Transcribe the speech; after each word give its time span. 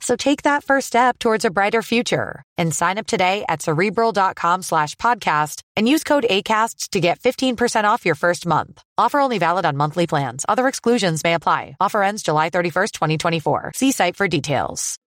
So 0.00 0.16
take 0.16 0.42
that 0.42 0.64
first 0.64 0.86
step 0.86 1.18
towards 1.18 1.44
a 1.44 1.50
brighter 1.50 1.82
future 1.82 2.42
and 2.56 2.74
sign 2.74 2.98
up 2.98 3.06
today 3.06 3.44
at 3.48 3.62
cerebral.com 3.62 4.62
slash 4.62 4.94
podcast 4.96 5.62
and 5.76 5.88
use 5.88 6.04
code 6.04 6.26
ACAST 6.30 6.90
to 6.90 7.00
get 7.00 7.18
15% 7.18 7.84
off 7.84 8.06
your 8.06 8.14
first 8.14 8.46
month. 8.46 8.82
Offer 8.96 9.20
only 9.20 9.38
valid 9.38 9.66
on 9.66 9.76
monthly 9.76 10.06
plans. 10.06 10.44
Other 10.48 10.68
exclusions 10.68 11.24
may 11.24 11.34
apply. 11.34 11.76
Offer 11.80 12.02
ends 12.02 12.22
July 12.22 12.50
31st, 12.50 12.92
2024. 12.92 13.72
See 13.74 13.92
site 13.92 14.16
for 14.16 14.28
details. 14.28 14.98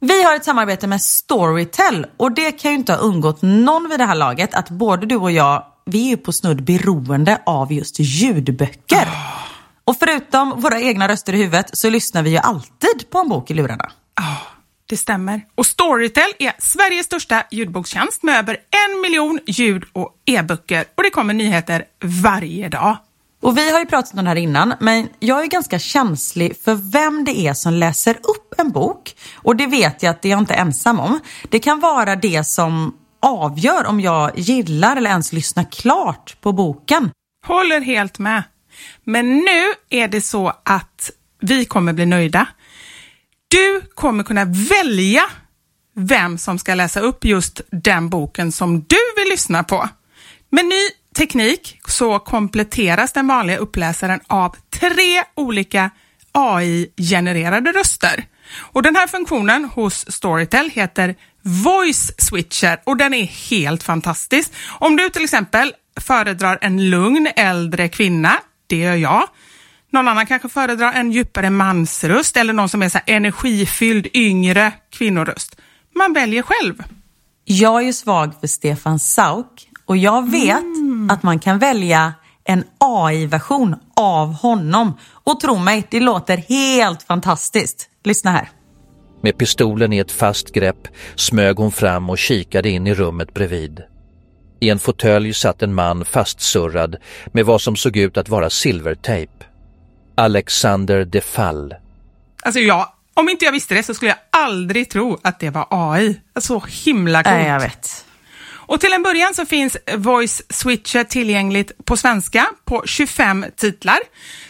Vi 0.00 0.24
har 0.24 0.36
ett 0.36 0.44
samarbete 0.44 0.86
med 0.86 1.02
Storytel 1.02 2.06
och 2.16 2.32
det 2.32 2.52
kan 2.52 2.70
ju 2.70 2.76
inte 2.76 2.92
ha 2.92 3.00
undgått 3.00 3.42
någon 3.42 3.88
vid 3.88 4.00
det 4.00 4.04
här 4.04 4.14
laget 4.14 4.54
att 4.54 4.70
både 4.70 5.06
du 5.06 5.16
och 5.16 5.30
jag, 5.30 5.64
vi 5.86 6.04
är 6.04 6.08
ju 6.08 6.16
på 6.16 6.32
snudd 6.32 6.64
beroende 6.64 7.42
av 7.46 7.72
just 7.72 7.98
ljudböcker. 7.98 9.08
Och 9.88 9.96
förutom 9.98 10.60
våra 10.60 10.80
egna 10.80 11.08
röster 11.08 11.32
i 11.32 11.36
huvudet 11.36 11.78
så 11.78 11.90
lyssnar 11.90 12.22
vi 12.22 12.30
ju 12.30 12.36
alltid 12.36 13.10
på 13.10 13.18
en 13.18 13.28
bok 13.28 13.50
i 13.50 13.54
lurarna. 13.54 13.90
Ja, 14.16 14.36
det 14.88 14.96
stämmer. 14.96 15.42
Och 15.54 15.66
Storytel 15.66 16.30
är 16.38 16.52
Sveriges 16.58 17.06
största 17.06 17.42
ljudbokstjänst 17.50 18.22
med 18.22 18.38
över 18.38 18.54
en 18.54 19.00
miljon 19.00 19.40
ljud 19.46 19.84
och 19.92 20.12
e-böcker 20.26 20.84
och 20.96 21.02
det 21.02 21.10
kommer 21.10 21.34
nyheter 21.34 21.84
varje 22.04 22.68
dag. 22.68 22.96
Och 23.42 23.58
vi 23.58 23.70
har 23.72 23.80
ju 23.80 23.86
pratat 23.86 24.14
om 24.14 24.24
det 24.24 24.30
här 24.30 24.36
innan, 24.36 24.74
men 24.80 25.08
jag 25.18 25.42
är 25.42 25.46
ganska 25.46 25.78
känslig 25.78 26.56
för 26.64 26.74
vem 26.74 27.24
det 27.24 27.38
är 27.38 27.54
som 27.54 27.72
läser 27.72 28.14
upp 28.14 28.54
en 28.58 28.70
bok. 28.70 29.16
Och 29.34 29.56
det 29.56 29.66
vet 29.66 30.02
jag 30.02 30.10
att 30.10 30.22
det 30.22 30.28
är 30.28 30.30
jag 30.30 30.38
inte 30.38 30.54
ensam 30.54 31.00
om. 31.00 31.20
Det 31.48 31.58
kan 31.58 31.80
vara 31.80 32.16
det 32.16 32.44
som 32.44 32.94
avgör 33.22 33.86
om 33.86 34.00
jag 34.00 34.38
gillar 34.38 34.96
eller 34.96 35.10
ens 35.10 35.32
lyssnar 35.32 35.64
klart 35.64 36.36
på 36.40 36.52
boken. 36.52 37.10
Håller 37.46 37.80
helt 37.80 38.18
med. 38.18 38.42
Men 39.04 39.36
nu 39.36 39.74
är 39.90 40.08
det 40.08 40.20
så 40.20 40.52
att 40.64 41.10
vi 41.40 41.64
kommer 41.64 41.92
bli 41.92 42.06
nöjda. 42.06 42.46
Du 43.48 43.82
kommer 43.94 44.24
kunna 44.24 44.44
välja 44.44 45.22
vem 45.96 46.38
som 46.38 46.58
ska 46.58 46.74
läsa 46.74 47.00
upp 47.00 47.24
just 47.24 47.60
den 47.70 48.08
boken 48.08 48.52
som 48.52 48.80
du 48.80 48.96
vill 49.16 49.28
lyssna 49.30 49.64
på. 49.64 49.88
Med 50.50 50.64
ny 50.64 50.88
teknik 51.16 51.80
så 51.88 52.18
kompletteras 52.18 53.12
den 53.12 53.26
vanliga 53.26 53.56
uppläsaren 53.56 54.20
av 54.26 54.56
tre 54.70 55.24
olika 55.34 55.90
AI-genererade 56.32 57.72
röster. 57.72 58.24
Och 58.56 58.82
Den 58.82 58.96
här 58.96 59.06
funktionen 59.06 59.64
hos 59.64 60.10
Storytel 60.10 60.70
heter 60.70 61.14
Voice 61.42 62.12
Switcher 62.18 62.80
och 62.84 62.96
den 62.96 63.14
är 63.14 63.24
helt 63.24 63.82
fantastisk. 63.82 64.52
Om 64.68 64.96
du 64.96 65.08
till 65.10 65.24
exempel 65.24 65.72
föredrar 66.00 66.58
en 66.60 66.90
lugn 66.90 67.28
äldre 67.36 67.88
kvinna, 67.88 68.36
det 68.68 68.76
gör 68.76 68.94
jag. 68.94 69.28
Någon 69.90 70.08
annan 70.08 70.26
kanske 70.26 70.48
föredrar 70.48 70.92
en 70.92 71.12
djupare 71.12 71.50
mansröst 71.50 72.36
eller 72.36 72.52
någon 72.52 72.68
som 72.68 72.82
är 72.82 72.88
så 72.88 72.98
energifylld 73.06 74.06
yngre 74.14 74.72
kvinnoröst. 74.90 75.56
Man 75.94 76.12
väljer 76.12 76.42
själv. 76.42 76.82
Jag 77.44 77.80
är 77.80 77.86
ju 77.86 77.92
svag 77.92 78.40
för 78.40 78.46
Stefan 78.46 78.98
Sauk 78.98 79.68
och 79.86 79.96
jag 79.96 80.30
vet 80.30 80.62
mm. 80.62 81.10
att 81.10 81.22
man 81.22 81.38
kan 81.38 81.58
välja 81.58 82.14
en 82.44 82.64
AI-version 82.78 83.76
av 83.96 84.32
honom. 84.32 84.98
Och 85.10 85.40
tro 85.40 85.58
mig, 85.58 85.86
det 85.90 86.00
låter 86.00 86.36
helt 86.36 87.02
fantastiskt. 87.02 87.88
Lyssna 88.04 88.30
här. 88.30 88.50
Med 89.22 89.38
pistolen 89.38 89.92
i 89.92 89.98
ett 89.98 90.12
fast 90.12 90.52
grepp 90.52 90.88
smög 91.16 91.56
hon 91.56 91.72
fram 91.72 92.10
och 92.10 92.18
kikade 92.18 92.70
in 92.70 92.86
i 92.86 92.94
rummet 92.94 93.34
bredvid. 93.34 93.82
I 94.60 94.70
en 94.70 94.78
fåtölj 94.78 95.34
satt 95.34 95.62
en 95.62 95.74
man 95.74 96.04
fastsurrad 96.04 96.96
med 97.32 97.46
vad 97.46 97.60
som 97.60 97.76
såg 97.76 97.96
ut 97.96 98.16
att 98.16 98.28
vara 98.28 98.50
silvertejp. 98.50 99.32
Alexander 100.14 101.04
de 101.04 101.20
Fall. 101.20 101.74
Alltså 102.42 102.60
jag, 102.60 102.92
om 103.14 103.28
inte 103.28 103.44
jag 103.44 103.52
visste 103.52 103.74
det 103.74 103.82
så 103.82 103.94
skulle 103.94 104.10
jag 104.10 104.42
aldrig 104.42 104.90
tro 104.90 105.18
att 105.22 105.40
det 105.40 105.50
var 105.50 105.66
AI. 105.70 106.20
Så 106.40 106.64
himla 106.84 107.22
coolt. 107.22 107.36
Nej, 107.36 107.48
jag 107.48 107.60
vet. 107.60 108.04
Och 108.68 108.80
till 108.80 108.92
en 108.92 109.02
början 109.02 109.34
så 109.34 109.46
finns 109.46 109.76
Voice 109.96 110.42
Switcher 110.50 111.04
tillgängligt 111.04 111.72
på 111.84 111.96
svenska 111.96 112.46
på 112.64 112.82
25 112.86 113.44
titlar. 113.56 113.98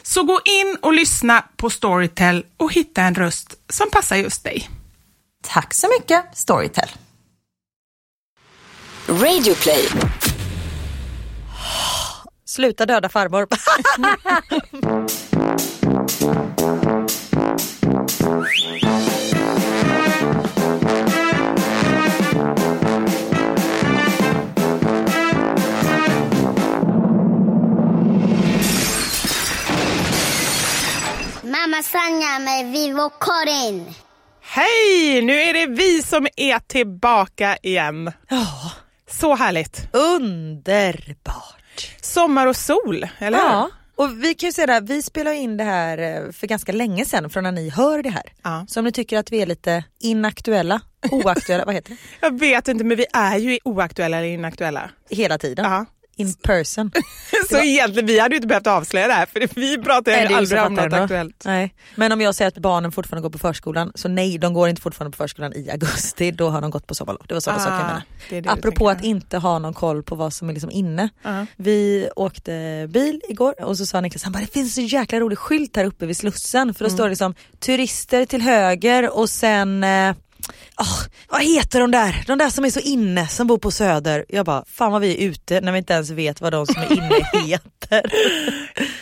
Så 0.02 0.22
gå 0.22 0.40
in 0.44 0.76
och 0.82 0.92
lyssna 0.92 1.44
på 1.56 1.70
Storytel 1.70 2.44
och 2.56 2.72
hitta 2.72 3.02
en 3.02 3.14
röst 3.14 3.54
som 3.68 3.90
passar 3.90 4.16
just 4.16 4.44
dig. 4.44 4.68
Tack 5.46 5.74
så 5.74 5.88
mycket 5.98 6.24
Storytel. 6.32 6.88
Radioplay. 9.08 9.88
Sluta 12.44 12.86
döda 12.86 13.08
farmor. 13.08 13.46
Mamma 31.42 31.82
Sanja 31.82 32.38
med 32.38 32.72
Vivo 32.72 33.10
Karin. 33.20 33.94
Hej! 34.42 35.22
Nu 35.22 35.40
är 35.40 35.52
det 35.52 35.66
vi 35.66 36.02
som 36.02 36.26
är 36.36 36.58
tillbaka 36.58 37.56
igen. 37.62 38.12
Ja. 38.28 38.72
Så 39.10 39.34
härligt. 39.34 39.88
Underbart. 39.92 41.94
Sommar 42.00 42.46
och 42.46 42.56
sol, 42.56 43.06
eller 43.18 43.38
Ja. 43.38 43.70
Och 43.96 44.24
vi 44.24 44.34
kan 44.34 44.48
ju 44.48 44.52
säga 44.52 44.66
det 44.66 44.72
här, 44.72 44.80
vi 44.80 45.02
spelar 45.02 45.32
in 45.32 45.56
det 45.56 45.64
här 45.64 45.98
eh, 45.98 46.32
för 46.32 46.46
ganska 46.46 46.72
länge 46.72 47.04
sedan 47.04 47.30
från 47.30 47.42
när 47.44 47.52
ni 47.52 47.68
hör 47.70 48.02
det 48.02 48.10
här. 48.10 48.32
Ja. 48.42 48.64
Så 48.68 48.80
om 48.80 48.84
ni 48.84 48.92
tycker 48.92 49.18
att 49.18 49.32
vi 49.32 49.42
är 49.42 49.46
lite 49.46 49.84
inaktuella, 50.00 50.80
oaktuella, 51.10 51.64
vad 51.64 51.74
heter 51.74 51.90
det? 51.90 51.96
Jag 52.26 52.38
vet 52.40 52.68
inte, 52.68 52.84
men 52.84 52.96
vi 52.96 53.06
är 53.12 53.36
ju 53.36 53.58
oaktuella 53.64 54.16
eller 54.16 54.28
inaktuella. 54.28 54.90
Hela 55.10 55.38
tiden. 55.38 55.64
Ja. 55.64 55.86
In 56.18 56.34
person. 56.34 56.90
Så 57.50 57.58
egentligen, 57.58 58.06
vi 58.06 58.18
hade 58.18 58.34
ju 58.34 58.36
inte 58.36 58.48
behövt 58.48 58.66
avslöja 58.66 59.06
det 59.06 59.12
här 59.12 59.26
för 59.26 59.48
vi 59.54 59.78
pratar 59.78 60.12
ju 60.12 60.34
aldrig 60.34 60.62
om 60.62 60.74
något 60.74 60.92
aktuellt. 60.92 61.42
Nej. 61.44 61.74
Men 61.94 62.12
om 62.12 62.20
jag 62.20 62.34
säger 62.34 62.48
att 62.48 62.58
barnen 62.58 62.92
fortfarande 62.92 63.22
går 63.22 63.30
på 63.30 63.38
förskolan, 63.38 63.92
så 63.94 64.08
nej 64.08 64.38
de 64.38 64.54
går 64.54 64.68
inte 64.68 64.82
fortfarande 64.82 65.16
på 65.16 65.22
förskolan 65.22 65.52
i 65.52 65.70
augusti, 65.70 66.30
då 66.30 66.48
har 66.50 66.60
de 66.60 66.70
gått 66.70 66.86
på 66.86 66.94
sommarlov. 66.94 67.22
Det 67.28 67.34
var 67.34 67.40
så, 67.40 67.50
Ah, 67.50 67.54
jag 67.58 68.02
det 68.30 68.34
det 68.36 68.40
du 68.40 68.48
Apropå 68.48 68.90
att 68.90 69.04
inte 69.04 69.38
ha 69.38 69.58
någon 69.58 69.74
koll 69.74 70.02
på 70.02 70.14
vad 70.14 70.32
som 70.32 70.48
är 70.48 70.52
liksom 70.52 70.70
inne. 70.70 71.08
Ja. 71.22 71.46
Vi 71.56 72.08
åkte 72.16 72.86
bil 72.90 73.20
igår 73.28 73.64
och 73.64 73.78
så 73.78 73.86
sa 73.86 74.00
Niklas, 74.00 74.22
han 74.24 74.32
bara, 74.32 74.40
det 74.40 74.52
finns 74.52 74.78
en 74.78 74.86
jäkla 74.86 75.20
rolig 75.20 75.38
skylt 75.38 75.76
här 75.76 75.84
uppe 75.84 76.06
vid 76.06 76.16
Slussen 76.16 76.74
för 76.74 76.84
då 76.84 76.88
Mm. 76.88 76.96
står 76.96 77.04
det 77.04 77.10
liksom 77.10 77.34
turister 77.58 78.24
till 78.24 78.42
höger 78.42 79.16
och 79.18 79.30
sen 79.30 79.84
eh, 79.84 80.14
Åh, 80.80 80.98
vad 81.28 81.42
heter 81.44 81.80
de 81.80 81.90
där? 81.90 82.24
De 82.26 82.38
där 82.38 82.50
som 82.50 82.64
är 82.64 82.70
så 82.70 82.80
inne 82.80 83.28
som 83.28 83.46
bor 83.46 83.58
på 83.58 83.70
Söder. 83.70 84.24
Jag 84.28 84.46
bara, 84.46 84.64
fan 84.68 84.92
vad 84.92 85.00
vi 85.00 85.24
är 85.24 85.28
ute 85.28 85.60
när 85.60 85.72
vi 85.72 85.78
inte 85.78 85.92
ens 85.92 86.10
vet 86.10 86.40
vad 86.40 86.52
de 86.52 86.66
som 86.66 86.82
är 86.82 86.92
inne 86.92 87.14
heter. 87.46 88.02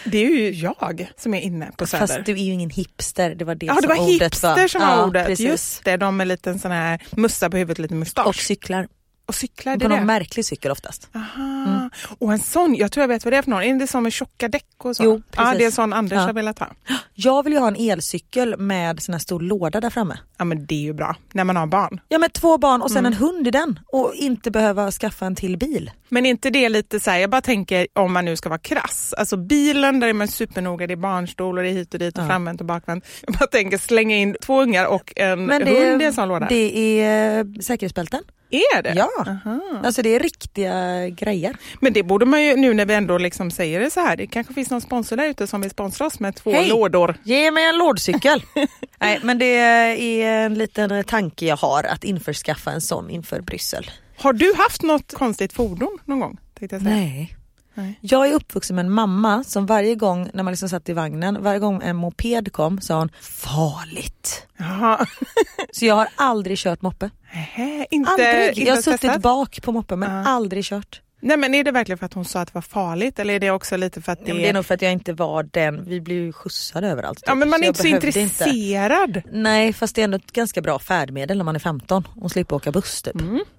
Det 0.05 0.19
är 0.19 0.31
ju 0.31 0.51
jag 0.51 1.07
som 1.17 1.35
är 1.35 1.41
inne 1.41 1.71
på 1.79 1.87
Söder. 1.87 2.07
Fast 2.07 2.27
du 2.27 2.33
är 2.33 2.37
ju 2.45 2.53
ingen 2.53 2.71
hipster, 2.71 3.35
det 3.35 3.45
var 3.45 3.55
det 3.55 3.67
Ja, 3.67 3.73
som 3.75 3.83
det 3.83 3.89
var 3.89 3.99
ordet 4.05 4.23
hipster 4.23 4.69
som 4.69 4.81
var 4.81 4.89
Ja, 4.89 5.05
ordet. 5.07 5.27
precis. 5.27 5.47
Just 5.47 5.85
det, 5.85 5.97
de 5.97 6.17
med 6.17 6.29
liten 6.29 6.59
sån 6.59 6.71
här 6.71 7.03
mussa 7.11 7.51
på 7.51 7.57
huvudet, 7.57 7.79
lite 7.79 7.95
mustasch. 7.95 8.27
Och 8.27 8.35
cyklar. 8.37 8.89
Och 9.27 9.35
cyklar, 9.35 9.77
det 9.77 9.85
På 9.85 9.89
någon 9.89 9.99
det. 9.99 10.05
märklig 10.05 10.45
cykel 10.45 10.71
oftast. 10.71 11.09
Aha. 11.15 11.91
Och 12.19 12.33
en 12.33 12.39
sån, 12.39 12.75
jag 12.75 12.93
tror 12.93 13.03
jag 13.03 13.09
vet 13.09 13.25
vad 13.25 13.33
det 13.33 13.37
är 13.37 13.43
för 13.43 13.51
någon. 13.51 13.63
Är 13.63 13.75
det 13.75 13.87
som 13.87 14.03
med 14.03 14.13
tjocka 14.13 14.49
däck 14.49 14.67
och 14.79 14.97
så? 14.97 15.05
Jo, 15.05 15.23
Ja, 15.31 15.43
precis. 15.43 15.59
det 15.59 15.65
är 15.65 15.67
en 15.67 15.73
sån 15.73 15.93
Anders 15.93 16.17
Ja. 16.17 16.23
har 16.23 16.33
velat 16.33 16.59
ha. 16.59 16.67
Jag 17.15 17.43
vill 17.43 17.53
ju 17.53 17.59
ha 17.59 17.69
en 17.69 17.77
elcykel 17.77 18.57
med 18.59 19.03
sån 19.03 19.13
här 19.13 19.19
stor 19.21 19.41
låda 19.41 19.81
där 19.81 19.91
framme. 19.91 20.19
Ja 20.39 20.45
men 20.45 20.67
det 20.67 20.75
är 20.75 20.81
ju 20.83 20.93
bra, 20.93 21.17
när 21.33 21.45
man 21.45 21.57
har 21.57 21.67
barn. 21.67 22.01
Ja 22.09 22.19
med 22.19 22.33
två 22.33 22.59
barn 22.59 22.83
och 22.83 22.91
sen 22.91 22.99
Mm. 23.07 23.13
en 23.13 23.19
hund 23.19 23.47
i 23.47 23.51
den 23.51 23.79
och 23.87 24.13
inte 24.15 24.51
behöva 24.51 24.91
skaffa 24.91 25.27
en 25.27 25.35
till 25.35 25.57
bil. 25.59 25.91
Men 26.09 26.27
är 26.27 26.31
inte 26.31 26.51
det 26.51 26.69
lite 26.69 27.01
så 27.01 27.11
här, 27.11 27.19
jag 27.19 27.31
bara 27.31 27.41
tänker 27.41 27.87
om 27.93 28.13
man 28.13 28.25
nu 28.25 28.37
ska 28.37 28.49
vara 28.49 28.59
krass. 28.59 29.15
Alltså 29.19 29.37
bilen 29.37 30.01
där 30.01 30.09
är 30.09 30.13
man 30.13 30.29
supernoga, 30.29 30.87
det 30.87 30.95
är 30.95 30.97
barnstol 30.97 31.59
och 31.59 31.65
det 31.65 31.71
är 31.71 31.73
hit 31.73 31.95
och 31.95 32.01
dit 32.01 32.19
och 32.19 32.25
Ja. 32.25 32.29
framvänt 32.29 32.61
och 32.61 32.67
bakvänt. 32.67 33.05
Jag 33.27 33.35
bara 33.35 33.47
tänker 33.47 33.79
slänga 33.79 34.17
in 34.17 34.37
två 34.43 34.63
ungar 34.63 34.87
och 34.87 35.13
en 35.17 35.47
Men 35.47 35.63
hund 35.67 35.99
det, 35.99 36.05
i 36.05 36.07
en 36.07 36.13
sån 36.13 36.29
låda. 36.29 36.47
det 36.49 37.01
är 37.01 37.39
eh, 37.39 37.45
säkerhetsbälten. 37.61 38.23
Är 38.51 38.83
det? 38.83 38.93
Ja, 38.97 39.09
Aha. 39.27 39.61
alltså 39.85 40.03
det 40.03 40.15
är 40.15 40.21
riktiga 40.21 41.09
grejer. 41.09 41.57
Men 41.81 41.93
det 41.93 42.03
borde 42.03 42.27
man 42.27 42.45
ju 42.45 42.57
nu 42.57 42.75
när 42.75 42.87
vi 42.87 42.95
ändå 42.95 43.19
liksom 43.19 43.51
säger 43.51 43.81
det 43.81 43.91
så 43.91 44.01
här. 44.01 44.17
Det 44.17 44.27
kanske 44.27 44.55
finns 44.55 44.71
någon 44.71 44.81
sponsor 44.81 45.17
där 45.17 45.25
ute 45.25 45.47
som 45.47 45.61
vill 45.61 45.71
sponsra 45.71 46.07
oss 46.07 46.21
med 46.21 46.37
två 46.37 46.53
Hej! 46.53 46.69
lådor. 46.69 47.17
Ge 47.23 47.51
mig 47.51 47.65
en 47.65 47.79
lådcykel. 47.79 48.43
Nej 49.01 49.21
men 49.23 49.39
det 49.39 49.57
är 49.57 50.47
en 50.47 50.55
liten 50.55 51.05
tanke 51.05 51.47
jag 51.47 51.57
har 51.57 51.85
att 51.85 52.05
införskaffa 52.05 52.71
en 52.71 52.81
sån 52.81 53.11
inför 53.11 53.41
Bryssel. 53.41 53.91
Har 54.19 54.33
du 54.33 54.55
haft 54.57 54.83
något 54.83 55.15
konstigt 55.15 55.53
fordon 55.53 55.99
någon 56.05 56.21
gång? 56.21 56.39
Nej. 56.81 57.37
Nej. 57.79 57.99
Jag 58.01 58.29
är 58.29 58.33
uppvuxen 58.33 58.77
med 58.77 58.85
en 58.87 58.93
mamma 58.93 59.45
som 59.45 59.67
varje 59.67 59.95
gång 59.95 60.31
när 60.35 60.43
man 60.43 60.53
liksom 60.53 60.69
satt 60.69 60.89
i 60.89 60.93
vagnen, 60.93 61.43
varje 61.43 61.59
gång 61.59 61.83
en 61.85 61.97
moped 61.97 62.53
kom 62.53 62.81
sa 62.81 62.99
hon 62.99 63.11
farligt. 63.21 64.47
Jaha. 64.57 65.07
Så 65.73 65.85
jag 65.87 65.95
har 65.95 66.09
aldrig 66.17 66.59
kört 66.59 66.83
moppe. 66.83 67.11
Nähä, 67.35 67.87
inte, 67.91 68.11
Aldrig. 68.11 68.49
inte 68.49 68.61
Jag 68.61 68.75
har 68.75 68.83
suttit 68.83 69.01
testat? 69.01 69.23
bak 69.23 69.63
på 69.63 69.73
moppe 69.73 69.97
men 69.97 70.11
Ja. 70.11 70.25
aldrig 70.29 70.65
kört. 70.65 71.03
Nej 71.21 71.37
men 71.37 71.55
är 71.55 71.65
det 71.65 71.71
verkligen 71.71 71.99
för 71.99 72.07
att 72.07 72.15
hon 72.15 72.25
sa 72.25 72.41
att 72.41 72.49
det 72.49 72.55
var 72.55 72.63
farligt 72.63 73.19
eller 73.19 73.35
är 73.35 73.41
det 73.41 73.51
också 73.51 73.77
lite 73.77 74.03
för 74.03 74.13
att 74.13 74.19
det, 74.27 74.29
Ja, 74.33 74.35
det 74.35 74.49
är 74.49 74.53
nog 74.53 74.67
för 74.67 74.75
att 74.75 74.83
jag 74.83 74.93
inte 74.93 75.13
var 75.13 75.43
den, 75.43 75.85
vi 75.85 76.01
blev 76.01 76.19
ju 76.19 76.33
skjutsade 76.33 76.89
överallt. 76.89 77.23
Ja 77.27 77.33
typ, 77.33 77.39
men 77.39 77.49
man 77.51 77.63
är 77.63 77.67
inte 77.67 77.81
så 77.81 77.87
intresserad. 77.89 79.23
Nej 79.33 79.73
fast 79.73 79.95
det 79.95 80.01
är 80.03 80.05
ändå 80.05 80.17
ett 80.17 80.33
ganska 80.33 80.61
bra 80.63 80.79
färdmedel 80.79 81.37
när 81.39 81.45
man 81.45 81.55
är 81.55 81.61
15 81.61 82.09
och 82.21 82.31
slipper 82.31 82.57
åka 82.57 82.73
buss 82.73 83.03
typ. 83.03 83.17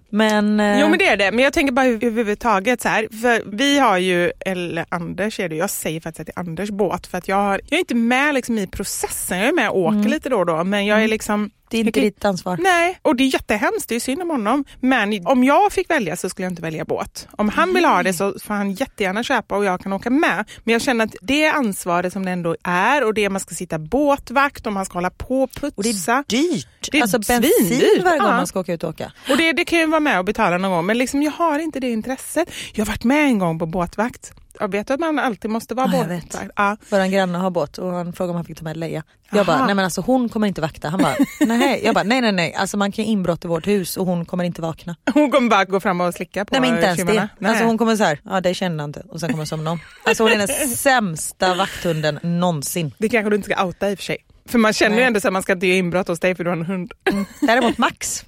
Men, 0.10 0.60
eh, 0.60 0.80
Jo 0.82 0.90
men 0.90 1.00
det 1.00 1.08
är 1.08 1.18
det, 1.18 1.32
men 1.32 1.44
jag 1.44 1.54
tänker 1.54 1.74
bara 1.74 1.86
över- 1.86 2.06
överhuvudtaget 2.08 2.82
så 2.82 2.90
här, 2.90 3.08
för 3.22 3.56
vi 3.58 3.80
har 3.80 3.98
ju, 3.98 4.32
eller 4.40 4.86
Anders 4.90 5.40
är 5.40 5.50
det, 5.50 5.56
jag 5.56 5.70
säger 5.70 6.02
faktiskt 6.02 6.20
att 6.30 6.36
det 6.36 6.40
är 6.40 6.40
Anders 6.40 6.70
båt 6.70 7.08
för 7.08 7.18
att 7.18 7.28
jag, 7.28 7.36
har, 7.36 7.62
jag 7.70 7.74
är 7.78 7.80
inte 7.80 7.96
med 7.96 8.34
liksom 8.34 8.58
i 8.58 8.68
processen, 8.68 9.38
jag 9.40 9.48
är 9.48 9.54
med 9.54 9.70
och 9.70 9.78
åker 9.80 10.10
lite 10.10 10.30
då 10.30 10.38
och 10.38 10.46
då 10.46 10.64
men 10.64 10.86
jag 10.86 11.04
är 11.04 11.08
liksom 11.08 11.50
det 11.70 11.78
är 11.78 11.82
inte 11.84 12.00
ditt 12.00 12.26
ansvar. 12.26 12.58
Nej, 12.62 13.00
och 13.02 13.16
det 13.16 13.24
är 13.24 13.34
jättehemskt, 13.34 13.90
det 13.90 13.96
är 13.96 14.00
synd 14.00 14.22
om 14.22 14.30
honom. 14.30 14.66
Men 14.80 15.28
om 15.28 15.44
jag 15.44 15.72
fick 15.72 15.90
välja 15.90 16.16
så 16.16 16.30
skulle 16.30 16.46
jag 16.46 16.52
inte 16.52 16.62
välja 16.62 16.86
båt. 16.86 17.28
Om 17.32 17.50
han 17.50 17.74
vill 17.74 17.86
ha 17.86 18.04
det 18.04 18.14
så 18.14 18.34
får 18.44 18.54
han 18.54 18.72
jättegärna 18.72 19.24
köpa 19.24 19.58
och 19.58 19.66
jag 19.66 19.82
kan 19.82 19.94
åka 19.94 20.10
med. 20.10 20.46
Men 20.64 20.74
jag 20.74 20.82
känner 20.82 21.06
att 21.06 21.16
det 21.22 21.48
ansvaret 21.48 22.14
som 22.14 22.26
det 22.26 22.32
ändå 22.32 22.56
är 22.64 23.04
och 23.04 23.14
det 23.14 23.30
man 23.30 23.40
ska 23.40 23.56
sitta 23.56 23.80
båtvakt 23.80 24.68
och 24.68 24.74
man 24.74 24.86
ska 24.86 24.94
hålla 24.94 25.10
på 25.10 25.42
och 25.44 25.50
Och 25.76 25.84
det 25.84 25.90
putsa. 25.92 26.14
är 26.14 26.24
dyrt. 26.28 26.68
Det 26.92 26.98
är 26.98 27.02
alltså 27.02 27.20
bensin 27.20 28.02
varje 28.04 28.20
gång 28.20 28.30
ja. 28.30 28.38
man 28.38 28.48
ska 28.48 28.60
åka 28.60 28.74
ut 28.74 28.84
och 28.84 28.90
åka. 28.90 29.12
Och 29.30 29.38
det, 29.38 29.54
det 29.54 29.66
kan 29.66 29.80
jag 29.80 29.90
vara 29.98 30.14
med 30.14 30.20
och 30.20 30.26
betala 30.26 30.58
någon 30.58 30.72
gång 30.72 30.86
men 30.86 30.98
liksom 30.98 31.24
jag 31.24 31.32
har 31.32 31.60
inte 31.60 31.80
det 31.80 31.90
intresset. 31.90 32.50
Jag 32.74 32.86
har 32.86 32.92
varit 32.92 33.04
med 33.04 33.24
en 33.26 33.40
gång 33.40 33.60
på 33.60 33.66
båtvakt. 33.66 34.32
Jag 34.60 34.72
vet 34.72 34.92
att 34.92 35.00
man 35.00 35.20
alltid 35.20 35.52
måste 35.52 35.76
vara 35.76 35.92
Ja, 35.94 36.04
båtvakt. 36.04 36.52
Ja. 36.56 36.78
Våran 36.90 37.12
granne 37.12 37.38
har 37.38 37.50
båt 37.50 37.78
och 37.78 37.92
han 37.92 38.14
frågade 38.14 38.30
om 38.32 38.36
han 38.36 38.46
fick 38.46 38.58
ta 38.58 38.64
med 38.64 38.78
Leia. 38.78 39.04
Jag 39.32 39.46
bara, 39.46 39.56
Aha. 39.56 39.66
nej 39.66 39.76
men 39.76 39.86
alltså 39.86 40.02
hon 40.02 40.30
kommer 40.30 40.48
inte 40.48 40.62
vakta. 40.62 40.90
Han 40.90 41.00
bara, 41.02 41.16
nej. 41.40 41.82
Jag 41.84 41.96
bara, 41.96 42.04
nej 42.04 42.22
nej 42.22 42.32
nej. 42.32 42.54
Alltså 42.54 42.78
man 42.78 42.92
kan 42.92 43.06
ju 43.06 43.12
inbrott 43.12 43.46
i 43.46 43.48
vårt 43.48 43.68
hus 43.68 43.98
och 43.98 44.06
hon 44.06 44.26
kommer 44.26 44.44
inte 44.44 44.62
vakna. 44.62 44.96
Hon 45.14 45.32
kommer 45.32 45.50
bara 45.50 45.66
gå 45.66 45.80
fram 45.80 46.02
och 46.02 46.14
slicka 46.14 46.46
på 46.46 46.50
Nej 46.52 46.62
men 46.62 46.70
inte 46.70 46.86
ens 46.88 47.04
det. 47.04 47.48
Alltså 47.48 47.64
hon 47.64 47.78
kommer 47.78 47.96
så 47.96 48.04
här, 48.04 48.20
ja 48.24 48.42
det 48.42 48.54
känner 48.54 48.84
jag 48.84 48.90
inte 48.90 49.04
och 49.10 49.20
sen 49.20 49.30
kommer 49.30 49.42
jag 49.42 49.48
somna 49.48 49.72
om. 49.72 49.80
Alltså 50.04 50.24
hon 50.24 50.32
är 50.32 50.38
den 50.38 50.48
sämsta 50.70 51.56
vakthunden 51.56 52.20
någonsin. 52.24 52.94
Det 52.98 53.10
kanske 53.10 53.30
du 53.30 53.36
inte 53.36 53.50
ska 53.50 53.66
outa 53.66 53.92
i 53.92 53.94
och 53.94 53.98
för 54.00 54.06
sig. 54.06 54.18
För 54.46 54.60
man 54.60 54.74
känner 54.74 54.96
ju 54.96 55.00
Nej. 55.00 55.08
ändå 55.08 55.20
så 55.20 55.28
att 55.28 55.34
man 55.34 55.44
ska 55.44 55.54
inte 55.54 55.68
göra 55.68 55.78
inbrott 55.78 56.08
hos 56.08 56.20
dig 56.20 56.36
för 56.36 56.44
du 56.44 56.50
har 56.50 56.58
en 56.58 56.66
hund. 56.66 56.94
Däremot 57.42 57.78
Max, 57.78 58.26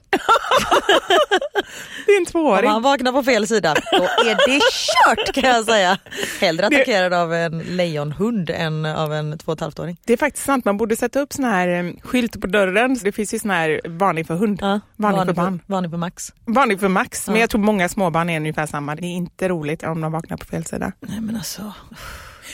Det 2.06 2.12
är 2.12 2.18
en 2.18 2.22
om 2.22 2.26
tvååring. 2.26 2.70
han 2.70 2.82
vaknar 2.82 3.12
på 3.12 3.24
fel 3.24 3.48
sida 3.48 3.74
då 3.92 4.04
är 4.04 4.36
det 4.48 4.60
kört 4.62 5.34
kan 5.36 5.50
jag 5.50 5.66
säga. 5.66 5.98
Hellre 6.42 6.68
attackerad 6.68 7.14
av 7.14 7.34
en 7.34 7.60
lejonhund 7.60 8.50
än 8.50 8.86
av 8.86 9.14
en 9.14 9.38
två 9.38 9.52
och 9.52 9.58
ett 9.58 9.62
halvt 9.62 9.80
åring. 9.80 9.98
Det 10.06 10.14
är 10.14 10.18
faktiskt 10.18 10.46
sant, 10.46 10.66
man 10.66 10.78
borde 10.78 10.96
sätta 10.96 11.20
upp 11.20 11.34
sån 11.34 11.46
här 11.46 11.68
eh, 11.68 11.92
skylt 12.04 12.42
på 12.42 12.48
dörren. 12.48 12.96
Så 12.96 13.06
det 13.06 13.12
finns 13.12 13.34
ju 13.34 13.40
sån 13.40 13.52
här 13.52 13.82
varning 13.86 14.26
för 14.26 14.36
hund, 14.36 14.60
Ja, 14.62 14.80
varning 14.96 15.26
för 15.26 15.34
barn, 15.34 15.62
Varning 15.66 15.92
för 15.92 15.98
Max. 15.98 16.34
varning 16.46 16.80
för 16.80 16.88
Max. 16.88 17.28
Men 17.28 17.36
Ja. 17.36 17.42
jag 17.42 17.50
tror 17.50 17.62
många 17.62 17.90
småbarn 17.90 18.30
är 18.30 18.38
ungefär 18.40 18.66
samma. 18.66 18.96
Det 18.96 19.06
är 19.06 19.16
inte 19.16 19.50
roligt 19.50 19.84
om 19.84 20.02
de 20.02 20.12
vaknar 20.12 20.38
på 20.38 20.46
fel 20.46 20.66
sida. 20.66 20.92
Nej 21.00 21.22
men 21.22 21.36
alltså. 21.36 21.74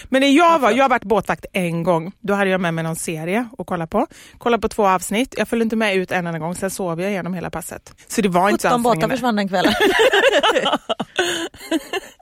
Men 0.10 0.22
när 0.22 0.28
jag 0.28 0.60
var, 0.60 0.72
jag 0.72 0.84
har 0.84 0.90
varit 0.90 1.04
båtvakt 1.04 1.46
en 1.54 1.84
gång. 1.84 2.12
Då 2.22 2.34
hade 2.34 2.50
jag 2.50 2.62
med 2.62 2.74
mig 2.74 2.84
någon 2.84 2.96
serie 2.96 3.48
att 3.58 3.68
kolla 3.68 3.88
på. 3.88 4.08
Kolla 4.38 4.58
på 4.58 4.70
två 4.70 4.88
avsnitt. 4.88 5.36
Jag 5.38 5.48
följde 5.48 5.64
inte 5.64 5.76
med 5.76 5.96
ut 5.96 6.12
en 6.12 6.28
enda 6.28 6.40
gång, 6.40 6.56
sen 6.56 6.72
sov 6.72 7.02
jag 7.02 7.12
igenom 7.12 7.34
hela 7.34 7.50
passet. 7.50 7.94
Så 8.08 8.22
det 8.22 8.30
var 8.30 8.50
inte 8.50 8.62
så 8.62 8.68
17 8.70 8.84
båtar 8.84 9.10
försvann 9.10 9.36
den 9.36 9.48
kvällen. 9.48 9.74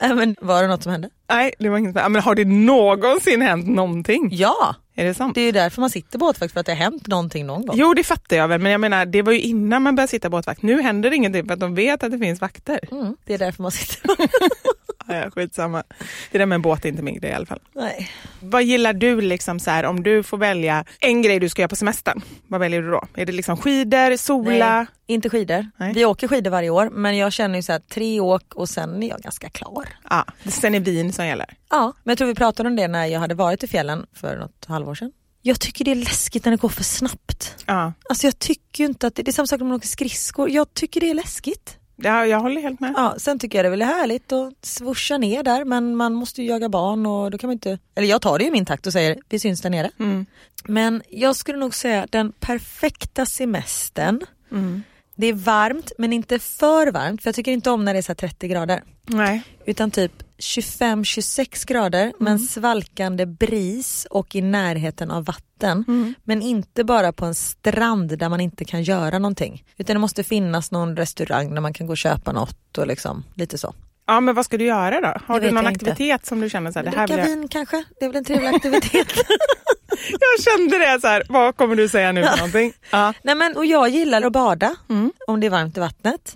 Men 0.00 0.36
var 0.40 0.62
det 0.62 0.68
något 0.68 0.82
som 0.82 0.92
hände? 0.92 1.08
Nej, 1.30 1.54
det 1.58 1.68
var 1.68 1.78
inget. 1.78 1.94
Men 1.94 2.16
har 2.16 2.34
det 2.34 2.44
någonsin 2.44 3.42
hänt 3.42 3.66
någonting? 3.66 4.28
Ja, 4.32 4.74
Är 4.94 5.04
det 5.04 5.14
sant? 5.14 5.34
det 5.34 5.40
är 5.40 5.44
ju 5.44 5.52
därför 5.52 5.80
man 5.80 5.90
sitter 5.90 6.18
båtvakt 6.18 6.52
för 6.52 6.60
att 6.60 6.66
det 6.66 6.72
har 6.72 6.76
hänt 6.76 7.06
någonting 7.06 7.46
någon 7.46 7.66
gång. 7.66 7.76
Jo, 7.78 7.94
det 7.94 8.04
fattar 8.04 8.36
jag 8.36 8.48
väl, 8.48 8.60
men 8.60 8.72
jag 8.72 8.80
menar, 8.80 9.06
det 9.06 9.22
var 9.22 9.32
ju 9.32 9.40
innan 9.40 9.82
man 9.82 9.94
började 9.96 10.10
sitta 10.10 10.30
båtvakt. 10.30 10.62
Nu 10.62 10.82
händer 10.82 11.10
det 11.10 11.16
ingenting 11.16 11.46
för 11.46 11.54
att 11.54 11.60
de 11.60 11.74
vet 11.74 12.02
att 12.02 12.10
det 12.10 12.18
finns 12.18 12.40
vakter. 12.40 12.80
Mm, 12.90 13.16
det 13.24 13.34
är 13.34 13.38
därför 13.38 13.62
man 13.62 13.72
sitter. 13.72 14.10
Ja, 15.08 15.30
skitsamma. 15.30 15.82
Det 16.30 16.38
där 16.38 16.46
med 16.46 16.54
en 16.56 16.62
båt 16.62 16.84
är 16.84 16.88
inte 16.88 17.02
min 17.02 17.14
grej 17.18 17.30
i 17.30 17.34
alla 17.34 17.46
fall. 17.46 17.60
Nej. 17.72 18.10
Vad 18.40 18.62
gillar 18.62 18.92
du 18.92 19.20
liksom 19.20 19.60
så 19.60 19.70
här, 19.70 19.84
om 19.84 20.02
du 20.02 20.22
får 20.22 20.38
välja 20.38 20.84
en 21.00 21.22
grej 21.22 21.40
du 21.40 21.48
ska 21.48 21.62
göra 21.62 21.68
på 21.68 21.76
semestern? 21.76 22.20
Vad 22.48 22.60
väljer 22.60 22.82
du 22.82 22.90
då? 22.90 23.02
Är 23.14 23.26
det 23.26 23.32
liksom 23.32 23.56
skidor, 23.56 24.16
sola? 24.16 24.76
Nej, 24.76 24.86
inte 25.06 25.30
skidor. 25.30 25.70
Nej. 25.76 25.92
Vi 25.94 26.04
åker 26.04 26.28
skidor 26.28 26.50
varje 26.50 26.70
år 26.70 26.90
men 26.90 27.16
jag 27.16 27.32
känner 27.32 27.56
ju 27.56 27.62
så 27.62 27.72
här 27.72 27.78
tre 27.78 28.20
åk 28.20 28.54
och 28.54 28.68
sen 28.68 29.02
är 29.02 29.08
jag 29.08 29.18
ganska 29.20 29.48
klar. 29.50 29.88
Ja, 30.10 30.24
sen 30.46 30.74
är 30.74 30.80
vin 30.80 31.12
som 31.12 31.26
gäller. 31.26 31.46
Ja, 31.70 31.92
men 32.04 32.10
jag 32.10 32.18
tror 32.18 32.28
vi 32.28 32.34
pratade 32.34 32.68
om 32.68 32.76
det 32.76 32.88
när 32.88 33.06
jag 33.06 33.20
hade 33.20 33.34
varit 33.34 33.62
i 33.62 33.66
fjällen 33.66 34.06
för 34.12 34.36
något 34.36 34.64
halvår 34.68 34.94
sedan. 34.94 35.12
Jag 35.42 35.60
tycker 35.60 35.84
det 35.84 35.90
är 35.90 35.94
läskigt 35.94 36.44
när 36.44 36.52
det 36.52 36.60
går 36.60 36.68
för 36.68 36.84
snabbt. 36.84 37.64
Ja, 37.66 37.92
Alltså 38.08 38.26
jag 38.26 38.38
tycker 38.38 38.84
ju 38.84 38.88
inte 38.88 39.06
att 39.06 39.14
det, 39.14 39.22
det 39.22 39.30
är 39.30 39.32
samma 39.32 39.46
sak 39.46 39.60
när 39.60 39.66
man 39.66 39.76
åker 39.76 39.88
skridskor. 39.88 40.50
Jag 40.50 40.74
tycker 40.74 41.00
det 41.00 41.10
är 41.10 41.14
läskigt. 41.14 41.76
Ja 41.96 42.26
jag 42.26 42.40
håller 42.40 42.60
helt 42.60 42.80
med. 42.80 42.94
Ja, 42.96 43.14
sen 43.18 43.38
tycker 43.38 43.58
jag 43.58 43.64
det 43.64 43.68
är 43.68 43.70
väl 43.70 43.82
härligt 43.82 44.32
att 44.32 44.64
svuscha 44.64 45.18
ner 45.18 45.42
där 45.42 45.64
men 45.64 45.96
man 45.96 46.14
måste 46.14 46.42
ju 46.42 46.48
jaga 46.48 46.68
barn 46.68 47.06
och 47.06 47.30
då 47.30 47.38
kan 47.38 47.48
man 47.48 47.52
inte, 47.52 47.78
eller 47.94 48.08
jag 48.08 48.22
tar 48.22 48.38
det 48.38 48.44
i 48.44 48.50
min 48.50 48.66
takt 48.66 48.86
och 48.86 48.92
säger 48.92 49.18
vi 49.28 49.38
syns 49.38 49.60
där 49.60 49.70
nere. 49.70 49.90
Mm. 49.98 50.26
Men 50.64 51.02
jag 51.08 51.36
skulle 51.36 51.58
nog 51.58 51.74
säga 51.74 52.06
den 52.10 52.32
perfekta 52.32 53.26
semestern. 53.26 54.20
Mm. 54.52 54.82
Det 55.16 55.26
är 55.26 55.32
varmt 55.32 55.92
men 55.98 56.12
inte 56.12 56.38
för 56.38 56.90
varmt 56.92 57.22
för 57.22 57.28
jag 57.28 57.34
tycker 57.34 57.52
inte 57.52 57.70
om 57.70 57.84
när 57.84 57.92
det 57.94 57.98
är 58.00 58.02
så 58.02 58.08
här 58.10 58.14
30 58.14 58.48
grader. 58.48 58.82
Nej. 59.06 59.42
Utan 59.66 59.90
typ 59.90 60.12
25-26 60.38 61.66
grader 61.66 62.02
Mm. 62.02 62.14
men 62.18 62.38
svalkande 62.38 63.26
bris 63.26 64.06
och 64.10 64.34
i 64.34 64.40
närheten 64.42 65.10
av 65.10 65.24
vatten. 65.24 65.84
Mm. 65.88 66.14
Men 66.24 66.42
inte 66.42 66.84
bara 66.84 67.12
på 67.12 67.24
en 67.26 67.34
strand 67.34 68.18
där 68.18 68.28
man 68.28 68.40
inte 68.40 68.64
kan 68.64 68.82
göra 68.82 69.18
någonting. 69.18 69.64
Utan 69.76 69.96
det 69.96 70.00
måste 70.00 70.24
finnas 70.24 70.70
någon 70.70 70.96
restaurang 70.96 71.54
där 71.54 71.60
man 71.60 71.72
kan 71.74 71.86
gå 71.86 71.90
och 71.90 71.96
köpa 71.98 72.32
något 72.32 72.78
och 72.78 72.86
liksom 72.86 73.24
lite 73.34 73.58
så. 73.58 73.74
Ja, 74.06 74.20
men 74.20 74.34
vad 74.34 74.44
ska 74.44 74.56
du 74.58 74.64
göra 74.64 75.00
då? 75.00 75.20
Har 75.26 75.40
Det 75.40 75.46
du 75.46 75.52
någon 75.52 75.64
jag 75.64 75.72
inte. 75.72 75.90
aktivitet 75.90 76.26
som 76.26 76.40
du 76.40 76.50
känner 76.50 76.72
så 76.72 76.78
här, 76.78 76.84
det 76.84 76.90
här 76.96 77.06
vill 77.06 77.16
Dricka 77.16 77.30
jag... 77.30 77.36
vin 77.36 77.48
kanske, 77.48 77.84
det 78.00 78.04
är 78.04 78.08
väl 78.08 78.16
en 78.16 78.24
trevlig 78.24 78.48
aktivitet. 78.48 79.08
Jag 80.10 80.44
kände 80.44 80.78
det 80.78 81.00
så 81.00 81.06
här, 81.06 81.22
vad 81.28 81.56
kommer 81.56 81.76
du 81.76 81.88
säga 81.88 82.12
nu 82.12 82.22
för 82.24 82.36
någonting? 82.36 82.72
Ja. 82.90 83.12
Nej 83.22 83.34
men 83.34 83.56
och 83.56 83.66
jag 83.66 83.88
gillar 83.88 84.22
att 84.22 84.32
bada 84.32 84.76
Mm. 84.90 85.12
om 85.26 85.40
det 85.40 85.46
är 85.46 85.50
varmt 85.50 85.76
i 85.76 85.80
vattnet. 85.80 86.32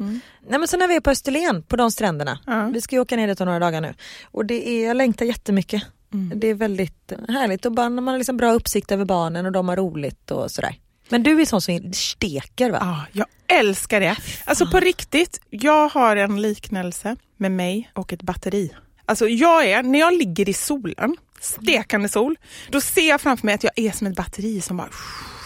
Nej 0.49 0.59
men 0.59 0.69
så 0.69 0.77
när 0.77 0.89
vi 0.89 0.97
är 0.97 1.01
på 1.01 1.11
Österlen 1.11 1.63
på 1.63 1.77
de 1.77 1.91
stränderna. 1.91 2.39
Ja. 2.47 2.67
Vi 2.75 2.81
ska 2.81 2.97
ju 2.97 3.01
åka 3.03 3.17
ner 3.17 3.27
dit 3.27 3.41
om 3.41 3.47
några 3.47 3.59
dagar 3.59 3.81
nu. 3.81 3.95
Och 4.31 4.45
det 4.47 4.69
är, 4.69 4.87
jag 4.87 4.97
längtar 4.97 5.27
jättemycket. 5.27 5.83
Mm. 6.13 6.41
Det 6.41 6.47
är 6.47 6.55
väldigt 6.55 7.13
härligt 7.29 7.67
och 7.67 7.73
bara 7.73 7.89
man 7.91 8.09
har 8.09 8.19
liksom 8.19 8.37
bra 8.37 8.53
uppsikt 8.53 8.93
över 8.93 9.05
barnen 9.05 9.47
och 9.47 9.53
de 9.53 9.69
har 9.69 9.77
roligt 9.77 10.31
och 10.31 10.51
sådär. 10.51 10.75
Men 11.09 11.23
du 11.23 11.41
är 11.41 11.45
sån 11.45 11.61
som 11.61 11.93
steker 11.93 12.71
va? 12.71 12.79
Ja, 12.81 13.05
jag 13.49 13.59
älskar 13.59 14.01
det. 14.01 14.17
Alltså 14.45 14.67
på 14.67 14.81
riktigt, 14.81 15.41
jag 15.51 15.89
har 15.89 16.17
en 16.17 16.43
liknelse 16.43 17.17
med 17.37 17.53
mig 17.53 17.91
och 17.95 18.13
ett 18.13 18.23
batteri. 18.23 18.71
Alltså 19.09 19.29
jag 19.29 19.65
är, 19.65 19.83
när 19.83 19.99
jag 19.99 20.15
ligger 20.15 20.49
i 20.49 20.53
solen, 20.53 21.17
stekande 21.41 22.09
sol, 22.09 22.37
då 22.71 22.81
ser 22.81 23.09
jag 23.09 23.21
framför 23.21 23.47
mig 23.47 23.55
att 23.55 23.65
jag 23.65 23.73
är 23.77 23.91
som 23.91 24.07
ett 24.07 24.17
batteri 24.17 24.61
som 24.61 24.77
bara 24.77 24.89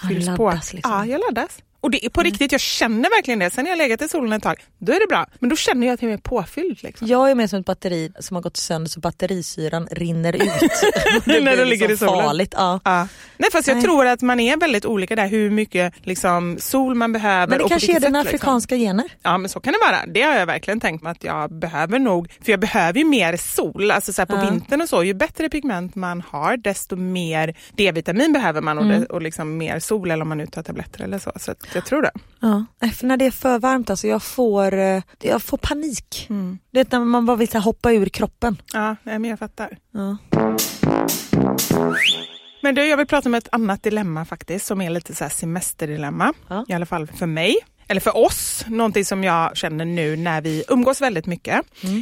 fylls 0.08 0.26
på. 0.36 0.50
liksom. 0.72 0.92
Ja, 0.92 1.06
jag 1.06 1.20
laddas. 1.20 1.58
Och 1.82 1.90
det 1.90 2.04
är 2.06 2.10
på 2.10 2.22
riktigt, 2.22 2.52
jag 2.52 2.60
känner 2.60 3.10
verkligen 3.10 3.38
det. 3.38 3.50
Sen 3.50 3.64
när 3.64 3.70
jag 3.70 3.78
legat 3.78 4.02
i 4.02 4.08
solen 4.08 4.32
ett 4.32 4.42
tag, 4.42 4.56
då 4.78 4.92
är 4.92 5.00
det 5.00 5.06
bra. 5.08 5.26
Men 5.38 5.50
då 5.50 5.56
känner 5.56 5.86
jag 5.86 5.94
att 5.94 6.02
jag 6.02 6.12
är 6.12 6.16
påfylld. 6.18 6.78
Liksom. 6.82 7.06
Jag 7.06 7.30
är 7.30 7.34
mer 7.34 7.46
som 7.46 7.60
ett 7.60 7.66
batteri 7.66 8.12
som 8.20 8.34
har 8.34 8.42
gått 8.42 8.56
sönder 8.56 8.88
så 8.90 9.00
batterisyran 9.00 9.88
rinner 9.90 10.32
ut. 10.36 10.42
Och 11.16 11.22
det 11.24 11.40
När 11.40 11.56
du 11.56 11.64
ligger 11.64 11.88
liksom 11.88 12.06
i 12.06 12.10
solen. 12.10 12.24
farligt. 12.24 12.54
Ja. 12.56 12.80
Ja. 12.84 13.08
Nej 13.36 13.50
fast 13.52 13.68
jag 13.68 13.74
Nej. 13.74 13.84
tror 13.84 14.06
att 14.06 14.22
man 14.22 14.40
är 14.40 14.56
väldigt 14.56 14.84
olika 14.84 15.16
där 15.16 15.26
hur 15.28 15.50
mycket 15.50 15.94
liksom, 16.06 16.56
sol 16.60 16.94
man 16.94 17.12
behöver. 17.12 17.46
Men 17.46 17.58
det 17.58 17.64
och 17.64 17.70
kanske 17.70 17.92
är 17.92 17.94
sätt, 17.94 18.02
liksom. 18.02 18.16
afrikanska 18.20 18.76
gener. 18.76 19.04
Ja 19.22 19.38
men 19.38 19.48
så 19.48 19.60
kan 19.60 19.72
det 19.72 19.78
vara. 19.90 20.06
Det 20.06 20.22
har 20.22 20.34
jag 20.34 20.46
verkligen 20.46 20.80
tänkt 20.80 21.02
mig 21.02 21.10
att 21.10 21.24
jag 21.24 21.52
behöver 21.58 21.98
nog, 21.98 22.32
för 22.44 22.50
jag 22.52 22.60
behöver 22.60 22.98
ju 22.98 23.04
mer 23.04 23.36
sol. 23.36 23.90
Alltså 23.90 24.12
så 24.12 24.26
på 24.26 24.34
Ja. 24.36 24.50
vintern 24.50 24.80
och 24.80 24.88
så, 24.88 25.04
ju 25.04 25.14
bättre 25.14 25.48
pigment 25.48 25.94
man 25.94 26.20
har 26.28 26.56
desto 26.56 26.96
mer 26.96 27.56
D-vitamin 27.76 28.32
behöver 28.32 28.60
man 28.60 28.78
och, 28.78 28.84
Mm. 28.84 29.00
det, 29.00 29.06
och 29.06 29.22
liksom 29.22 29.56
mer 29.56 29.78
sol 29.78 30.10
eller 30.10 30.22
om 30.22 30.28
man 30.28 30.38
nu 30.38 30.46
tar 30.46 30.62
tabletter 30.62 31.04
eller 31.04 31.18
så. 31.18 31.32
Så 31.36 31.50
att 31.50 31.71
jag 31.74 31.84
tror 31.84 32.02
det. 32.02 32.12
Ja. 32.40 32.64
För 32.92 33.06
när 33.06 33.16
det 33.16 33.26
är 33.26 33.30
för 33.30 33.58
varmt 33.58 33.90
alltså, 33.90 34.06
jag 34.06 34.22
får, 34.22 34.74
eh, 34.74 35.02
jag 35.20 35.42
får 35.42 35.56
panik. 35.56 36.26
Det 36.70 36.80
är 36.80 36.98
när 36.98 37.04
man 37.04 37.26
bara 37.26 37.36
vill 37.36 37.48
här, 37.52 37.60
hoppa 37.60 37.92
ur 37.92 38.06
kroppen. 38.06 38.56
Ja, 38.72 38.96
men 39.02 39.24
jag 39.24 39.38
fattar. 39.38 39.78
Ja. 39.92 40.16
Men 42.62 42.74
du, 42.74 42.86
jag 42.86 42.96
vill 42.96 43.06
prata 43.06 43.28
om 43.28 43.34
ett 43.34 43.48
annat 43.52 43.82
dilemma 43.82 44.24
faktiskt 44.24 44.66
som 44.66 44.80
är 44.80 44.90
lite 44.90 45.14
så 45.14 45.24
här 45.24 45.30
semesterdilemma. 45.30 46.32
Ja. 46.48 46.64
I 46.68 46.72
alla 46.72 46.86
fall 46.86 47.06
för 47.06 47.26
mig. 47.26 47.56
Eller 47.88 48.00
för 48.00 48.16
oss, 48.16 48.64
någonting 48.68 49.04
som 49.04 49.24
jag 49.24 49.56
känner 49.56 49.84
nu 49.84 50.16
när 50.16 50.40
vi 50.40 50.64
umgås 50.68 51.00
väldigt 51.00 51.26
mycket 51.26 51.60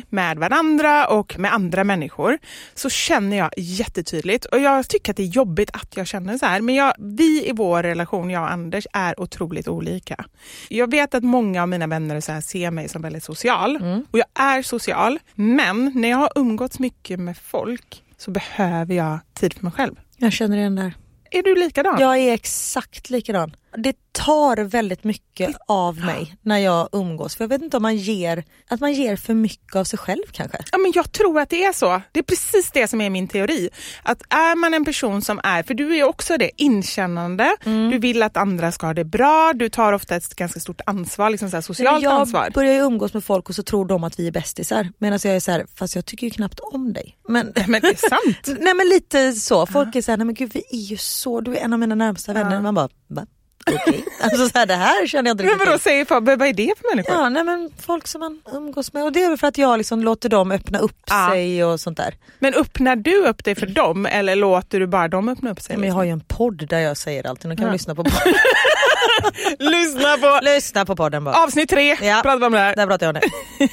med 0.09 0.39
varandra 0.39 1.07
och 1.07 1.39
med 1.39 1.53
andra 1.55 1.85
människor. 1.85 2.39
Så 2.75 2.91
känner 2.91 3.37
jag 3.37 3.51
jättetydligt, 3.57 4.45
och 4.45 4.61
jag 4.61 4.89
tycker 4.89 5.13
att 5.13 5.17
det 5.17 5.23
är 5.23 5.27
jobbigt 5.27 5.71
att 5.73 5.97
jag 5.97 6.07
känner 6.07 6.39
så 6.39 6.47
här, 6.47 6.61
men 6.61 6.75
jag, 6.75 6.95
vi 6.99 7.49
i 7.49 7.53
vår 7.53 7.83
relation, 7.83 8.31
jag 8.31 8.43
och 8.43 8.51
Anders, 8.51 8.87
är 8.93 9.21
otroligt 9.21 9.69
olika. 9.69 10.25
Jag 10.69 10.91
vet 10.91 11.15
att 11.15 11.25
många 11.25 11.63
av 11.63 11.69
mina 11.69 11.87
vänner 11.87 12.21
så 12.21 12.33
här 12.33 12.41
ser 12.41 12.71
mig 12.71 12.89
som 12.89 13.03
väldigt 13.03 13.25
social 13.25 13.77
och 14.11 14.19
jag 14.19 14.27
är 14.35 14.63
social, 14.63 15.19
men 15.35 15.93
när 15.95 16.09
jag 16.09 16.17
har 16.17 16.33
umgåtts 16.35 16.79
mycket 16.79 17.21
med 17.21 17.37
folk 17.37 18.03
så 18.19 18.31
behöver 18.31 18.95
jag 18.95 19.19
tid 19.35 19.55
för 19.55 19.65
mig 19.65 19.73
själv. 19.73 19.95
Jag 20.17 20.33
känner 20.33 20.57
igen 20.57 20.75
där. 20.77 20.95
Är 21.31 21.43
du 21.43 21.55
likadan? 21.55 21.97
Jag 22.01 22.19
är 22.19 22.33
exakt 22.33 23.11
likadan. 23.11 23.57
Det 23.77 23.97
tar 24.13 24.57
väldigt 24.57 25.05
mycket 25.05 25.57
av 25.69 25.99
mig 25.99 26.37
när 26.43 26.59
jag 26.59 26.89
umgås. 26.93 27.37
För 27.37 27.45
jag 27.45 27.49
vet 27.49 27.63
inte 27.63 27.77
om 27.77 27.83
man 27.83 27.97
ger, 27.97 28.45
att 28.69 28.81
man 28.81 28.93
ger 28.93 29.17
för 29.17 29.35
mycket 29.35 29.77
av 29.77 29.85
sig 29.85 29.99
själv 29.99 30.23
kanske. 30.33 30.59
Ja, 30.73 30.79
men 30.79 30.93
jag 30.95 31.13
tror 31.13 31.41
att 31.41 31.51
det 31.51 31.65
är 31.65 31.73
så. 31.73 32.03
Det 32.13 32.19
är 32.21 32.25
precis 32.25 32.71
det 32.71 32.89
som 32.89 33.01
är 33.01 33.11
min 33.11 33.29
teori. 33.29 33.69
Att 34.03 34.23
är 34.29 34.57
man 34.57 34.75
en 34.75 34.85
person 34.85 35.23
som 35.23 35.41
är, 35.45 35.63
för 35.63 35.75
du 35.75 35.97
är 35.97 36.05
också 36.05 36.37
det, 36.37 36.51
inkännande, 36.57 37.57
Mm. 37.65 37.91
du 37.91 37.99
vill 37.99 38.23
att 38.23 38.37
andra 38.37 38.73
ska 38.73 38.87
ha 38.87 38.95
det 38.95 39.05
bra, 39.05 39.53
du 39.55 39.69
tar 39.69 39.93
ofta 39.93 40.17
ett 40.17 40.35
ganska 40.35 40.61
stort 40.61 40.81
ansvar, 40.87 41.31
liksom 41.31 41.51
så 41.51 41.57
här 41.57 41.63
socialt 41.63 42.03
jag 42.03 42.13
ansvar. 42.13 42.51
börjar 42.55 42.73
ju 42.75 42.81
umgås 42.81 43.15
med 43.15 43.25
folk 43.25 43.49
och 43.49 43.55
så 43.55 43.63
tror 43.63 43.85
de 43.87 44.05
att 44.05 44.19
vi 44.19 44.27
är 44.27 44.33
bästisar. 44.33 44.89
Medan 44.99 45.19
jag 45.25 45.37
är 45.37 45.41
så 45.41 45.51
här, 45.51 45.67
fast 45.75 45.95
jag 45.95 46.07
tycker 46.07 46.27
ju 46.27 46.31
knappt 46.31 46.61
om 46.61 46.93
dig. 46.93 47.17
Men, 47.29 47.53
Men 47.69 47.81
det 47.81 47.89
är 47.89 48.09
sant. 48.09 48.59
nej 48.61 48.75
men 48.75 48.89
lite 48.89 49.33
så. 49.33 49.67
Folk 49.67 49.95
är 49.95 50.03
så 50.03 50.13
här, 50.13 50.17
nej 50.17 50.25
men 50.27 50.35
gud 50.35 50.51
vi 50.55 50.63
är 50.71 50.77
ju 50.91 50.97
så, 50.97 51.41
du 51.41 51.57
är 51.57 51.61
en 51.61 51.73
av 51.73 51.79
mina 51.79 51.95
närmsta 51.95 52.33
vänner. 52.33 52.61
Man 52.61 52.75
bara, 52.75 52.89
va? 53.09 53.27
Okej. 53.67 54.05
alltså 54.21 54.49
så 54.49 54.59
här, 54.59 54.67
det 54.67 54.75
här 54.75 55.07
känner 55.07 55.29
jag 55.31 55.35
inte 55.35 55.45
Men 55.45 55.51
riktigt 55.53 55.67
vadå, 55.69 55.79
till. 55.79 55.83
säger 55.85 56.05
folk, 56.05 56.25
vad 56.27 56.43
är 56.43 56.53
det 56.53 56.73
för 56.81 56.97
människor? 56.97 57.15
Ja, 57.15 57.29
nej 57.29 57.45
men 57.45 57.71
folk 57.87 58.07
som 58.07 58.21
man 58.21 58.41
umgås 58.53 58.93
med 58.93 59.03
och 59.05 59.13
det 59.13 59.23
är 59.23 59.29
väl 59.29 59.39
för 59.39 59.47
att 59.47 59.59
jag 59.59 59.79
liksom 59.79 60.03
låter 60.05 60.29
dem 60.29 60.53
öppna 60.53 60.79
upp 60.79 60.97
Ja. 61.07 61.29
sig 61.33 61.65
och 61.65 61.81
sånt 61.81 61.97
där. 61.97 62.15
Men 62.39 62.55
öppnar 62.55 62.97
du 62.97 63.17
upp 63.27 63.45
dig 63.45 63.55
för 63.55 63.67
dem 63.67 64.07
eller 64.07 64.37
låter 64.37 64.81
du 64.81 64.87
bara 64.87 65.09
dem 65.09 65.29
öppna 65.29 65.51
upp 65.51 65.61
sig? 65.61 65.77
Men 65.77 65.89
jag 65.89 65.95
har 65.95 66.05
ju 66.05 66.11
en 66.11 66.21
podd 66.21 66.69
där 66.69 66.79
jag 66.79 66.97
säger 66.97 67.27
allt, 67.27 67.45
nu 67.45 67.57
kan 67.57 67.67
vi 67.67 67.73
lyssna 67.73 67.95
på 67.95 68.05
podden. 68.05 68.35
Lyssna 69.59 70.17
på 70.17 70.39
lyssna 70.43 70.87
på 70.87 70.97
podden 70.97 71.25
bara. 71.25 71.35
avsnitt 71.45 71.69
tre, 71.71 71.97
Ja. 72.03 72.21
pratar 72.23 72.39
vi 72.39 72.47
om 72.47 72.53
det 72.53 72.59
här. 72.59 72.77
Där 72.77 72.87
pratar 72.87 73.07
jag 73.07 73.17
om 73.17 73.23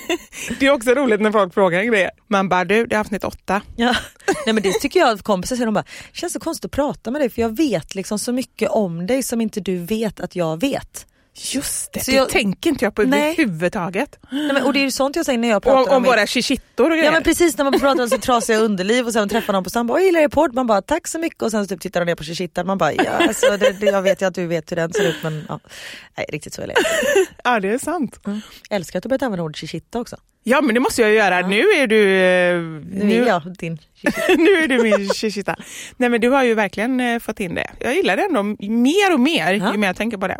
det. 0.47 0.55
Det 0.59 0.65
är 0.65 0.71
också 0.71 0.91
roligt 0.91 1.21
när 1.21 1.31
folk 1.31 1.53
frågar 1.53 1.79
en 1.79 1.87
grej. 1.87 2.09
Man 2.27 2.49
bara, 2.49 2.65
du 2.65 2.85
det 2.85 2.95
är 2.95 2.99
avsnitt 2.99 3.23
åtta. 3.23 3.61
Ja. 3.75 3.95
Nej 4.45 4.53
men 4.53 4.63
det 4.63 4.73
tycker 4.73 4.99
jag 4.99 5.19
kompisar 5.19 5.55
säger, 5.55 5.65
de 5.65 5.73
bara, 5.73 5.85
känns 6.13 6.33
så 6.33 6.39
konstigt 6.39 6.65
att 6.65 6.71
prata 6.71 7.11
med 7.11 7.21
dig 7.21 7.29
för 7.29 7.41
jag 7.41 7.57
vet 7.57 7.95
liksom 7.95 8.19
så 8.19 8.31
mycket 8.31 8.69
om 8.69 9.07
dig 9.07 9.23
som 9.23 9.41
inte 9.41 9.59
du 9.59 9.77
vet 9.77 10.19
att 10.19 10.35
jag 10.35 10.61
vet. 10.61 11.05
Just 11.53 11.93
det, 11.93 11.99
Så 11.99 12.11
det 12.11 12.17
jag- 12.17 12.29
tänker 12.29 12.69
inte 12.69 12.85
jag 12.85 12.95
på 12.95 13.01
Nej. 13.01 13.31
överhuvudtaget. 13.31 14.19
Nej, 14.31 14.53
men, 14.53 14.63
och 14.63 14.73
det 14.73 14.79
är 14.79 14.83
ju 14.83 14.91
sånt 14.91 15.15
jag 15.15 15.25
säger 15.25 15.39
när 15.39 15.47
jag 15.47 15.63
pratar 15.63 15.91
Om, 15.91 15.95
om 15.97 16.01
med- 16.01 16.09
våra 16.11 16.27
shishittor 16.27 16.85
och 16.85 16.91
grejer. 16.91 17.05
Ja 17.05 17.11
men 17.11 17.23
precis 17.23 17.57
när 17.57 17.63
man 17.63 17.79
pratar 17.79 18.03
om 18.03 18.09
sitt 18.09 18.21
trasiga 18.21 18.57
underliv 18.57 19.05
och 19.05 19.13
sen 19.13 19.29
träffar 19.29 19.53
någon 19.53 19.63
på 19.63 19.69
stan 19.69 19.87
bara, 19.87 19.97
"Oj, 19.97 20.03
gillar 20.05 20.19
er 20.19 20.27
podd? 20.27 20.53
Man 20.53 20.67
bara 20.67 20.81
tack 20.81 21.07
så 21.07 21.19
mycket 21.19 21.41
och 21.41 21.51
sen 21.51 21.63
så 21.63 21.69
typ 21.75 21.81
tittar 21.81 21.99
de 21.99 22.05
ner 22.05 22.15
på 22.15 22.23
shishittan 22.23 22.67
man 22.67 22.77
bara 22.77 22.93
ja 22.93 23.03
alltså, 23.11 23.57
det, 23.57 23.71
det, 23.79 23.85
jag 23.85 24.01
vet 24.01 24.21
ju 24.21 24.25
att 24.25 24.35
du 24.35 24.45
vet 24.47 24.71
hur 24.71 24.75
den 24.75 24.93
ser 24.93 25.03
ut 25.09 25.15
men 25.23 25.45
ja. 25.49 25.59
Nej 26.17 26.25
riktigt 26.29 26.53
så 26.53 26.61
är 26.61 26.67
det 26.67 26.73
Ja, 27.43 27.59
det 27.59 27.69
är 27.69 27.77
sant. 27.77 28.19
Älskar 28.69 28.99
att 28.99 29.03
du 29.03 29.09
börjat 29.09 29.21
använda 29.23 29.43
ordet 29.43 29.57
shishitta 29.57 29.99
också. 29.99 30.17
Ja, 30.49 30.61
men 30.61 30.73
det 30.75 30.79
måste 30.79 31.01
jag 31.01 31.13
göra. 31.13 31.47
Nu 31.47 31.59
är 31.59 31.87
du... 31.87 32.01
eh, 32.15 32.61
Nu 32.61 33.03
Nu, 33.05 33.23
är 33.23 33.27
jag 33.27 33.41
din 33.57 33.73
nu 34.37 34.51
är 34.51 34.67
du 34.67 34.83
min 34.83 35.09
shishita. 35.09 35.55
Nej, 35.97 36.09
men 36.09 36.21
du 36.21 36.29
har 36.29 36.43
ju 36.43 36.53
verkligen 36.53 36.99
eh, 36.99 37.19
fått 37.19 37.39
in 37.39 37.55
det. 37.55 37.69
Jag 37.79 37.95
gillar 37.95 38.17
det 38.17 38.23
ändå 38.23 38.43
mer 38.71 39.13
och 39.13 39.19
mer 39.19 39.53
Ja. 39.53 39.71
ju 39.71 39.77
mer 39.77 39.87
jag 39.87 39.95
tänker 39.95 40.17
på 40.17 40.27
det. 40.27 40.37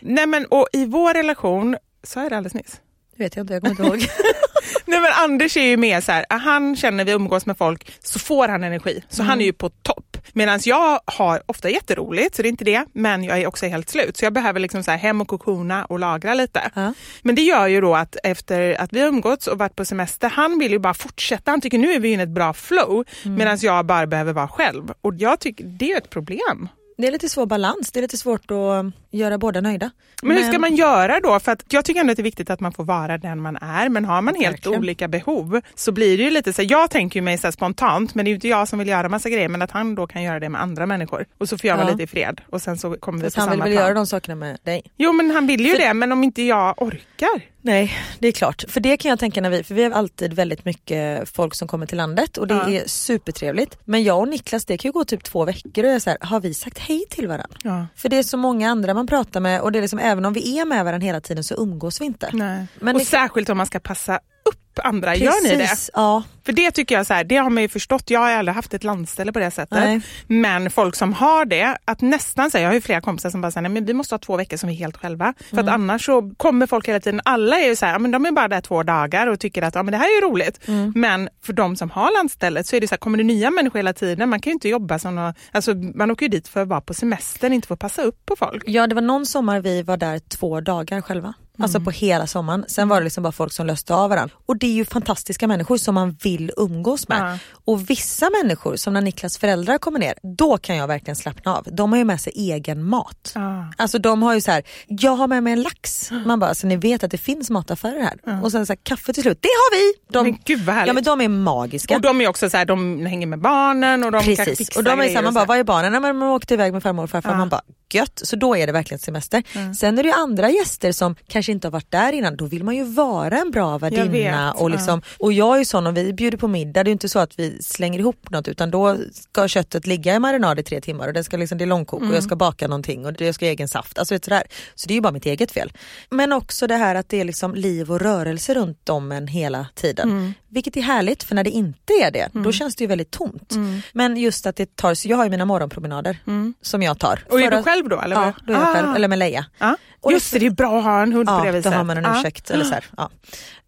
Nej, 0.00 0.26
men 0.26 0.46
och 0.46 0.68
i 0.72 0.84
vår 0.84 1.14
relation, 1.14 1.76
så 2.02 2.20
är 2.20 2.30
det 2.30 2.36
alldeles 2.36 2.54
nyss. 2.54 2.80
Det 3.16 3.22
vet 3.24 3.36
jag 3.36 3.42
inte, 3.42 3.52
jag 3.54 3.62
kommer 3.62 3.70
inte 3.70 3.82
ihåg. 3.82 4.06
Nej 4.86 5.00
men 5.00 5.12
Anders 5.14 5.56
är 5.56 5.62
ju 5.66 5.76
mer 5.76 6.00
så 6.00 6.12
här, 6.12 6.26
han 6.28 6.76
känner 6.76 7.04
vi 7.04 7.12
umgås 7.12 7.46
med 7.46 7.58
folk 7.58 7.92
så 8.02 8.18
får 8.18 8.48
han 8.48 8.64
energi. 8.64 9.04
Så 9.08 9.22
han 9.22 9.40
är 9.40 9.44
ju 9.44 9.52
på 9.52 9.68
topp. 9.68 10.05
Medan 10.36 10.60
jag 10.64 11.00
har 11.04 11.42
ofta 11.46 11.70
jätteroligt, 11.70 12.34
så 12.34 12.42
det 12.42 12.48
är 12.48 12.50
inte 12.50 12.64
det, 12.64 12.84
men 12.92 13.24
jag 13.24 13.40
är 13.40 13.46
också 13.46 13.66
helt 13.66 13.88
slut. 13.88 14.16
Så 14.16 14.24
jag 14.24 14.32
behöver 14.32 14.60
liksom 14.60 14.82
så 14.82 14.90
hem 14.90 15.20
och 15.20 15.28
kokona 15.28 15.84
och 15.84 15.98
lagra 15.98 16.34
lite. 16.34 16.70
Ja. 16.74 16.92
Men 17.22 17.34
det 17.34 17.42
gör 17.42 17.66
ju 17.66 17.80
då 17.80 17.94
att 17.94 18.16
efter 18.22 18.80
att 18.80 18.92
vi 18.92 19.00
umgåtts 19.00 19.46
och 19.46 19.58
varit 19.58 19.76
på 19.76 19.84
semester, 19.84 20.28
han 20.28 20.58
vill 20.58 20.72
ju 20.72 20.78
bara 20.78 20.94
fortsätta. 20.94 21.50
Han 21.50 21.60
tycker 21.60 21.78
nu 21.78 21.92
är 21.92 22.00
vi 22.00 22.08
inne 22.12 22.22
i 22.22 22.24
ett 22.24 22.30
bra 22.30 22.52
flow, 22.52 23.04
Mm. 23.24 23.34
medan 23.38 23.58
jag 23.60 23.86
bara 23.86 24.06
behöver 24.06 24.32
vara 24.32 24.48
själv. 24.48 24.92
Och 25.00 25.14
jag 25.18 25.40
tycker 25.40 25.64
det 25.64 25.92
är 25.92 25.98
ett 25.98 26.10
problem. 26.10 26.68
Det 26.98 27.06
är 27.06 27.12
lite 27.12 27.28
svår 27.28 27.46
balans, 27.46 27.90
det 27.92 28.00
är 28.00 28.02
lite 28.02 28.16
svårt 28.16 28.50
att 28.50 28.86
göra 29.10 29.38
båda 29.38 29.60
nöjda. 29.60 29.90
Men, 30.22 30.36
hur 30.36 30.44
ska 30.44 30.58
man 30.58 30.76
göra 30.76 31.20
då? 31.20 31.40
För 31.40 31.56
jag 31.70 31.84
tycker 31.84 32.00
ändå 32.00 32.10
att 32.10 32.16
det 32.16 32.20
är 32.20 32.24
viktigt 32.24 32.50
att 32.50 32.60
man 32.60 32.72
får 32.72 32.84
vara 32.84 33.18
den 33.18 33.40
man 33.40 33.56
är. 33.56 33.88
Men 33.88 34.04
har 34.04 34.22
man 34.22 34.34
helt 34.34 34.56
Verkligen. 34.56 34.78
olika 34.78 35.08
behov 35.08 35.60
så 35.74 35.92
blir 35.92 36.18
det 36.18 36.24
ju 36.24 36.30
lite 36.30 36.52
så 36.52 36.62
jag 36.62 36.90
tänker 36.90 37.20
ju 37.20 37.24
mig 37.24 37.38
så 37.38 37.52
spontant, 37.52 38.14
men 38.14 38.24
det 38.24 38.28
är 38.28 38.30
ju 38.30 38.34
inte 38.34 38.48
jag 38.48 38.68
som 38.68 38.78
vill 38.78 38.88
göra 38.88 39.08
massa 39.08 39.28
grejer, 39.30 39.48
men 39.48 39.62
att 39.62 39.70
han 39.70 39.94
då 39.94 40.06
kan 40.06 40.22
göra 40.22 40.40
det 40.40 40.48
med 40.48 40.60
andra 40.62 40.86
människor. 40.86 41.26
Och 41.38 41.48
så 41.48 41.58
får 41.58 41.68
jag 41.68 41.76
vara 41.76 41.86
Ja. 41.86 41.92
lite 41.92 42.02
i 42.02 42.06
fred 42.06 42.40
och 42.50 42.62
sen 42.62 42.78
så 42.78 42.94
kommer 42.96 43.18
vi 43.18 43.24
Fast 43.24 43.36
på 43.36 43.40
han 43.42 43.50
samma 43.50 43.64
vill 43.64 43.70
väl 43.72 43.76
plan. 43.78 43.86
göra 43.86 43.94
de 43.94 44.06
sakerna 44.06 44.34
med 44.34 44.58
dig? 44.62 44.82
Jo 44.96 45.12
men 45.12 45.30
han 45.30 45.46
vill 45.46 45.66
ju 45.66 45.70
För- 45.72 45.78
det, 45.78 45.94
men 45.94 46.12
om 46.12 46.24
inte 46.24 46.42
jag 46.42 46.82
orkar. 46.82 47.40
Nej, 47.66 47.92
det 48.18 48.28
är 48.28 48.32
klart. 48.32 48.64
För 48.68 48.80
det 48.80 48.96
kan 48.96 49.08
jag 49.08 49.18
tänka 49.18 49.40
när 49.40 49.50
vi, 49.50 49.62
för 49.62 49.74
vi 49.74 49.84
har 49.84 49.90
alltid 49.90 50.32
väldigt 50.32 50.64
mycket 50.64 51.28
folk 51.28 51.54
som 51.54 51.68
kommer 51.68 51.86
till 51.86 51.96
landet 51.96 52.36
och 52.38 52.46
det 52.46 52.54
Ja. 52.54 52.70
är 52.70 52.88
supertrevligt. 52.88 53.78
Men 53.84 54.02
jag 54.04 54.18
och 54.20 54.28
Niklas, 54.28 54.64
det 54.64 54.78
kan 54.78 54.88
ju 54.88 54.92
gå 54.92 55.04
typ 55.04 55.24
två 55.24 55.44
veckor 55.44 55.84
och 55.84 55.88
jag 55.88 55.94
är 55.94 55.98
så 55.98 56.10
här, 56.10 56.18
har 56.20 56.40
vi 56.40 56.54
sagt 56.54 56.78
hej 56.78 57.04
till 57.10 57.28
varandra? 57.28 57.56
Ja. 57.62 57.86
För 57.96 58.08
det 58.08 58.18
är 58.18 58.22
så 58.22 58.36
många 58.36 58.70
andra 58.70 58.94
man 58.94 59.06
pratar 59.06 59.40
med 59.40 59.60
och 59.60 59.72
det 59.72 59.78
är 59.78 59.80
liksom, 59.80 59.98
även 59.98 60.24
om 60.24 60.32
vi 60.32 60.58
är 60.58 60.64
med 60.64 60.84
varandra 60.84 61.06
hela 61.06 61.20
tiden 61.20 61.44
så 61.44 61.54
umgås 61.54 62.00
vi 62.00 62.04
inte. 62.04 62.30
Nej. 62.32 62.66
Men 62.80 62.94
och 62.94 62.98
det- 63.00 63.04
särskilt 63.06 63.48
om 63.50 63.56
man 63.56 63.66
ska 63.66 63.80
passa 63.80 64.16
upp 64.44 64.58
andra, 64.82 65.16
gör 65.16 65.42
ni 65.42 65.48
det? 65.48 65.56
Precis, 65.56 65.90
Ja. 65.94 66.22
För 66.46 66.52
det 66.52 66.70
tycker 66.70 66.94
jag 66.94 67.06
så 67.06 67.14
här, 67.14 67.24
det 67.24 67.36
har 67.36 67.50
man 67.50 67.62
ju 67.62 67.68
förstått. 67.68 68.10
Jag 68.10 68.20
har 68.20 68.30
aldrig 68.30 68.54
haft 68.54 68.74
ett 68.74 68.84
landställe 68.84 69.32
på 69.32 69.38
det 69.38 69.50
sättet. 69.50 69.78
Nej. 69.78 70.00
Men 70.26 70.70
folk 70.70 70.94
som 70.96 71.12
har 71.12 71.44
det, 71.44 71.76
att 71.84 72.00
nästan 72.00 72.50
säga, 72.50 72.62
jag 72.62 72.68
har 72.68 72.74
ju 72.74 72.80
flera 72.80 73.00
kompisar 73.00 73.30
som 73.30 73.40
bara 73.40 73.50
säger, 73.50 73.68
men 73.68 73.84
vi 73.84 73.94
måste 73.94 74.14
ha 74.14 74.18
två 74.18 74.36
veckor 74.36 74.56
som 74.56 74.68
vi 74.68 74.74
är 74.74 74.78
helt 74.78 74.96
själva. 74.96 75.34
För 75.38 75.56
Mm. 75.56 75.64
att 75.68 75.74
annars 75.74 76.06
så 76.06 76.32
kommer 76.36 76.66
folk 76.66 76.88
hela 76.88 77.00
tiden, 77.00 77.20
alla 77.24 77.58
är 77.60 77.68
ju 77.68 77.76
så 77.76 77.86
här, 77.86 77.98
men 77.98 78.10
de 78.10 78.26
är 78.26 78.32
bara 78.32 78.48
där 78.48 78.60
två 78.60 78.82
dagar 78.82 79.26
och 79.26 79.40
tycker 79.40 79.62
att 79.62 79.74
ja, 79.74 79.82
men 79.82 79.92
det 79.92 79.98
här 79.98 80.04
är 80.06 80.20
ju 80.22 80.28
roligt. 80.30 80.68
Mm. 80.68 80.92
Men 80.96 81.28
för 81.42 81.52
de 81.52 81.76
som 81.76 81.90
har 81.90 82.12
landstället 82.18 82.66
så 82.66 82.76
är 82.76 82.80
det 82.80 82.88
så 82.88 82.92
här, 82.92 82.98
kommer 82.98 83.18
det 83.18 83.24
nya 83.24 83.50
människor 83.50 83.78
hela 83.78 83.92
tiden, 83.92 84.28
man 84.28 84.40
kan 84.40 84.50
ju 84.50 84.54
inte 84.54 84.68
jobba 84.68 84.98
som 84.98 85.14
någon, 85.14 85.34
alltså 85.52 85.74
man 85.74 86.10
åker 86.10 86.26
ju 86.26 86.30
dit 86.30 86.48
för 86.48 86.62
att 86.62 86.68
vara 86.68 86.80
på 86.80 86.94
semestern, 86.94 87.52
inte 87.52 87.68
för 87.68 87.74
att 87.74 87.80
passa 87.80 88.02
upp 88.02 88.26
på 88.26 88.36
folk. 88.36 88.62
ja, 88.66 88.86
det 88.86 88.94
var 88.94 89.02
någon 89.02 89.26
sommar 89.26 89.60
vi 89.60 89.82
var 89.82 89.96
där 89.96 90.18
två 90.18 90.60
dagar 90.60 91.00
själva. 91.00 91.34
Alltså 91.58 91.80
på 91.80 91.90
hela 91.90 92.26
sommaren. 92.26 92.64
Sen 92.68 92.88
var 92.88 93.00
det 93.00 93.04
liksom 93.04 93.22
bara 93.22 93.32
folk 93.32 93.52
som 93.52 93.66
löste 93.66 93.94
av 93.94 94.10
varandra. 94.10 94.34
Och 94.46 94.56
det 94.56 94.66
är 94.66 94.72
ju 94.72 94.84
fantastiska 94.84 95.46
människor 95.46 95.76
som 95.76 95.94
man 95.94 96.16
vill 96.22 96.50
umgås 96.56 97.08
med. 97.08 97.32
Ja. 97.32 97.38
Och 97.64 97.90
vissa 97.90 98.30
människor, 98.42 98.76
som 98.76 98.92
när 98.92 99.00
Niklas 99.00 99.38
föräldrar 99.38 99.78
kommer 99.78 99.98
ner, 99.98 100.14
då 100.36 100.58
kan 100.58 100.76
jag 100.76 100.86
verkligen 100.86 101.16
slappna 101.16 101.56
av. 101.56 101.68
De 101.72 101.92
har 101.92 101.98
ju 101.98 102.04
med 102.04 102.20
sig 102.20 102.32
egen 102.36 102.84
mat. 102.84 103.32
Ja. 103.34 103.72
Alltså 103.76 103.98
de 103.98 104.22
har 104.22 104.34
ju 104.34 104.40
så 104.40 104.50
här, 104.50 104.62
jag 104.86 105.16
har 105.16 105.26
med 105.28 105.42
mig 105.42 105.52
en 105.52 105.62
lax. 105.62 106.10
Man 106.26 106.38
bara, 106.40 106.54
så 106.54 106.66
ni 106.66 106.76
vet 106.76 107.04
att 107.04 107.10
det 107.10 107.18
finns 107.18 107.50
mataffärer 107.50 108.00
här. 108.02 108.42
Och 108.44 108.52
sen 108.52 108.66
så 108.66 108.72
här, 108.72 108.78
kaffe 108.82 109.12
till 109.12 109.22
slut, 109.22 109.38
det 109.42 109.48
har 109.48 109.76
vi! 109.76 109.92
De, 110.12 110.22
Men 110.22 110.38
gud 110.44 110.60
vad 110.60 110.74
härligt. 110.74 110.86
ja 110.88 110.92
men 110.92 111.04
de 111.04 111.20
är 111.20 111.28
magiska. 111.28 111.94
Och 111.96 112.00
de 112.00 112.20
är 112.20 112.28
också 112.28 112.50
så 112.50 112.56
här, 112.56 112.64
de 112.64 113.06
hänger 113.06 113.26
med 113.26 113.38
barnen 113.40 114.04
och 114.04 114.12
de 114.12 114.22
kan 114.24 114.36
Precis, 114.36 114.58
fixa 114.58 114.80
och 114.80 114.84
de 114.84 114.90
är 114.90 114.96
grejer 114.96 115.14
samma 115.14 115.28
och 115.28 115.34
bara, 115.34 115.44
så. 115.44 115.48
vad 115.48 115.58
är 115.58 115.64
barnen? 115.64 115.92
Nej, 115.92 116.00
men 116.00 116.16
man 116.16 116.28
åkte 116.28 116.54
iväg 116.54 116.72
med 116.72 116.82
farmor 116.82 117.04
och 117.04 117.10
farfar. 117.10 117.30
Ja. 117.30 117.36
Man 117.36 117.48
bara, 117.48 117.60
gött. 117.92 118.20
Så 118.24 118.36
då 118.36 118.56
är 118.56 118.66
det 118.66 118.72
verkligen 118.72 118.98
semester. 118.98 119.42
Mm. 119.52 119.74
Sen 119.74 119.98
är 119.98 120.02
det 120.02 120.08
ju 120.08 120.14
andra 120.14 120.50
gäster 120.50 120.92
som 120.92 121.16
kanske 121.28 121.45
inte 121.52 121.66
har 121.66 121.72
varit 121.72 121.90
där 121.90 122.12
innan. 122.12 122.36
Då 122.36 122.44
vill 122.46 122.64
man 122.64 122.76
ju 122.76 122.84
vara 122.84 123.38
en 123.38 123.50
bra 123.50 123.78
värdinna. 123.78 124.52
Och, 124.52 124.70
liksom, 124.70 125.02
och 125.18 125.32
jag 125.32 125.54
är 125.54 125.58
ju 125.58 125.64
sån 125.64 125.86
om 125.86 125.94
vi 125.94 126.12
bjuder 126.12 126.38
på 126.38 126.48
middag, 126.48 126.84
det 126.84 126.88
är 126.88 126.90
ju 126.90 126.92
inte 126.92 127.08
så 127.08 127.18
att 127.18 127.38
vi 127.38 127.62
slänger 127.62 127.98
ihop 127.98 128.30
något 128.30 128.48
utan 128.48 128.70
då 128.70 128.96
ska 129.12 129.48
köttet 129.48 129.86
ligga 129.86 130.14
i 130.14 130.18
marinad 130.18 130.58
i 130.58 130.62
tre 130.62 130.80
timmar 130.80 131.06
och 131.08 131.12
det, 131.12 131.24
ska 131.24 131.36
liksom, 131.36 131.58
det 131.58 131.64
är 131.64 131.66
långkok 131.66 132.02
och 132.02 132.14
jag 132.14 132.22
ska 132.22 132.36
baka 132.36 132.68
någonting 132.68 133.06
och 133.06 133.20
jag 133.20 133.34
ska 133.34 133.44
ha 133.46 133.50
egen 133.50 133.68
saft. 133.68 133.98
Alltså, 133.98 134.18
sådär. 134.22 134.42
Så 134.74 134.88
det 134.88 134.92
är 134.92 134.96
ju 134.96 135.00
bara 135.00 135.12
mitt 135.12 135.26
eget 135.26 135.52
fel. 135.52 135.72
Men 136.10 136.32
också 136.32 136.66
det 136.66 136.76
här 136.76 136.94
att 136.94 137.08
det 137.08 137.20
är 137.20 137.24
liksom 137.24 137.54
liv 137.54 137.90
och 137.92 138.00
rörelse 138.00 138.54
runt 138.54 138.88
om 138.88 139.12
en 139.12 139.26
hela 139.28 139.66
tiden. 139.74 140.34
Vilket 140.48 140.76
är 140.76 140.80
härligt 140.82 141.22
för 141.22 141.34
när 141.34 141.44
det 141.44 141.50
inte 141.50 141.92
är 142.02 142.10
det 142.10 142.28
då 142.32 142.52
känns 142.52 142.76
det 142.76 142.84
ju 142.84 142.88
väldigt 142.88 143.10
tomt. 143.10 143.52
Men 143.92 144.16
just 144.16 144.46
att 144.46 144.56
det 144.56 144.76
tar, 144.76 144.94
så 144.94 145.08
jag 145.08 145.16
har 145.16 145.24
ju 145.24 145.30
mina 145.30 145.44
morgonpromenader 145.44 146.18
som 146.62 146.82
jag 146.82 146.98
tar. 146.98 147.24
Och 147.30 147.40
är 147.40 147.50
du 147.50 147.62
själv 147.62 147.88
då? 147.88 148.00
Eller 148.00 148.16
Ja, 148.16 148.32
då 148.46 148.52
är 148.52 148.56
jag 148.56 148.68
Ah. 148.68 148.74
själv, 148.74 148.96
eller 148.96 149.08
med 149.08 149.18
Leia. 149.18 149.46
Ja. 149.58 149.76
Och 150.06 150.12
Just 150.12 150.32
det, 150.32 150.38
det 150.38 150.46
är 150.46 150.50
bra 150.50 150.78
att 150.78 150.84
ha 150.84 151.02
en 151.02 151.12
hund 151.12 151.28
på 151.28 151.38
det 151.40 151.46
Ja, 151.46 151.52
viset. 151.52 151.72
då 151.72 151.78
har 151.78 151.84
man 151.84 151.96
en 151.96 152.04
Ja. 152.04 152.18
ursäkt. 152.20 152.50
Eller 152.50 152.64
så 152.64 152.74
här, 152.74 152.84
ja. 152.96 153.10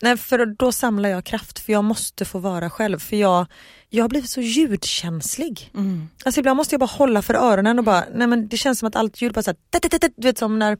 Nej, 0.02 0.16
för 0.16 0.46
då 0.46 0.72
samlar 0.72 1.08
jag 1.08 1.24
kraft 1.24 1.58
för 1.58 1.72
jag 1.72 1.84
måste 1.84 2.24
få 2.24 2.38
vara 2.38 2.70
själv. 2.70 2.98
För 2.98 3.16
jag, 3.16 3.46
jag 3.90 4.04
har 4.04 4.08
blivit 4.08 4.30
så 4.30 4.40
ljudkänslig. 4.40 5.70
Mm. 5.74 6.08
Alltså 6.24 6.40
ibland 6.40 6.56
måste 6.56 6.74
jag 6.74 6.80
bara 6.80 6.86
hålla 6.86 7.22
för 7.22 7.34
öronen 7.34 7.78
och 7.78 7.84
bara, 7.84 8.04
nej 8.14 8.26
men 8.26 8.48
det 8.48 8.56
känns 8.56 8.78
som 8.78 8.88
att 8.88 8.96
allt 8.96 9.22
ljud 9.22 9.32
bara 9.32 9.42
såhär, 9.42 9.56
du 10.16 10.28
vet 10.28 10.38
som 10.38 10.58
när 10.58 10.78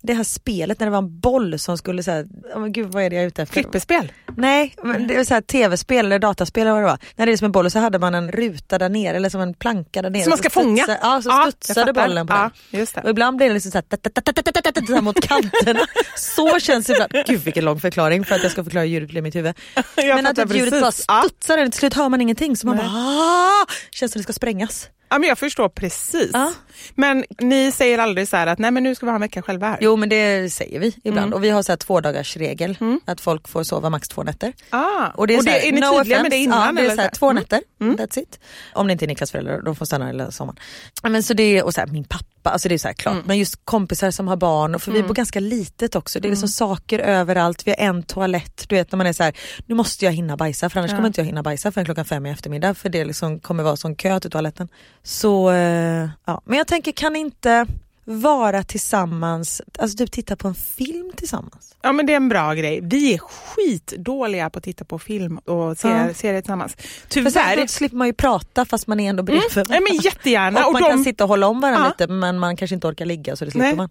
det 0.00 0.14
här 0.14 0.24
spelet 0.24 0.80
när 0.80 0.86
det 0.86 0.90
var 0.90 0.98
en 0.98 1.20
boll 1.20 1.58
som 1.58 1.78
skulle 1.78 2.02
säga, 2.02 2.24
oh, 2.54 2.60
men 2.60 2.72
gud 2.72 2.86
vad 2.86 3.02
är 3.02 3.10
det 3.10 3.16
jag 3.16 3.22
är 3.22 3.28
ute 3.28 3.42
efter? 3.42 3.52
Flipperspel? 3.54 4.12
Nej, 4.36 4.74
men 4.82 5.06
det 5.06 5.14
är 5.14 5.24
så 5.24 5.34
här 5.34 5.40
tv-spel 5.40 6.06
eller 6.06 6.18
dataspel 6.18 6.62
eller 6.62 6.72
vad 6.72 6.82
det 6.82 6.86
var. 6.86 6.98
När 7.16 7.26
det 7.26 7.32
är 7.32 7.36
som 7.36 7.44
en 7.44 7.52
boll 7.52 7.66
och 7.66 7.72
så 7.72 7.78
hade 7.78 7.98
man 7.98 8.14
en 8.14 8.32
ruta 8.32 8.78
där 8.78 8.88
nere 8.88 9.16
eller 9.16 9.28
som 9.28 9.40
en 9.40 9.54
planka 9.54 10.02
där 10.02 10.10
nere. 10.10 10.22
Som 10.22 10.30
man 10.30 10.38
ska 10.38 10.50
fånga? 10.50 10.98
Ja, 11.02 11.22
så 11.22 11.50
studsade 11.50 11.92
bollen 11.92 12.26
på 12.26 12.32
Ja, 12.32 12.50
just 12.70 12.94
det. 12.94 13.00
Och 13.00 13.10
ibland 13.10 13.36
blir 13.36 13.48
det 13.48 13.54
liksom 13.54 13.72
så 13.72 13.78
här, 13.78 13.82
tat, 13.82 14.02
tat, 14.02 14.24
tat, 14.24 14.44
tat, 14.44 14.64
tat, 14.64 14.74
tat, 14.74 14.86
så 14.86 14.94
här 14.94 15.02
mot 15.02 15.20
kanterna. 15.28 15.80
Så 16.16 16.58
känns 16.60 16.86
det 16.86 16.92
ibland. 16.92 17.12
Gud 17.26 17.40
vilken 17.40 17.64
lång 17.64 17.80
förklaring 17.80 18.24
för 18.24 18.34
att 18.34 18.42
jag 18.42 18.52
ska 18.52 18.64
förklara 18.64 18.84
ljudet 18.84 19.16
i 19.16 19.22
mitt 19.22 19.34
huvud. 19.34 19.54
Men 19.96 20.26
att 20.26 20.54
ljudet 20.54 20.80
bara 20.80 20.92
studsar 20.92 21.64
till 21.64 21.72
slut 21.72 21.94
hör 21.94 22.08
man 22.08 22.20
ingenting 22.20 22.49
så 22.56 22.66
man 22.66 22.76
Nej. 22.76 22.84
bara 22.84 22.92
"Ah!" 22.94 23.66
känns 23.90 24.12
som 24.12 24.18
det 24.18 24.22
ska 24.22 24.32
sprängas. 24.32 24.88
Ja, 25.12 25.18
men 25.18 25.28
jag 25.28 25.38
förstår 25.38 25.68
precis. 25.68 26.30
Ja. 26.32 26.52
Men 26.94 27.24
ni 27.40 27.72
säger 27.72 27.98
aldrig 27.98 28.28
så 28.28 28.36
att 28.36 28.58
nej 28.58 28.70
men 28.70 28.82
nu 28.82 28.94
ska 28.94 29.06
vi 29.06 29.10
ha 29.10 29.14
en 29.14 29.20
vecka 29.20 29.42
själva 29.42 29.66
här? 29.68 29.78
Jo 29.80 29.96
men 29.96 30.08
det 30.08 30.52
säger 30.52 30.80
vi 30.80 30.94
ibland 31.04 31.26
Mm. 31.26 31.32
och 31.32 31.44
vi 31.44 31.50
har 31.50 31.62
så 31.62 31.72
här 31.72 31.76
två 31.76 32.00
dagars 32.00 32.36
regel 32.36 32.76
att 33.04 33.20
folk 33.20 33.48
får 33.48 33.62
sova 33.62 33.90
max 33.90 34.08
två 34.08 34.22
nätter. 34.22 34.52
Ah. 34.70 35.06
Och 35.14 35.26
det 35.26 35.34
är, 35.34 35.42
så 35.42 35.50
här, 35.50 35.58
är 35.66 35.72
ni 35.72 35.80
no 35.80 35.98
tydliga 35.98 36.22
med 36.22 36.30
det 36.30 36.36
offense. 36.36 36.36
innan? 36.44 36.76
Ja, 36.76 36.82
det 36.82 36.90
är 36.92 36.96
så 36.96 37.02
här, 37.02 37.08
två 37.10 37.30
Mm. 37.30 37.42
nätter, 37.42 37.60
that's 37.78 38.18
it. 38.18 38.40
Om 38.72 38.86
det 38.86 38.92
inte 38.92 39.04
är 39.04 39.06
Niklas 39.06 39.30
föräldrar, 39.30 39.62
de 39.62 39.76
får 39.76 39.84
stanna 39.86 40.06
hela 40.06 40.30
sommaren. 40.30 40.58
Men 41.02 41.22
så 41.22 41.34
det 41.34 41.62
och 41.62 41.74
så 41.74 41.80
här, 41.80 41.88
min 41.88 42.04
pappa, 42.04 42.24
alltså 42.42 42.68
det 42.68 42.74
är 42.74 42.78
så 42.78 42.88
här, 42.88 42.94
klart. 42.94 43.14
Mm. 43.14 43.26
Men 43.26 43.38
just 43.38 43.64
kompisar 43.64 44.10
som 44.10 44.28
har 44.28 44.36
barn, 44.36 44.74
och 44.74 44.82
för 44.82 44.92
vi 44.92 45.02
bor 45.02 45.14
ganska 45.14 45.40
litet 45.40 45.96
också. 45.96 46.20
Det 46.20 46.28
är 46.28 46.30
liksom 46.30 46.46
Mm. 46.46 46.76
saker 46.76 46.98
överallt, 46.98 47.66
vi 47.66 47.70
har 47.70 47.86
en 47.86 48.02
toalett. 48.02 48.64
Du 48.68 48.74
vet 48.74 48.92
när 48.92 48.96
man 48.96 49.06
är 49.06 49.12
så 49.12 49.22
här, 49.22 49.36
nu 49.66 49.74
måste 49.74 50.04
jag 50.04 50.12
hinna 50.12 50.36
bajsa 50.36 50.70
för 50.70 50.80
annars 50.80 50.90
kommer 50.90 51.06
inte 51.06 51.20
jag 51.20 51.26
hinna 51.26 51.42
bajsa 51.42 51.72
förrän 51.72 51.84
klockan 51.84 52.04
fem 52.04 52.26
i 52.26 52.30
eftermiddag 52.30 52.74
för 52.74 52.88
det 52.88 53.04
liksom 53.04 53.40
kommer 53.40 53.62
vara 53.62 53.76
sån 53.76 53.94
kö 53.94 54.20
till 54.20 54.30
toaletten. 54.30 54.68
Så 55.02 55.50
eh, 55.50 56.08
ja, 56.26 56.42
men 56.44 56.58
jag 56.58 56.66
tänker 56.66 56.92
kan 56.92 57.16
inte 57.16 57.66
vara 58.10 58.62
tillsammans, 58.62 59.62
alltså 59.78 59.96
typ 59.98 60.12
titta 60.12 60.36
på 60.36 60.48
en 60.48 60.54
film 60.54 61.12
tillsammans. 61.16 61.76
Ja 61.82 61.92
men 61.92 62.06
det 62.06 62.12
är 62.12 62.16
en 62.16 62.28
bra 62.28 62.54
grej. 62.54 62.80
Vi 62.82 63.14
är 63.14 63.18
skitdåliga 63.18 64.50
på 64.50 64.58
att 64.58 64.64
titta 64.64 64.84
på 64.84 64.98
film 64.98 65.38
och 65.38 65.78
serier, 65.78 66.06
Ja. 66.08 66.14
serier 66.14 66.40
tillsammans. 66.40 66.76
Tyvärr. 67.08 67.56
då 67.56 67.66
slipper 67.66 67.96
man 67.96 68.06
ju 68.06 68.12
prata 68.12 68.64
fast 68.64 68.86
man 68.86 69.00
är 69.00 69.10
ändå 69.10 69.22
bredvid 69.22 69.50
Mm. 69.56 69.66
Ja, 69.70 69.80
men 69.80 69.96
jättegärna. 69.96 70.60
Och, 70.60 70.66
Och 70.66 70.72
man 70.72 70.82
de- 70.82 70.88
kan 70.90 71.04
sitta 71.04 71.24
och 71.24 71.28
hålla 71.28 71.46
om 71.46 71.60
varandra 71.60 71.84
Ja. 71.84 71.88
lite 72.04 72.12
men 72.12 72.38
man 72.38 72.56
kanske 72.56 72.74
inte 72.74 72.86
orkar 72.86 73.04
ligga 73.04 73.36
så 73.36 73.44
det 73.44 73.50
slipper 73.50 73.66
Nej. 73.66 73.76
man. 73.76 73.88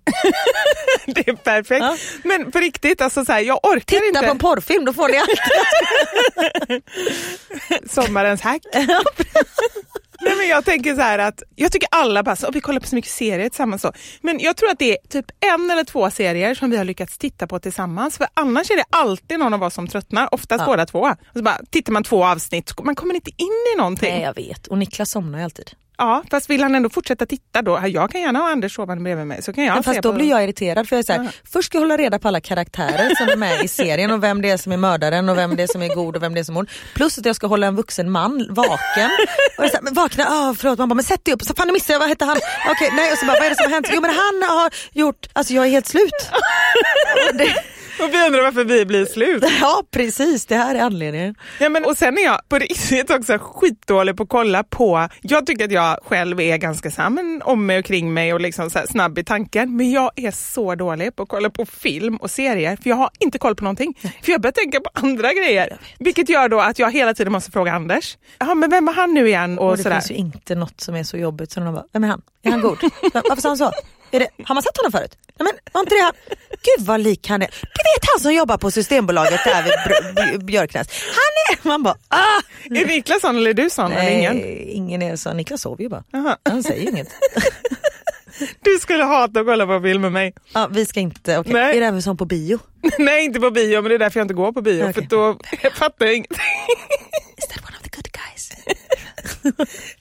det 1.06 1.28
är 1.28 1.34
perfekt. 1.36 1.82
Ja. 1.84 1.98
Men 2.24 2.52
på 2.52 2.60
riktigt, 2.60 3.02
alltså 3.02 3.26
så 3.26 3.32
här, 3.32 3.40
jag 3.40 3.60
orkar 3.64 3.80
Titta 4.00 4.06
inte. 4.08 4.20
på 4.22 4.32
en 4.32 4.38
porrfilm, 4.40 4.86
då 4.86 4.94
får 4.94 5.08
ni 5.10 5.18
allt. 5.18 5.30
Sommarens 7.92 8.42
hack. 8.42 8.62
Nej, 10.22 10.36
men 10.38 10.48
jag 10.48 10.66
tänker 10.66 10.96
så 10.96 11.02
här 11.02 11.20
att 11.20 11.44
jag 11.56 11.72
tycker 11.72 11.88
alla 11.92 12.24
bara 12.24 12.36
"Åh, 12.44 12.50
vi 12.54 12.62
kollar 12.62 12.80
på 12.80 12.88
så 12.88 12.96
mycket 12.96 13.12
serier 13.12 13.50
tillsammans. 13.50 13.82
Så. 13.82 13.94
Men 14.22 14.40
jag 14.40 14.58
tror 14.58 14.70
att 14.70 14.80
det 14.80 14.92
är 14.92 14.98
typ 15.10 15.26
en 15.56 15.72
eller 15.72 15.84
två 15.84 16.12
serier 16.12 16.56
som 16.56 16.70
vi 16.70 16.78
har 16.78 16.86
lyckats 16.86 17.18
titta 17.18 17.48
på 17.48 17.60
tillsammans. 17.60 18.18
För 18.18 18.28
annars 18.34 18.72
är 18.72 18.76
det 18.76 18.84
alltid 18.90 19.40
någon 19.40 19.54
av 19.54 19.64
oss 19.64 19.74
som 19.74 19.88
tröttnar, 19.88 20.34
oftast 20.34 20.60
Ja. 20.62 20.66
båda 20.66 20.86
två. 20.86 21.00
Och 21.00 21.16
så 21.38 21.42
bara 21.44 21.58
tittar 21.70 21.94
man 21.94 22.04
två 22.04 22.26
avsnitt, 22.26 22.72
man 22.84 22.96
kommer 22.96 23.14
inte 23.16 23.32
in 23.38 23.48
i 23.76 23.78
någonting. 23.78 24.14
Nej 24.14 24.22
jag 24.24 24.36
vet, 24.36 24.68
och 24.68 24.78
Niklas 24.78 25.12
somnar 25.12 25.38
ju 25.40 25.44
alltid. 25.44 25.72
Ja, 26.02 26.24
fast 26.32 26.50
vill 26.50 26.64
han 26.64 26.76
ändå 26.76 26.90
fortsätta 26.90 27.26
titta 27.26 27.62
då, 27.62 27.80
jag 27.88 28.12
kan 28.12 28.22
gärna 28.22 28.40
ha 28.40 28.52
Anders 28.52 28.76
sovande 28.76 29.04
bredvid 29.04 29.28
mig. 29.28 29.44
Så 29.44 29.54
kan 29.54 29.64
jag 29.64 29.74
Men 29.74 29.84
fast 29.84 30.02
då 30.02 30.14
blir 30.14 30.30
jag 30.30 30.44
irriterad 30.44 30.90
för 30.90 30.96
jag 30.96 31.00
är 31.00 31.04
så 31.04 31.14
här, 31.14 31.24
Ja. 31.24 31.30
först 31.52 31.66
ska 31.66 31.78
jag 31.78 31.82
hålla 31.82 31.98
reda 31.98 32.20
på 32.20 32.28
alla 32.28 32.42
karaktärer 32.42 33.16
som 33.16 33.30
är 33.30 33.36
med 33.36 33.64
i 33.64 33.68
serien 33.80 34.12
och 34.12 34.24
vem 34.24 34.42
det 34.42 34.50
är 34.50 34.58
som 34.58 34.72
är 34.72 34.78
mördaren 34.78 35.30
och 35.30 35.38
vem 35.38 35.56
det 35.56 35.64
är 35.64 35.68
som 35.68 35.82
är 35.82 35.96
god 35.96 36.16
och 36.16 36.24
vem 36.24 36.34
det 36.34 36.40
är 36.40 36.44
som 36.44 36.56
är 36.56 36.60
ond. 36.60 36.70
Plus 36.96 37.18
att 37.18 37.26
jag 37.26 37.36
ska 37.36 37.48
hålla 37.48 37.68
en 37.68 37.76
vuxen 37.76 38.12
man 38.12 38.48
vaken. 38.50 39.10
Och 39.58 39.66
så 39.66 39.74
här, 39.74 39.82
men 39.82 39.94
vakna, 39.94 40.24
ah, 40.30 40.56
förlåt, 40.58 40.78
man 40.80 40.90
bara 40.90 40.96
men 40.96 41.04
sätt 41.04 41.26
dig 41.26 41.34
upp, 41.34 41.42
så 41.44 41.54
fan 41.56 41.68
nu 41.68 41.74
missade 41.74 41.94
jag, 41.94 42.00
vad 42.00 42.10
hette 42.10 42.26
han? 42.26 42.38
Okej 42.72 42.90
nej 42.96 43.12
och 43.12 43.18
så 43.18 43.26
bara 43.26 43.38
vad 43.38 43.46
är 43.46 43.50
det 43.50 43.56
som 43.56 43.66
har 43.66 43.72
hänt? 43.72 43.90
Jo 43.94 44.02
men 44.02 44.12
han 44.12 44.58
har 44.60 44.70
gjort, 44.94 45.28
alltså 45.34 45.54
jag 45.54 45.66
är 45.66 45.70
helt 45.70 45.88
slut. 45.88 46.30
Och 48.04 48.14
vi 48.14 48.26
undrar 48.28 48.44
varför 48.44 48.64
vi 48.64 48.86
blir 48.86 49.06
slut. 49.06 49.44
ja 49.62 49.84
precis, 49.92 50.46
det 50.46 50.56
här 50.56 50.76
är 50.76 50.80
anledningen. 50.80 51.36
Ja, 51.60 51.70
men, 51.70 51.86
och 51.86 51.98
sen 51.98 52.18
är 52.18 52.24
jag 52.24 52.50
på 52.50 52.58
riktigt 52.58 53.12
också 53.12 53.38
skitdålig 53.42 54.18
på 54.18 54.24
att 54.24 54.30
kolla 54.30 54.64
på, 54.64 55.10
jag 55.22 55.46
tycker 55.46 55.66
att 55.66 55.72
jag 55.72 56.00
själv 56.06 56.40
är 56.40 56.58
ganska 56.58 57.10
men, 57.10 57.42
om 57.46 57.66
mig 57.66 57.80
och 57.80 57.86
kring 57.86 58.14
mig 58.14 58.34
och 58.34 58.42
liksom 58.42 58.70
så 58.70 58.80
snabb 58.90 59.18
i 59.18 59.24
tanken, 59.24 59.76
men 59.76 59.92
jag 59.92 60.12
är 60.16 60.32
så 60.32 60.76
dålig 60.76 61.16
på 61.16 61.24
att 61.24 61.30
kolla 61.30 61.50
på 61.50 61.66
film 61.66 62.16
och 62.18 62.32
serier 62.32 62.76
för 62.84 62.90
jag 62.90 62.98
har 62.98 63.10
inte 63.20 63.38
koll 63.38 63.56
på 63.56 63.64
någonting. 63.64 63.98
För 64.24 64.32
jag 64.32 64.42
börjar 64.42 64.52
tänka 64.52 64.80
på 64.80 64.90
andra 64.94 65.34
grejer. 65.34 65.78
Vilket 66.00 66.30
gör 66.30 66.50
då 66.50 66.60
att 66.60 66.80
jag 66.80 66.92
hela 66.92 67.14
tiden 67.14 67.34
måste 67.34 67.52
fråga 67.52 67.74
Anders, 67.74 68.18
ja 68.38 68.56
men 68.56 68.70
vem 68.70 68.86
var 68.86 68.94
han 68.94 69.14
nu 69.14 69.28
igen? 69.28 69.60
Och, 69.60 69.70
Och 69.70 69.78
det 69.78 69.84
sådär. 69.84 69.96
finns 69.96 70.12
ju 70.12 70.16
inte 70.16 70.56
något 70.56 70.82
som 70.82 70.96
är 70.96 71.04
så 71.04 71.18
jobbigt 71.18 71.52
som 71.52 71.66
de 71.66 71.74
bara, 71.74 71.86
vem 71.94 72.04
är 72.04 72.08
han? 72.08 72.22
Är 72.44 72.52
han 72.52 72.62
god? 72.62 72.78
Varför 73.14 73.42
sa 73.42 73.50
han 73.50 73.58
så? 73.58 73.72
Är 74.12 74.20
det, 74.20 74.28
har 74.44 74.56
man 74.56 74.64
sett 74.64 74.78
honom 74.78 74.92
förut? 74.92 75.18
Nej 75.40 75.46
men 75.54 75.54
var 75.72 75.82
inte 75.82 75.96
det 75.96 76.02
han? 76.02 76.14
Gud 76.50 76.86
vad 76.88 77.00
lik 77.00 77.28
han 77.30 77.42
är. 77.42 77.48
Du 77.48 77.52
vet 77.62 78.10
han 78.14 78.20
som 78.20 78.34
jobbar 78.34 78.58
på 78.58 78.72
Systembolaget 78.72 79.44
där 79.46 79.64
vid 79.64 79.74
Br- 79.74 80.46
Björknäs. 80.46 80.88
Han 80.92 81.58
är... 81.58 81.68
Man 81.68 81.84
bara 81.84 81.96
ah! 82.08 82.42
Är 82.66 82.86
Niklas 82.86 83.22
sån 83.22 83.38
eller 83.38 83.50
är 83.50 83.54
du 83.54 83.70
sån? 83.70 83.92
Eller 83.92 84.12
ingen? 84.12 84.38
Nej, 84.38 84.72
ingen 84.72 85.02
är 85.02 85.16
så. 85.16 85.34
Niklas 85.34 85.62
sover 85.62 85.84
ju 85.84 85.90
bara. 85.90 86.04
Jaha. 86.12 86.38
Han 86.50 86.64
säger 86.64 86.90
inget. 86.90 87.08
Du 88.62 88.80
skulle 88.80 89.04
hata 89.04 89.40
att 89.40 89.46
kolla 89.46 89.66
på 89.68 89.82
film 89.82 90.02
med 90.02 90.12
mig. 90.12 90.34
Ja, 90.54 90.68
vi 90.72 90.86
ska 90.86 91.00
inte. 91.00 91.44
Nej. 91.46 91.78
Är 91.78 91.80
det 91.82 91.86
även 91.86 92.02
som 92.02 92.18
på 92.18 92.26
bio? 92.26 92.60
Nej 93.00 93.26
inte 93.26 93.40
på 93.40 93.52
bio 93.52 93.82
men 93.82 93.90
det 93.90 93.96
är 93.96 94.00
därför 94.00 94.20
jag 94.20 94.24
inte 94.24 94.34
går 94.34 94.52
på 94.52 94.62
bio 94.62 94.82
Okej. 94.84 94.94
för 94.94 95.02
då 95.02 95.38
fattar 95.76 96.06
jag 96.06 96.16
ingenting. 96.16 96.38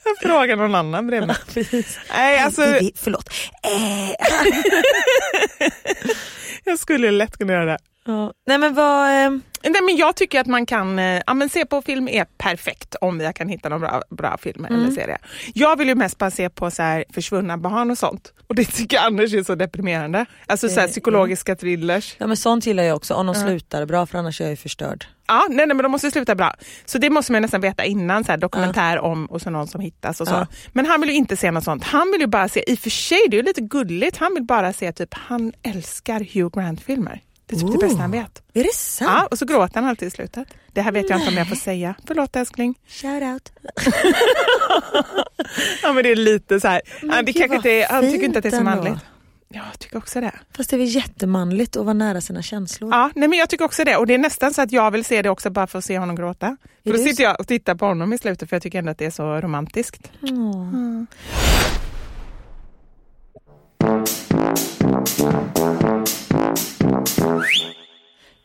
Jag 0.05 0.19
frågar 0.23 0.57
någon 0.57 0.75
annan 0.75 1.07
bredvid 1.07 1.27
mig. 1.29 1.37
Nej 2.11 2.39
alltså 2.39 2.63
Förlåt. 2.95 3.31
Eh, 3.63 4.11
jag 6.65 6.79
skulle 6.79 7.11
lätt 7.11 7.39
kunna 7.39 7.53
göra 7.53 7.65
det. 7.65 7.79
Ja. 8.09 8.33
Nej 8.47 8.59
men 8.59 8.75
vad... 8.75 9.25
Eh, 9.27 9.31
Nej, 9.63 9.83
men 9.83 9.97
jag 9.97 10.17
tycker 10.17 10.41
att 10.41 10.47
man 10.47 10.67
kan 10.67 10.99
eh, 10.99 11.21
ja, 11.27 11.35
men 11.35 11.49
se 11.49 11.67
på 11.67 11.83
film 11.83 12.09
är 12.09 12.25
perfekt 12.25 12.95
om 13.01 13.21
jag 13.21 13.35
kan 13.37 13.49
hitta 13.49 13.69
någon 13.69 13.81
bra, 13.81 14.03
bra 14.11 14.37
film 14.39 14.65
Mm. 14.65 14.81
eller 14.81 14.91
serie. 14.95 15.19
Jag 15.55 15.77
vill 15.79 15.89
ju 15.89 15.95
mest 15.95 16.19
bara 16.19 16.31
se 16.31 16.49
på 16.51 16.71
så 16.71 16.83
här, 16.83 17.05
försvunna 17.13 17.59
barn 17.59 17.91
och 17.91 17.99
sånt. 17.99 18.33
Och 18.47 18.55
det 18.55 18.65
tycker 18.65 18.99
Anders 18.99 19.35
är 19.35 19.43
så 19.43 19.55
deprimerande. 19.55 20.27
Alltså 20.47 20.69
så 20.69 20.81
här, 20.81 20.89
psykologiska 20.89 21.57
thrillers. 21.57 22.17
ja 22.19 22.27
men 22.27 22.37
sånt 22.37 22.67
gillar 22.67 22.83
jag 22.83 22.97
också. 22.97 23.15
Om 23.15 23.27
de 23.27 23.35
slutar 23.35 23.87
bra 23.87 24.07
för 24.07 24.19
annars 24.19 24.41
är 24.41 24.45
jag 24.45 24.51
ju 24.51 24.57
förstörd. 24.57 25.07
Ja, 25.27 25.47
nej, 25.49 25.57
nej, 25.67 25.77
men 25.77 25.83
de 25.83 25.93
måste 25.93 26.11
sluta 26.11 26.35
bra. 26.35 26.55
Så 26.85 26.99
det 26.99 27.11
måste 27.11 27.33
man 27.33 27.43
nästan 27.43 27.61
veta 27.61 27.85
innan, 27.85 28.25
så 28.25 28.33
här, 28.33 28.39
dokumentär 28.39 28.99
om 28.99 29.27
och 29.27 29.43
så 29.43 29.51
någon 29.51 29.69
som 29.69 29.81
hittas 29.81 30.21
och 30.21 30.29
så. 30.29 30.35
Ja. 30.35 30.47
Men 30.73 30.87
han 30.87 31.01
vill 31.01 31.11
ju 31.11 31.17
inte 31.17 31.37
se 31.37 31.51
något 31.51 31.65
sånt. 31.65 31.85
Han 31.85 32.11
vill 32.13 32.21
ju 32.21 32.27
bara 32.27 32.49
se, 32.49 32.65
i 32.71 32.75
och 32.75 32.79
för 32.79 32.91
sig 32.91 33.19
det 33.31 33.37
är 33.37 33.39
ju 33.39 33.47
lite 33.47 33.61
gulligt, 33.61 34.17
han 34.17 34.35
vill 34.35 34.45
bara 34.45 34.73
se 34.73 34.93
typ, 34.93 35.15
han 35.15 35.53
älskar 35.63 36.21
Hugh 36.35 36.61
Grant-filmer. 36.61 37.21
Det 37.49 37.57
är 37.57 37.61
typ 37.61 37.69
det 37.73 37.77
Oh. 37.77 37.81
bästa 37.81 38.01
han 38.01 38.11
vet. 38.11 38.43
Är 38.55 38.63
det 38.65 38.75
sant? 38.75 39.11
Ja, 39.15 39.27
och 39.31 39.39
så 39.39 39.45
gråter 39.45 39.75
han 39.81 39.85
alltid 39.91 40.09
i 40.09 40.11
slutet. 40.11 40.49
Det 40.73 40.83
här 40.83 40.93
vet 40.93 41.11
jag 41.11 41.19
inte 41.19 41.31
om 41.31 41.37
jag 41.37 41.49
får 41.49 41.57
säga. 41.57 41.95
Förlåt 42.07 42.37
älskling. 42.37 42.75
Shout 42.89 43.23
out. 43.23 43.53
Ja 45.83 45.93
men 45.93 46.03
det 46.03 46.11
är 46.11 46.17
lite 46.17 46.61
så 46.61 46.69
här. 46.69 46.81
Men 47.03 47.25
det 47.25 47.33
kanske 47.33 47.57
inte 47.57 47.71
är, 47.71 47.89
han 47.89 48.03
tycker 48.13 48.25
inte 48.25 48.39
att 48.39 48.43
det 48.43 48.49
är 48.49 48.59
så 48.59 48.63
manligt. 48.65 48.99
Ja, 49.49 49.61
jag 49.71 49.79
tycker 49.79 49.99
också 49.99 50.21
det. 50.21 50.33
Fast 50.57 50.71
det 50.71 50.77
är 50.77 50.79
väl 50.79 50.89
jättemanligt 50.95 51.77
att 51.77 51.85
vara 51.85 51.95
nära 51.95 52.21
sina 52.21 52.43
känslor. 52.43 52.91
Ja, 52.91 53.11
nej, 53.15 53.29
men 53.29 53.39
jag 53.39 53.49
tycker 53.49 53.65
också 53.65 53.85
det. 53.85 53.97
Och 53.97 54.07
det 54.07 54.15
är 54.15 54.19
nästan 54.19 54.55
så 54.55 54.63
att 54.63 54.73
jag 54.73 54.91
vill 54.91 55.05
se 55.05 55.23
det 55.23 55.31
också 55.31 55.51
bara 55.51 55.67
för 55.67 55.79
att 55.79 55.85
se 55.85 55.99
honom 55.99 56.17
gråta. 56.17 56.57
För 56.83 56.91
då 56.91 56.97
det 56.97 57.03
sitter 57.03 57.25
jag 57.25 57.41
och 57.41 57.47
tittar 57.47 57.75
på 57.75 57.87
honom 57.87 58.13
i 58.13 58.19
slutet 58.19 58.49
för 58.49 58.57
jag 58.57 58.63
tycker 58.63 58.79
ändå 58.79 58.91
att 58.91 58.99
det 58.99 59.07
är 59.07 59.11
så 59.11 59.41
romantiskt. 59.41 60.11
Åh. 60.23 61.05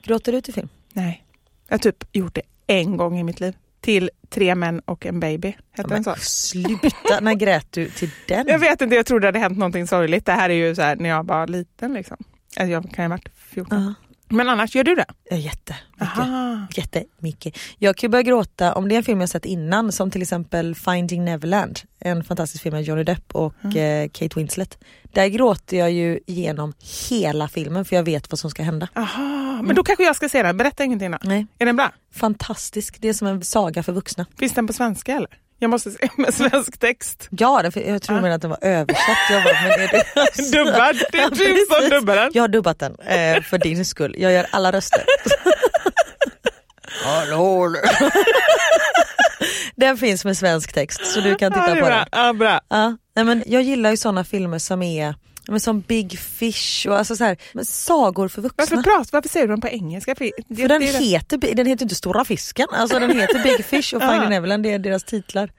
Gråter 0.04 0.32
du 0.32 0.42
till 0.42 0.54
film? 0.54 0.70
Nej, 0.94 1.26
jag 1.68 1.74
har 1.74 1.80
typ 1.80 2.04
gjort 2.12 2.36
det 2.36 2.42
en 2.68 2.98
gång 2.98 3.20
i 3.20 3.24
mitt 3.24 3.40
liv. 3.40 3.56
till 3.82 4.10
Tre 4.30 4.56
män 4.56 4.80
och 4.86 5.06
en 5.06 5.20
baby. 5.20 5.56
Hette 5.72 5.90
den 5.90 6.04
så? 6.04 6.16
Sluta, 6.20 7.20
när 7.22 7.34
grät 7.34 7.72
du 7.72 7.90
till 7.90 8.10
den? 8.28 8.48
Jag 8.48 8.60
vet 8.60 8.82
inte, 8.82 8.96
jag 8.96 9.06
trodde 9.06 9.22
det 9.22 9.28
hade 9.28 9.40
hänt 9.40 9.58
någonting 9.58 9.88
sorgligt. 9.88 10.26
Det 10.26 10.32
här 10.32 10.50
är 10.50 10.54
ju 10.54 10.76
så 10.76 10.82
här 10.82 10.96
när 10.96 11.10
jag 11.10 11.28
var 11.28 11.48
liten. 11.48 11.94
Liksom. 11.94 12.18
Alltså 12.58 12.72
jag 12.72 12.84
kan 12.92 13.06
ju 13.06 13.10
ha 13.10 13.18
varit 13.18 13.30
14. 13.36 13.84
Ja. 13.84 13.94
Men 14.30 14.50
annars, 14.50 14.76
gör 14.76 14.84
du 14.84 14.96
det? 14.96 15.06
Ja, 15.30 15.36
jätte, 15.38 15.76
mycket. 16.00 16.78
Jättemycket. 16.78 17.58
Jag 17.78 17.96
kan 17.98 18.08
ju 18.08 18.12
börja 18.12 18.24
gråta 18.24 18.74
om 18.76 18.90
det 18.90 18.96
är 18.96 18.98
en 18.98 19.04
film 19.04 19.20
jag 19.20 19.30
sett 19.30 19.46
innan 19.46 19.92
som 19.92 20.12
till 20.12 20.22
exempel 20.22 20.76
Finding 20.76 21.26
Neverland. 21.26 21.80
En 22.00 22.24
fantastisk 22.24 22.64
film 22.64 22.76
med 22.76 22.84
Johnny 22.84 23.04
Depp 23.04 23.36
och 23.36 23.54
Mm. 23.64 24.04
eh, 24.04 24.10
Kate 24.10 24.40
Winslet. 24.40 24.78
Där 25.04 25.28
gråter 25.28 25.78
jag 25.78 25.92
ju 25.92 26.20
igenom 26.28 26.74
hela 27.10 27.48
filmen 27.48 27.86
för 27.86 27.96
jag 27.96 28.04
vet 28.04 28.32
vad 28.32 28.40
som 28.40 28.50
ska 28.50 28.64
hända. 28.64 28.88
Aha. 28.96 29.62
Men 29.64 29.76
då 29.76 29.84
kanske 29.84 30.04
jag 30.04 30.16
ska 30.16 30.30
se 30.30 30.44
den. 30.44 30.58
Berätta 30.58 30.84
ingenting 30.84 31.12
då. 31.12 31.18
Nej. 31.24 31.46
Är 31.60 31.66
den 31.66 31.76
bra? 31.76 31.92
Fantastisk, 32.14 32.98
det 33.02 33.10
är 33.10 33.14
som 33.14 33.28
en 33.28 33.44
saga 33.44 33.84
för 33.84 33.92
vuxna. 33.92 34.26
Finns 34.40 34.54
den 34.54 34.68
på 34.68 34.74
svenska 34.74 35.16
eller? 35.16 35.30
Jag 35.64 35.70
måste 35.70 35.92
se 35.92 36.10
med 36.18 36.34
svensk 36.34 36.78
text. 36.80 37.28
Ja, 37.32 37.64
jag 37.86 38.02
tror 38.02 38.22
med 38.22 38.36
att 38.36 38.42
den 38.42 38.50
var 38.50 38.60
översatt. 38.62 39.18
Jag 39.32 39.44
bara, 39.44 39.54
men 39.62 39.72
är 39.72 39.88
det... 39.88 40.52
Dubbad. 40.58 40.96
Det 41.12 41.18
är 41.18 41.30
du 41.30 41.66
som 41.82 41.90
dubbar 41.90 42.16
den. 42.16 42.32
Jag 42.34 42.44
har 42.44 42.48
dubbat 42.48 42.80
den 42.80 42.96
eh, 43.00 43.42
för 43.44 43.58
din 43.58 43.86
skull. 43.86 44.16
Jag 44.18 44.32
gör 44.32 44.46
alla 44.52 44.72
röster. 44.72 45.04
Hallå! 47.06 47.76
den 49.76 49.98
finns 49.98 50.26
med 50.26 50.38
svensk 50.38 50.74
text 50.74 51.06
så 51.06 51.20
du 51.22 51.36
kan 51.36 51.52
Ja, 51.56 51.60
titta 51.62 51.74
det 51.74 51.80
är 51.80 51.82
på 51.82 51.88
bra. 51.88 51.96
den. 51.96 52.08
Ja, 52.26 52.34
bra. 52.34 52.60
Ja, 52.70 52.98
nej 53.16 53.26
men 53.26 53.44
jag 53.48 53.62
gillar 53.62 53.90
ju 53.92 53.98
sådana 53.98 54.24
filmer 54.24 54.60
som 54.60 54.82
är 54.84 55.16
men 55.48 55.60
som 55.60 55.82
Big 55.82 56.20
Fish 56.20 56.88
och 56.88 56.98
alltså 56.98 57.16
så 57.16 57.24
här, 57.24 57.38
men 57.54 57.66
sagor 57.66 58.28
för 58.28 58.42
vuxna. 58.42 58.62
Varför, 58.70 58.76
pratar, 58.84 59.10
varför 59.12 59.30
säger 59.30 59.48
du 59.48 59.54
den 59.54 59.62
på 59.62 59.68
engelska? 59.68 60.16
För 60.16 60.26
det, 60.48 60.56
för 60.62 60.68
den, 60.68 60.82
det 60.82 60.92
det- 60.92 60.98
heter, 61.06 61.38
Bi- 61.38 61.54
den 61.54 61.66
heter 61.66 61.84
inte 61.86 61.96
Stora 61.96 62.26
Fisken, 62.26 62.68
alltså 62.72 63.00
den 63.00 63.12
heter 63.20 63.44
Big 63.44 63.66
Fish 63.66 63.94
och 63.96 64.02
Finding 64.12 64.30
Neverland, 64.30 64.64
det 64.64 64.74
är 64.74 64.80
deras 64.80 65.04
titlar. 65.04 65.50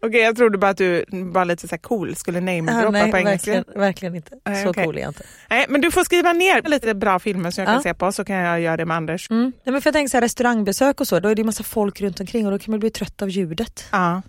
Okej, 0.00 0.20
jag 0.20 0.36
trodde 0.36 0.58
bara 0.58 0.70
att 0.70 0.76
du 0.76 1.04
var 1.10 1.44
lite 1.44 1.68
så 1.68 1.78
cool, 1.78 2.16
skulle 2.16 2.38
Ja, 2.38 2.42
namedroppa 2.44 2.90
nej, 2.90 3.10
på 3.10 3.16
engelska. 3.18 3.50
verkligen, 3.52 3.80
verkligen 3.80 4.14
inte. 4.14 4.30
Nej, 4.46 4.64
så 4.64 4.70
okej. 4.70 4.84
cool 4.84 4.96
är 4.96 5.00
jag 5.00 5.10
inte. 5.10 5.22
Nej, 5.50 5.66
men 5.68 5.80
du 5.80 5.90
får 5.90 6.04
skriva 6.04 6.32
ner 6.32 6.62
lite 6.68 6.94
bra 6.94 7.18
filmer 7.18 7.50
som 7.50 7.62
jag 7.64 7.70
Ja. 7.70 7.74
kan 7.74 7.82
se 7.82 7.94
på 7.94 8.12
så 8.12 8.24
kan 8.24 8.36
jag 8.36 8.60
göra 8.60 8.76
det 8.76 8.84
med 8.86 8.96
Anders. 8.96 9.30
Mm. 9.30 9.42
Nej, 9.64 9.72
men 9.72 9.82
för 9.82 9.88
jag 9.88 9.94
tänker 9.94 10.10
så 10.10 10.16
här, 10.16 10.22
restaurangbesök 10.22 11.00
och 11.00 11.08
så, 11.08 11.20
då 11.20 11.28
är 11.28 11.34
det 11.34 11.44
massa 11.44 11.62
folk 11.62 12.00
runt 12.00 12.20
omkring 12.20 12.46
och 12.46 12.52
då 12.52 12.58
kan 12.58 12.70
man 12.72 12.80
bli 12.80 12.90
trött 12.90 13.22
av 13.22 13.28
ljudet. 13.30 13.84
Ja. 13.90 14.22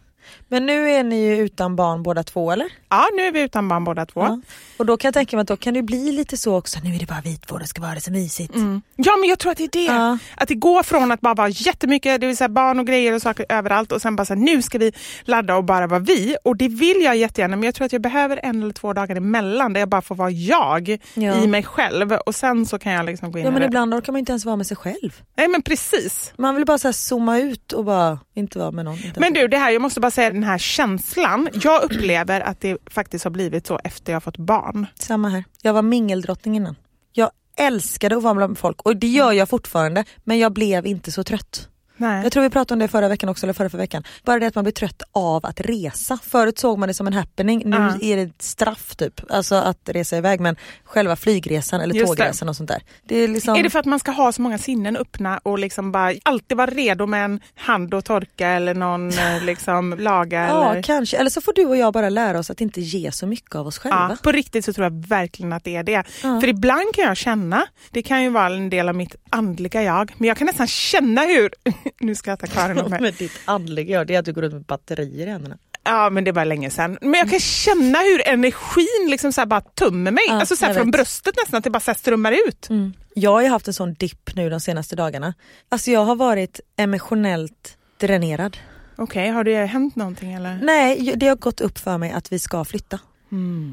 Men 0.48 0.66
nu 0.66 0.90
är 0.90 1.04
ni 1.04 1.16
ju 1.28 1.38
utan 1.38 1.76
barn 1.76 2.04
båda 2.04 2.24
två 2.24 2.52
eller? 2.52 2.68
ja, 2.90 3.08
nu 3.16 3.22
är 3.24 3.32
vi 3.32 3.42
utan 3.42 3.68
barn 3.68 3.84
båda 3.84 4.06
två. 4.06 4.22
Ja. 4.22 4.40
Och 4.78 4.86
då 4.86 4.98
kan 4.98 5.08
jag 5.08 5.14
tänka 5.14 5.36
mig 5.38 5.42
att 5.42 5.48
då 5.48 5.58
kan 5.58 5.74
det 5.74 5.82
bli 5.82 6.12
lite 6.12 6.38
så 6.38 6.56
också, 6.58 6.80
nu 6.84 6.96
är 6.96 7.00
det 7.00 7.06
bara 7.06 7.22
vi 7.24 7.38
två, 7.38 7.58
det 7.58 7.68
ska 7.68 7.82
vara 7.82 8.00
så 8.00 8.12
mysigt. 8.12 8.56
Mm. 8.56 8.82
Ja 8.96 9.18
men 9.20 9.30
jag 9.30 9.40
tror 9.40 9.52
att 9.52 9.58
det 9.58 9.64
är 9.64 9.68
det. 9.72 9.84
Ja. 9.94 10.18
Att 10.38 10.48
det 10.48 10.56
går 10.56 10.84
från 10.84 11.12
att 11.12 11.22
bara 11.22 11.34
vara 11.34 11.50
jättemycket 11.50 12.22
det 12.22 12.28
vill 12.28 12.38
säga 12.38 12.50
barn 12.50 12.80
och 12.80 12.88
grejer 12.88 13.14
och 13.14 13.22
saker 13.22 13.46
överallt 13.50 13.92
och 13.92 14.02
sen 14.02 14.16
bara 14.16 14.26
så 14.26 14.34
här, 14.34 14.42
nu 14.42 14.62
ska 14.62 14.78
vi 14.78 14.92
ladda 15.24 15.56
och 15.56 15.64
bara 15.64 15.88
vara 15.88 16.00
vi. 16.00 16.36
Och 16.44 16.58
det 16.58 16.68
vill 16.68 17.02
jag 17.02 17.18
jättegärna 17.18 17.56
men 17.56 17.64
jag 17.64 17.76
tror 17.76 17.86
att 17.86 17.94
jag 17.94 18.02
behöver 18.02 18.40
en 18.44 18.64
eller 18.64 18.74
två 18.74 18.94
dagar 18.94 19.16
emellan 19.16 19.74
där 19.74 19.80
jag 19.82 19.90
bara 19.90 20.02
får 20.02 20.16
vara 20.16 20.30
jag 20.32 20.98
Ja. 21.14 21.44
i 21.44 21.48
mig 21.48 21.64
själv 21.64 22.12
och 22.14 22.36
sen 22.36 22.66
så 22.66 22.80
kan 22.80 22.92
jag 22.92 23.06
liksom 23.06 23.32
gå 23.32 23.38
in 23.40 23.44
Ja 23.46 23.50
i 23.50 23.52
men 23.54 23.62
det. 23.62 23.68
ibland 23.68 23.94
orkar 23.94 24.12
man 24.14 24.20
inte 24.20 24.32
ens 24.32 24.46
vara 24.46 24.56
med 24.56 24.68
sig 24.68 24.78
själv. 24.78 25.22
Nej 25.38 25.48
men 25.48 25.62
precis. 25.62 26.34
Man 26.38 26.56
vill 26.56 26.66
bara 26.66 26.78
så 26.78 26.88
här 26.88 26.94
zooma 26.94 27.40
ut 27.40 27.74
och 27.74 27.86
bara 27.86 28.20
inte 28.36 28.60
vara 28.60 28.72
med 28.72 28.86
någon. 28.86 28.98
Men 29.18 29.34
du, 29.34 29.48
det 29.48 29.58
här, 29.58 29.72
jag 29.72 29.82
måste 29.82 30.00
bara 30.00 30.11
säga 30.12 30.30
den 30.30 30.44
här 30.44 30.58
känslan. 30.58 31.50
Jag 31.54 31.84
upplever 31.84 32.42
att 32.42 32.62
det 32.62 32.78
faktiskt 32.90 33.24
har 33.24 33.32
blivit 33.32 33.68
så 33.68 33.80
efter 33.84 34.14
jag 34.14 34.24
fått 34.24 34.38
barn. 34.38 34.88
Samma 34.96 35.30
här. 35.30 35.44
Jag 35.62 35.74
var 35.74 35.82
mingeldrottning 35.82 36.56
innan. 36.56 36.76
Jag 37.14 37.32
älskade 37.58 38.18
att 38.18 38.24
vara 38.24 38.34
bland 38.34 38.58
folk 38.58 38.82
och 38.82 38.96
det 38.98 39.08
gör 39.08 39.32
jag 39.32 39.50
fortfarande 39.50 40.06
men 40.24 40.40
jag 40.40 40.54
blev 40.54 40.86
inte 40.86 41.12
så 41.12 41.24
trött. 41.24 41.68
Nej. 42.02 42.24
Jag 42.24 42.32
tror 42.32 42.44
vi 42.44 42.50
pratade 42.50 42.74
om 42.76 42.80
det 42.80 42.88
förra 42.88 43.08
veckan 43.08 43.30
också, 43.30 43.46
eller 43.46 43.54
förra, 43.54 43.70
förra 43.70 43.82
veckan. 43.82 44.04
Bara 44.26 44.40
det 44.40 44.48
att 44.48 44.56
man 44.56 44.64
blir 44.64 44.72
trött 44.74 45.02
av 45.12 45.46
att 45.46 45.60
resa. 45.60 46.20
Förut 46.24 46.60
såg 46.60 46.80
man 46.80 46.88
det 46.88 46.94
som 46.94 47.08
en 47.08 47.14
happening, 47.14 47.62
nu 47.66 47.76
Ja. 47.78 47.98
är 48.02 48.16
det 48.16 48.22
ett 48.22 48.42
straff 48.42 48.96
typ. 48.96 49.22
Alltså 49.32 49.56
att 49.56 49.78
resa 49.86 50.18
iväg 50.18 50.40
men 50.40 50.56
själva 50.84 51.16
flygresan 51.16 51.82
eller 51.82 51.96
Just 51.96 52.12
det. 52.12 52.18
tågresan 52.18 52.50
och 52.50 52.56
sånt 52.56 52.70
där. 52.70 52.82
Det 53.04 53.16
är, 53.16 53.28
liksom... 53.28 53.56
Är 53.56 53.64
det 53.64 53.70
för 53.70 53.80
att 53.80 53.86
man 53.86 54.00
ska 54.00 54.12
ha 54.12 54.32
så 54.32 54.42
många 54.42 54.58
sinnen 54.58 54.98
öppna 54.98 55.38
och 55.44 55.60
liksom 55.60 55.92
bara 55.92 56.14
alltid 56.24 56.58
vara 56.58 56.72
redo 56.72 57.06
med 57.06 57.26
en 57.26 57.40
hand 57.56 57.94
att 57.94 58.06
torka 58.06 58.48
eller 58.48 58.74
någon 58.74 59.10
eh, 59.20 59.44
liksom 59.44 59.96
laga? 60.00 60.48
Ja 60.48 60.72
eller... 60.72 60.84
kanske, 60.84 61.18
eller 61.18 61.30
så 61.30 61.42
får 61.42 61.54
du 61.54 61.66
och 61.66 61.78
jag 61.78 61.94
bara 61.94 62.10
lära 62.10 62.40
oss 62.40 62.50
att 62.50 62.62
inte 62.62 62.82
ge 62.82 63.12
så 63.12 63.28
mycket 63.28 63.56
av 63.56 63.68
oss 63.68 63.78
själva. 63.78 64.08
Ja, 64.10 64.18
på 64.24 64.32
riktigt 64.32 64.66
så 64.66 64.74
tror 64.74 64.86
jag 64.86 65.08
verkligen 65.08 65.54
att 65.54 65.64
det 65.64 65.76
är 65.76 65.84
det. 65.84 66.04
Ja. 66.24 66.42
För 66.42 66.48
ibland 66.48 66.96
kan 66.96 67.04
jag 67.04 67.18
känna, 67.18 67.66
det 67.92 68.02
kan 68.02 68.24
ju 68.24 68.30
vara 68.30 68.54
en 68.54 68.70
del 68.70 68.90
av 68.90 68.96
mitt 68.96 69.16
andliga 69.30 69.84
jag, 69.84 70.12
men 70.18 70.28
jag 70.28 70.38
kan 70.38 70.48
nästan 70.48 70.68
känna 70.68 71.22
hur, 71.22 71.50
nu 72.00 72.16
skrattar 72.16 72.48
Karin 72.48 72.78
om 72.80 72.90
mig. 72.90 73.02
Med 73.02 73.14
ditt 73.14 73.40
andliga 73.46 73.98
jag, 73.98 74.08
det 74.08 74.16
är 74.16 74.20
att 74.20 74.26
du 74.26 74.34
går 74.34 74.42
runt 74.42 74.54
med 74.54 74.64
batterier 74.64 75.28
i 75.28 75.30
händerna. 75.30 75.58
Ja 75.84 76.10
men 76.10 76.24
det 76.24 76.32
var 76.32 76.46
länge 76.46 76.70
sedan. 76.70 76.98
Men 77.02 77.14
jag 77.14 77.30
kan 77.30 77.40
känna 77.40 78.00
hur 78.00 78.28
energin 78.28 79.08
liksom 79.10 79.34
så 79.34 79.46
bara 79.46 79.62
tömmer 79.62 80.12
mig. 80.12 80.24
Ja, 80.28 80.34
alltså 80.40 80.56
så 80.56 80.66
från 80.66 80.86
vet. 80.86 80.92
bröstet 80.92 81.36
nästan, 81.38 81.58
att 81.58 81.64
det 81.64 81.70
bara 81.70 81.80
så 81.80 81.94
strömmar 81.94 82.32
ut. 82.48 82.68
Jag 83.16 83.32
har 83.32 83.42
ju 83.42 83.48
haft 83.48 83.68
en 83.68 83.74
sån 83.74 83.94
dipp 83.94 84.36
nu 84.36 84.50
de 84.50 84.60
senaste 84.60 84.96
dagarna. 84.96 85.34
Alltså 85.70 85.92
jag 85.92 86.06
har 86.06 86.16
varit 86.16 86.60
emotionellt 86.78 87.78
dränerad. 88.00 88.58
Okej, 88.96 89.30
har 89.30 89.44
det 89.44 89.66
hänt 89.66 89.96
någonting 89.96 90.34
eller? 90.34 90.60
Nej, 90.64 91.14
det 91.16 91.28
har 91.28 91.36
gått 91.36 91.62
upp 91.62 91.78
för 91.78 91.98
mig 91.98 92.12
att 92.12 92.32
vi 92.32 92.40
ska 92.40 92.66
flytta. 92.66 93.00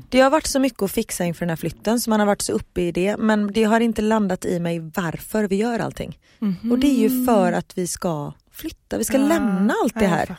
Det 0.08 0.20
har 0.20 0.30
varit 0.30 0.46
så 0.46 0.58
mycket 0.60 0.82
att 0.82 0.90
fixa 0.90 1.24
inför 1.24 1.40
den 1.40 1.48
här 1.50 1.56
flytten 1.56 2.00
så 2.00 2.10
man 2.10 2.20
har 2.20 2.26
varit 2.26 2.42
så 2.42 2.52
uppe 2.52 2.80
i 2.80 2.92
det 2.92 3.16
men 3.16 3.52
det 3.52 3.64
har 3.64 3.80
inte 3.80 4.02
landat 4.02 4.44
i 4.44 4.60
mig 4.60 4.80
varför 4.94 5.44
vi 5.44 5.56
gör 5.56 5.78
allting. 5.78 6.18
Och 6.70 6.78
det 6.78 6.86
är 6.86 7.08
ju 7.08 7.26
för 7.26 7.52
att 7.52 7.78
vi 7.78 7.86
ska 7.86 8.32
flytta, 8.52 8.98
vi 8.98 9.04
ska 9.04 9.18
lämna 9.18 9.74
allt 9.82 9.94
det 9.94 10.04
Ja, 10.04 10.10
här. 10.10 10.36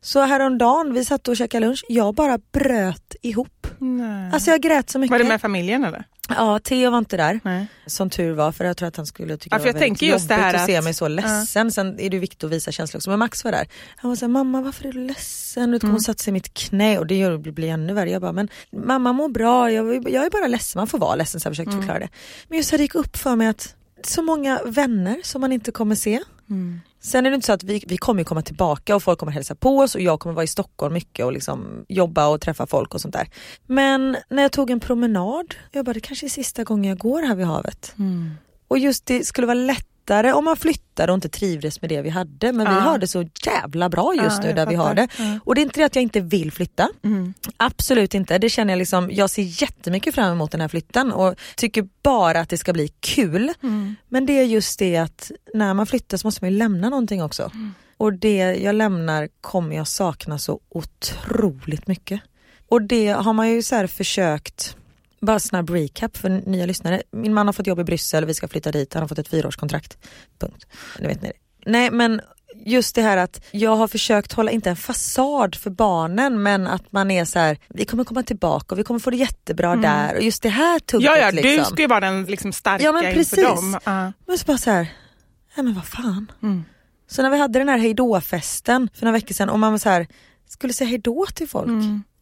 Så 0.00 0.20
häromdagen, 0.20 0.92
vi 0.94 1.04
satt 1.04 1.28
och 1.28 1.36
käkade 1.36 1.66
lunch, 1.66 1.84
jag 1.88 2.14
bara 2.14 2.38
bröt 2.52 3.14
ihop. 3.22 3.48
Nej. 3.78 4.30
Alltså 4.32 4.50
jag 4.50 4.60
grät 4.60 4.90
så 4.90 4.98
mycket. 4.98 5.10
var 5.10 5.18
det 5.18 5.24
med 5.24 5.40
familjen 5.40 5.84
eller? 5.84 6.04
Ja, 6.28 6.58
Theo 6.58 6.90
var 6.90 6.98
inte 6.98 7.16
där. 7.16 7.40
Nej. 7.44 7.66
Som 7.86 8.10
tur 8.10 8.32
var 8.32 8.52
för 8.52 8.64
jag 8.64 8.76
tror 8.76 8.88
att 8.88 8.96
han 8.96 9.06
skulle 9.06 9.36
tycka 9.36 9.56
Ja, 9.56 9.58
för 9.58 9.64
det 9.64 9.68
jag 9.68 9.74
var 9.74 9.80
väldigt 9.80 9.98
tänker 10.00 10.12
just 10.12 10.28
det 10.28 10.34
här 10.34 10.54
att 10.54 10.66
se 10.66 10.76
att- 10.76 10.84
mig 10.84 10.94
så 10.94 11.08
ledsen. 11.08 11.72
Sen 11.72 12.00
är 12.00 12.10
det 12.10 12.18
viktigt 12.18 12.44
att 12.44 12.50
visa 12.50 12.72
känslor 12.72 12.98
också. 12.98 13.10
Men 13.10 13.18
Max 13.18 13.44
var 13.44 13.52
där. 13.52 13.66
Han 13.96 14.08
var 14.10 14.16
såhär, 14.16 14.28
mamma 14.32 14.60
varför 14.60 14.88
är 14.88 14.92
du 14.92 15.06
ledsen? 15.06 15.62
Mm. 15.64 15.74
Mm. 15.82 15.90
Hon 15.90 16.00
satte 16.00 16.22
sig 16.22 16.30
i 16.30 16.32
mitt 16.32 16.54
knä 16.54 16.98
och 16.98 17.06
det 17.06 17.14
gör 17.14 17.38
det 17.38 17.52
blir 17.52 17.68
ännu 17.68 17.92
värre. 17.92 18.10
Jag 18.10 18.22
bara, 18.22 18.32
men 18.32 18.48
mamma 18.86 19.12
mår 19.12 19.28
bra, 19.28 19.70
jag, 19.72 20.10
jag 20.10 20.26
är 20.26 20.30
bara 20.30 20.46
ledsen. 20.46 20.80
Man 20.80 20.86
får 20.86 20.98
vara 20.98 21.14
ledsen 21.14 21.40
så 21.40 21.46
jag 21.46 21.52
försökte 21.52 21.70
Mm. 21.72 21.82
förklara 21.82 21.98
det. 21.98 22.08
Men 22.48 22.58
just 22.58 22.70
det 22.70 22.76
gick 22.76 22.94
upp 22.94 23.16
för 23.16 23.36
mig 23.36 23.48
att 23.48 23.74
så 24.04 24.22
många 24.22 24.60
vänner 24.66 25.20
som 25.22 25.40
man 25.40 25.52
inte 25.52 25.72
kommer 25.72 25.94
se. 25.94 26.20
Mm. 26.50 26.80
Sen 27.00 27.26
är 27.26 27.30
det 27.30 27.34
inte 27.34 27.46
så 27.46 27.52
att 27.52 27.64
vi, 27.64 27.84
vi 27.86 27.96
kommer 27.96 28.24
komma 28.24 28.42
tillbaka 28.42 28.96
och 28.96 29.02
folk 29.02 29.18
kommer 29.18 29.32
hälsa 29.32 29.54
på 29.54 29.78
oss 29.78 29.94
och 29.94 30.00
jag 30.00 30.20
kommer 30.20 30.34
vara 30.34 30.44
i 30.44 30.48
Stockholm 30.48 30.94
mycket 30.94 31.24
och 31.24 31.32
liksom 31.32 31.84
jobba 31.88 32.26
och 32.28 32.40
träffa 32.40 32.66
folk 32.66 32.94
och 32.94 33.00
sånt 33.00 33.14
där. 33.14 33.28
Men 33.66 34.16
när 34.28 34.42
jag 34.42 34.52
tog 34.52 34.70
en 34.70 34.80
promenad, 34.80 35.54
jag 35.72 35.84
bara 35.84 35.92
det 35.92 36.00
kanske 36.00 36.26
är 36.26 36.30
sista 36.30 36.64
gången 36.64 36.88
jag 36.88 36.98
går 36.98 37.22
här 37.22 37.34
vid 37.34 37.46
havet. 37.46 37.94
Och 38.68 38.78
just 38.78 39.06
det 39.06 39.24
skulle 39.24 39.46
vara 39.46 39.54
lättare 40.06 40.32
om 40.32 40.44
man 40.44 40.56
flyttade 40.56 41.12
och 41.12 41.16
inte 41.16 41.28
trivdes 41.28 41.80
med 41.82 41.90
det 41.90 42.02
vi 42.02 42.08
hade 42.10 42.52
men 42.52 42.66
vi 42.66 42.72
Ja. 42.74 42.80
har 42.80 42.98
det 42.98 43.06
så 43.06 43.24
jävla 43.46 43.88
bra 43.88 44.14
just 44.14 44.42
Ja, 44.42 44.48
nu 44.48 44.52
där 44.52 44.66
vi 44.66 44.74
har 44.74 44.84
fattar. 44.84 44.94
det. 44.94 45.08
Ja. 45.18 45.38
Och 45.44 45.54
det 45.54 45.60
är 45.60 45.62
inte 45.62 45.80
det 45.80 45.84
att 45.86 45.94
jag 45.96 46.02
inte 46.02 46.20
vill 46.20 46.52
flytta. 46.52 46.88
Mm. 47.04 47.34
Absolut 47.56 48.14
inte. 48.14 48.38
Det 48.38 48.50
känner 48.50 48.72
jag 48.72 48.78
liksom, 48.78 49.10
jag 49.12 49.30
ser 49.30 49.62
jättemycket 49.62 50.14
fram 50.14 50.32
emot 50.32 50.50
den 50.50 50.60
här 50.60 50.68
flytten 50.68 51.12
och 51.12 51.34
tycker 51.56 51.88
bara 52.02 52.40
att 52.40 52.48
det 52.48 52.58
ska 52.58 52.72
bli 52.72 52.88
kul. 53.00 53.52
Mm. 53.62 53.96
Men 54.08 54.26
det 54.26 54.32
är 54.38 54.44
just 54.44 54.78
det 54.78 54.96
att 54.96 55.30
när 55.54 55.74
man 55.74 55.86
flyttar 55.86 56.16
så 56.16 56.26
måste 56.26 56.44
man 56.44 56.50
ju 56.52 56.58
lämna 56.58 56.88
någonting 56.88 57.22
också. 57.22 57.50
Och 57.98 58.12
det 58.12 58.36
jag 58.36 58.74
lämnar 58.74 59.28
kommer 59.40 59.76
jag 59.76 59.88
sakna 59.88 60.38
så 60.38 60.60
otroligt 60.68 61.86
mycket. 61.86 62.20
Och 62.68 62.82
det 62.82 63.08
har 63.08 63.32
man 63.32 63.50
ju 63.50 63.62
så 63.62 63.74
här 63.76 63.86
försökt, 63.86 64.76
bara 65.26 65.38
snabb 65.38 65.70
recap 65.70 66.16
för 66.16 66.28
nya 66.28 66.66
lyssnare. 66.66 67.02
Min 67.12 67.34
man 67.34 67.46
har 67.48 67.52
fått 67.52 67.66
jobb 67.66 67.80
i 67.80 67.84
Bryssel, 67.84 68.24
vi 68.24 68.34
ska 68.34 68.48
flytta 68.48 68.72
dit, 68.72 68.94
han 68.94 69.02
har 69.02 69.08
fått 69.08 69.18
ett 69.18 69.28
fyraårskontrakt. 69.28 69.98
Punkt. 70.38 70.66
Nu 70.98 71.08
vet 71.08 71.22
ni 71.22 71.28
det. 71.28 71.70
Nej 71.70 71.90
men 71.90 72.20
just 72.64 72.94
det 72.94 73.02
här 73.02 73.16
att 73.16 73.44
jag 73.50 73.76
har 73.76 73.88
försökt 73.88 74.32
hålla, 74.32 74.50
inte 74.50 74.70
en 74.70 74.76
fasad 74.76 75.54
för 75.54 75.70
barnen 75.70 76.42
men 76.42 76.66
att 76.66 76.92
man 76.92 77.10
är 77.10 77.24
så 77.24 77.38
här, 77.38 77.58
vi 77.68 77.84
kommer 77.84 78.04
komma 78.04 78.22
tillbaka 78.22 78.74
och 78.74 78.78
vi 78.78 78.84
kommer 78.84 79.00
få 79.00 79.10
det 79.10 79.16
jättebra 79.16 79.76
där 79.76 80.16
och 80.16 80.22
just 80.22 80.42
det 80.42 80.48
här 80.48 80.78
tugget 80.78 81.06
Ja, 81.06 81.16
ja, 81.16 81.30
liksom. 81.30 81.50
du 81.56 81.64
ska 81.64 81.82
ju 81.82 81.88
vara 81.88 82.00
den 82.00 82.24
liksom 82.24 82.52
starka 82.52 82.84
Ja, 82.84 82.92
men 82.92 83.04
inför 83.04 83.14
precis. 83.16 83.44
dem. 83.44 83.78
Ja. 83.84 84.12
Men 84.26 84.38
så 84.38 84.44
bara 84.44 84.58
så 84.58 84.70
här, 84.70 84.92
nej 85.56 85.64
men 85.64 85.74
vad 85.74 85.84
fan. 85.84 86.32
Mm. 86.42 86.64
Så 87.08 87.22
när 87.22 87.30
vi 87.30 87.38
hade 87.38 87.58
den 87.58 87.68
här 87.68 87.78
hejdå-festen 87.78 88.88
för 88.94 89.04
några 89.04 89.12
veckor 89.12 89.34
sedan 89.34 89.48
och 89.48 89.58
man 89.58 89.72
var 89.72 89.78
så 89.78 89.88
här, 89.88 90.06
skulle 90.48 90.72
säga 90.72 90.88
hejdå 90.88 91.26
till 91.34 91.48
folk. 91.48 91.68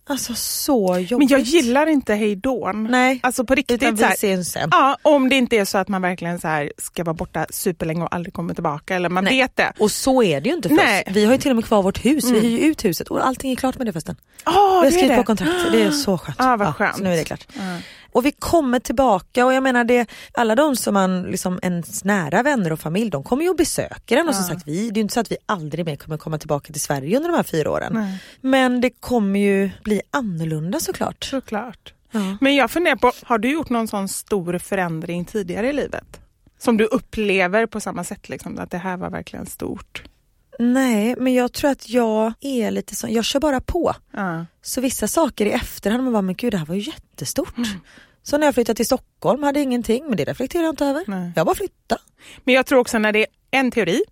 Alltså 0.06 0.34
så 0.34 0.98
jobbigt. 0.98 1.10
Mm. 1.10 1.18
Men 1.18 1.28
jag 1.28 1.40
gillar 1.40 1.86
inte 1.86 2.14
hejdån. 2.14 2.84
Nej, 2.90 3.20
Alltså 3.22 3.44
på 3.44 3.54
riktigt. 3.54 3.82
utan 3.82 3.96
så 3.96 4.04
här, 4.04 4.10
vi 4.10 4.14
ses 4.14 4.52
sen. 4.52 4.68
Ja, 4.72 4.96
om 5.02 5.28
det 5.28 5.36
inte 5.36 5.56
är 5.56 5.64
så 5.64 5.78
att 5.78 5.88
man 5.88 6.02
verkligen 6.02 6.40
så 6.40 6.48
här 6.48 6.72
ska 6.78 7.04
vara 7.04 7.14
borta 7.14 7.46
superlänge 7.50 8.02
och 8.02 8.14
aldrig 8.14 8.34
kommer 8.34 8.54
tillbaka 8.54 8.94
eller 8.96 9.08
man 9.08 9.24
Nej. 9.24 9.36
vet 9.38 9.56
det. 9.56 9.72
Och 9.78 9.90
så 9.90 10.22
är 10.22 10.40
det 10.40 10.48
ju 10.48 10.54
inte 10.54 10.68
för 10.68 10.76
Nej. 10.76 11.04
oss. 11.06 11.16
Vi 11.16 11.24
har 11.24 11.32
ju 11.32 11.38
till 11.38 11.50
och 11.50 11.56
med 11.56 11.64
kvar 11.64 11.82
vårt 11.82 12.04
hus, 12.04 12.24
vi 12.24 12.40
hyr 12.40 12.50
ju 12.50 12.58
ut 12.58 12.84
huset 12.84 13.08
och 13.08 13.26
allting 13.26 13.52
är 13.52 13.56
klart 13.56 13.78
med 13.78 13.86
det 13.86 13.92
förresten. 13.92 14.16
Oh, 14.46 14.52
vi 14.52 14.58
har 14.58 14.82
det 14.82 14.88
är 14.88 14.90
skrivit 14.90 15.16
på 15.16 15.24
kontrakt, 15.24 15.52
det 15.72 15.82
är 15.82 15.90
så 15.90 16.18
skönt. 16.18 16.40
Ah, 16.40 16.56
vad 16.56 16.76
skönt. 16.76 16.96
så 16.96 17.02
nu 17.02 17.12
är 17.12 17.16
det 17.16 17.24
klart. 17.24 17.46
Och 18.14 18.26
vi 18.26 18.32
kommer 18.32 18.78
tillbaka 18.78 19.46
och 19.46 19.54
jag 19.54 19.62
menar 19.62 19.84
det, 19.84 20.10
alla 20.32 20.54
de 20.54 20.76
som 20.76 20.94
man, 20.94 21.22
liksom 21.22 21.58
ens 21.62 22.04
nära 22.04 22.42
vänner 22.42 22.72
och 22.72 22.80
familj, 22.80 23.10
de 23.10 23.24
kommer 23.24 23.42
ju 23.42 23.50
och 23.50 23.56
besöker 23.56 24.16
en 24.16 24.28
och 24.28 24.34
som 24.34 24.44
sagt 24.44 24.62
vi, 24.66 24.90
det 24.90 24.94
är 24.94 24.96
ju 24.96 25.00
inte 25.00 25.14
så 25.14 25.20
att 25.20 25.32
vi 25.32 25.36
aldrig 25.46 25.86
mer 25.86 25.96
kommer 25.96 26.18
komma 26.18 26.38
tillbaka 26.38 26.72
till 26.72 26.80
Sverige 26.80 27.16
under 27.16 27.30
de 27.30 27.36
här 27.36 27.42
fyra 27.42 27.70
åren. 27.70 27.92
Nej. 27.94 28.18
Men 28.40 28.80
det 28.80 28.90
kommer 28.90 29.40
ju 29.40 29.70
bli 29.84 30.02
annorlunda 30.10 30.80
såklart. 30.80 31.24
Såklart. 31.24 31.94
Ja. 32.10 32.36
Men 32.40 32.54
jag 32.54 32.70
funderar 32.70 32.96
på, 32.96 33.12
har 33.22 33.38
du 33.38 33.52
gjort 33.52 33.70
någon 33.70 33.88
sån 33.88 34.08
stor 34.08 34.58
förändring 34.58 35.24
tidigare 35.24 35.68
i 35.68 35.72
livet? 35.72 36.20
Som 36.58 36.76
du 36.76 36.84
upplever 36.84 37.66
på 37.66 37.80
samma 37.80 38.04
sätt, 38.04 38.28
liksom, 38.28 38.58
att 38.58 38.70
det 38.70 38.78
här 38.78 38.96
var 38.96 39.10
verkligen 39.10 39.46
stort? 39.46 40.02
Nej 40.58 41.14
men 41.18 41.34
jag 41.34 41.52
tror 41.52 41.70
att 41.70 41.88
jag 41.88 42.32
är 42.40 42.70
lite 42.70 42.94
så, 42.94 43.06
jag 43.10 43.24
kör 43.24 43.40
bara 43.40 43.60
på. 43.60 43.94
Ja. 44.12 44.46
Så 44.62 44.80
vissa 44.80 45.08
saker 45.08 45.46
i 45.46 45.50
efterhand, 45.50 46.04
man 46.04 46.12
bara 46.12 46.22
men 46.22 46.34
gud 46.34 46.52
det 46.52 46.58
här 46.58 46.66
var 46.66 46.74
ju 46.74 46.80
jättestort. 46.80 47.56
Mm. 47.56 47.68
Så 48.22 48.38
när 48.38 48.46
jag 48.46 48.54
flyttade 48.54 48.76
till 48.76 48.86
Stockholm 48.86 49.42
hade 49.42 49.58
jag 49.58 49.64
ingenting 49.64 50.06
men 50.06 50.16
det 50.16 50.24
reflekterar 50.24 50.62
jag 50.62 50.72
inte 50.72 50.86
över. 50.86 51.04
Nej. 51.06 51.32
Jag 51.36 51.46
bara 51.46 51.54
flyttade. 51.54 52.00
Men 52.44 52.54
jag 52.54 52.66
tror 52.66 52.78
också 52.78 52.98
när 52.98 53.12
det 53.12 53.18
är 53.20 53.26
en 53.50 53.70
teori, 53.70 54.02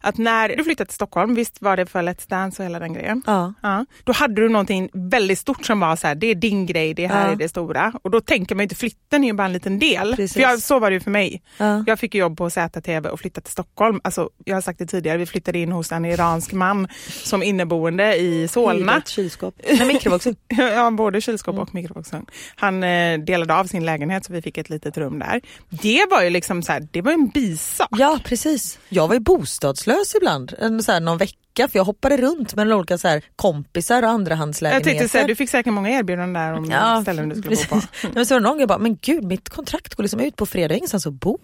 att 0.00 0.18
när 0.18 0.48
du 0.56 0.64
flyttade 0.64 0.88
till 0.88 0.94
Stockholm, 0.94 1.34
visst 1.34 1.62
var 1.62 1.76
det 1.76 1.86
för 1.86 2.02
Let's 2.02 2.28
Dance 2.28 2.62
och 2.62 2.66
hela 2.66 2.78
den 2.78 2.92
grejen? 2.92 3.22
Ja. 3.26 3.54
Ja, 3.62 3.84
då 4.04 4.12
hade 4.12 4.34
du 4.34 4.48
någonting 4.48 4.88
väldigt 4.92 5.38
stort 5.38 5.66
som 5.66 5.80
var 5.80 5.96
så 5.96 6.06
här, 6.06 6.14
det 6.14 6.26
är 6.26 6.34
din 6.34 6.66
grej, 6.66 6.94
det 6.94 7.06
här 7.06 7.26
Ja. 7.26 7.32
är 7.32 7.36
det 7.36 7.48
stora. 7.48 7.92
Och 8.02 8.10
då 8.10 8.20
tänker 8.20 8.54
man 8.54 8.60
ju 8.60 8.64
inte, 8.64 8.74
flytten 8.74 9.24
är 9.24 9.28
ju 9.28 9.32
bara 9.34 9.44
en 9.46 9.52
liten 9.52 9.78
del. 9.78 10.10
Precis. 10.16 10.32
För 10.34 10.40
jag, 10.40 10.58
så 10.62 10.78
var 10.78 10.90
det 10.90 10.94
ju 10.94 11.00
för 11.00 11.10
mig. 11.10 11.42
Ja. 11.58 11.84
Jag 11.86 11.98
fick 11.98 12.14
jobb 12.14 12.38
på 12.38 12.50
ZTV 12.50 13.08
och 13.08 13.20
flyttade 13.20 13.44
till 13.44 13.52
Stockholm. 13.52 14.00
Alltså, 14.04 14.30
jag 14.44 14.56
har 14.56 14.60
sagt 14.60 14.78
det 14.78 14.86
tidigare, 14.86 15.18
vi 15.18 15.26
flyttade 15.26 15.58
in 15.58 15.72
hos 15.72 15.92
en 15.92 16.04
iransk 16.04 16.52
man 16.52 16.88
som 17.08 17.42
inneboende 17.42 18.16
i 18.16 18.48
Solna. 18.48 18.96
Ett 18.98 19.08
kylskåp. 19.08 19.54
Nej 19.70 19.86
mikrovågsugn. 19.86 20.36
Ja, 20.58 20.90
både 20.90 21.20
kylskåp 21.20 21.50
Mm. 21.54 21.62
och 21.62 21.74
mikrovågsugn. 21.74 22.26
Han 22.56 22.82
eh, 22.84 23.18
delade 23.18 23.54
av 23.54 23.64
sin 23.64 23.84
lägenhet 23.86 24.24
så 24.24 24.32
vi 24.32 24.42
fick 24.42 24.58
ett 24.58 24.70
litet 24.70 24.98
rum 24.98 25.18
där. 25.18 25.40
Det 25.68 26.06
var 26.10 26.22
ju 26.22 26.30
liksom 26.30 26.62
så 26.62 26.72
här, 26.72 26.88
det 26.90 27.02
var 27.02 27.12
en 27.12 27.28
bisak. 27.28 27.88
Ja 27.90 28.18
precis. 28.24 28.78
Jag 28.88 29.08
var 29.08 29.14
ju 29.14 29.20
bostadslös 29.20 29.89
ibland, 30.16 30.54
en, 30.58 30.82
så 30.82 30.92
här, 30.92 31.00
någon 31.00 31.18
vecka 31.18 31.68
för 31.68 31.78
jag 31.78 31.84
hoppade 31.84 32.16
runt 32.16 32.54
med 32.54 32.72
olika 32.72 32.98
så 32.98 33.08
här, 33.08 33.22
kompisar 33.36 34.02
och 34.02 34.08
Jag 34.08 34.14
andrahandslägenheter. 34.14 34.90
tänkte 34.90 35.08
säga, 35.08 35.26
du 35.26 35.34
fick 35.36 35.50
säkert 35.50 35.72
många 35.72 35.90
erbjudanden 35.90 36.32
där 36.32 36.52
om 36.52 37.02
ställen 37.02 37.28
du 37.28 37.34
skulle 37.34 37.56
bo 37.56 37.62
på. 37.62 37.74
precis. 37.80 38.10
Men 38.14 38.26
så 38.26 38.34
var 38.34 38.40
det 38.40 38.44
någon 38.44 38.52
gång 38.52 38.60
jag 38.60 38.68
bara, 38.68 38.78
men 38.78 38.96
gud 39.02 39.24
mitt 39.24 39.48
kontrakt 39.48 39.94
går 39.94 40.02
liksom 40.04 40.20
ut 40.20 40.36
på 40.36 40.46
fredag, 40.46 40.64
jag 40.64 40.70
har 40.70 40.76
ingenstans 40.76 41.06
att 41.06 41.12
bo. 41.12 41.38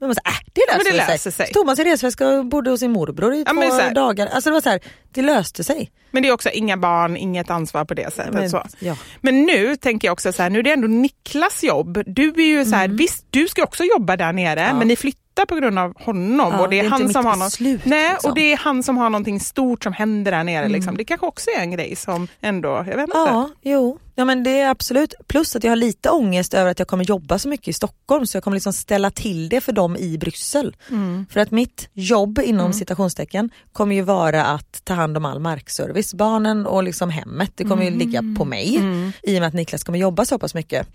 Men 0.00 0.08
man 0.08 0.14
sa, 0.14 0.20
äh, 0.26 0.32
det 0.52 0.62
men 0.68 0.78
löser, 0.78 0.92
det 0.92 0.98
sig. 1.04 1.12
löser 1.14 1.30
sig. 1.30 1.46
Så 1.46 1.52
tog 1.52 1.66
man 1.66 1.76
sin 1.76 1.84
resväska 1.84 2.28
och 2.28 2.46
bodde 2.46 2.70
hos 2.70 2.80
sin 2.80 2.90
morbror 2.92 3.34
i 3.34 3.44
Ja, 3.46 3.52
men 3.52 3.68
två 3.68 3.76
så 3.76 3.82
här- 3.82 3.94
dagar. 3.94 4.26
Alltså 4.26 4.50
det 4.50 4.54
var 4.54 4.60
så 4.60 4.70
här, 4.70 4.80
det 5.10 5.22
löste 5.22 5.64
sig. 5.64 5.90
Men 6.10 6.22
det 6.22 6.28
är 6.28 6.32
också 6.32 6.48
inga 6.50 6.76
barn, 6.76 7.16
inget 7.16 7.50
ansvar 7.50 7.84
på 7.84 7.94
det 7.94 8.14
sättet. 8.14 8.34
Men, 8.34 8.50
så. 8.50 8.62
ja. 8.78 8.96
Men 9.20 9.42
nu 9.42 9.76
tänker 9.76 10.08
jag 10.08 10.12
också 10.12 10.32
så 10.32 10.42
här, 10.42 10.50
nu 10.50 10.58
är 10.58 10.62
det 10.62 10.72
ändå 10.72 10.88
Niklas 10.88 11.64
jobb. 11.64 12.02
Du 12.06 12.28
är 12.28 12.46
ju 12.46 12.64
så 12.64 12.76
här, 12.76 12.88
visst 12.88 13.26
du 13.30 13.48
ska 13.48 13.62
också 13.62 13.84
jobba 13.84 14.16
där 14.16 14.32
nere, 14.32 14.60
Mm. 14.60 14.72
Ja. 14.72 14.78
men 14.78 14.88
ni 14.88 14.96
flyttar 14.96 15.46
på 15.46 15.54
grund 15.54 15.78
av 15.78 15.92
honom. 16.02 16.52
Ja, 16.52 16.60
och 16.60 16.68
det 16.70 16.78
är, 16.78 16.82
det 16.82 16.86
är 16.86 16.90
han 16.90 17.12
som 17.12 17.26
har 17.26 17.36
något, 17.36 17.46
beslut, 17.46 17.80
nej, 17.84 18.10
liksom. 18.10 18.30
och 18.30 18.34
det 18.34 18.52
är 18.52 18.56
han 18.56 18.82
som 18.82 18.96
har 18.98 19.10
någonting 19.10 19.40
stort 19.40 19.82
som 19.84 19.92
händer 19.92 20.32
där 20.32 20.44
nere. 20.44 20.58
Mm. 20.64 20.72
Liksom. 20.72 20.96
Det 20.96 21.04
kanske 21.04 21.26
också 21.26 21.50
är 21.50 21.60
en 21.60 21.70
grej 21.70 21.96
som 21.96 22.28
ändå, 22.40 22.68
jag 22.68 22.84
vet 22.84 23.00
inte. 23.00 23.10
Ja, 23.18 23.50
jo. 23.62 23.98
Ja 24.14 24.24
men 24.24 24.42
det 24.42 24.60
är 24.60 24.68
absolut. 24.68 25.14
Plus 25.26 25.56
att 25.56 25.64
jag 25.64 25.70
har 25.70 25.76
lite 25.76 26.10
ångest 26.10 26.54
över 26.54 26.70
att 26.70 26.78
jag 26.78 26.88
kommer 26.88 27.04
jobba 27.04 27.38
så 27.38 27.48
mycket 27.48 27.68
i 27.68 27.72
Stockholm 27.72 28.26
så 28.26 28.36
jag 28.36 28.44
kommer 28.44 28.54
liksom 28.56 28.72
ställa 28.72 29.10
till 29.10 29.48
det 29.48 29.60
för 29.60 29.72
dem 29.72 29.96
i 29.96 30.18
Bryssel. 30.18 30.76
Mm. 30.90 31.26
För 31.30 31.40
att 31.40 31.50
mitt 31.50 31.88
jobb 31.92 32.38
inom 32.44 32.72
citationstecken 32.72 33.50
kommer 33.72 33.94
ju 33.94 34.02
vara 34.02 34.44
att 34.44 34.84
ta 34.84 34.94
hand 34.94 35.16
om 35.16 35.24
all 35.24 35.40
markservice, 35.40 36.14
barnen 36.14 36.66
och 36.66 36.82
liksom 36.82 37.10
hemmet. 37.10 37.52
Det 37.54 37.64
kommer 37.64 37.84
ju 37.84 37.90
ligga 37.90 38.24
på 38.38 38.44
mig 38.44 38.74
i 39.22 39.36
och 39.36 39.40
med 39.40 39.48
att 39.48 39.54
Niklas 39.54 39.84
kommer 39.84 39.98
jobba 39.98 40.24
så 40.24 40.38
pass 40.38 40.54
mycket. 40.54 40.86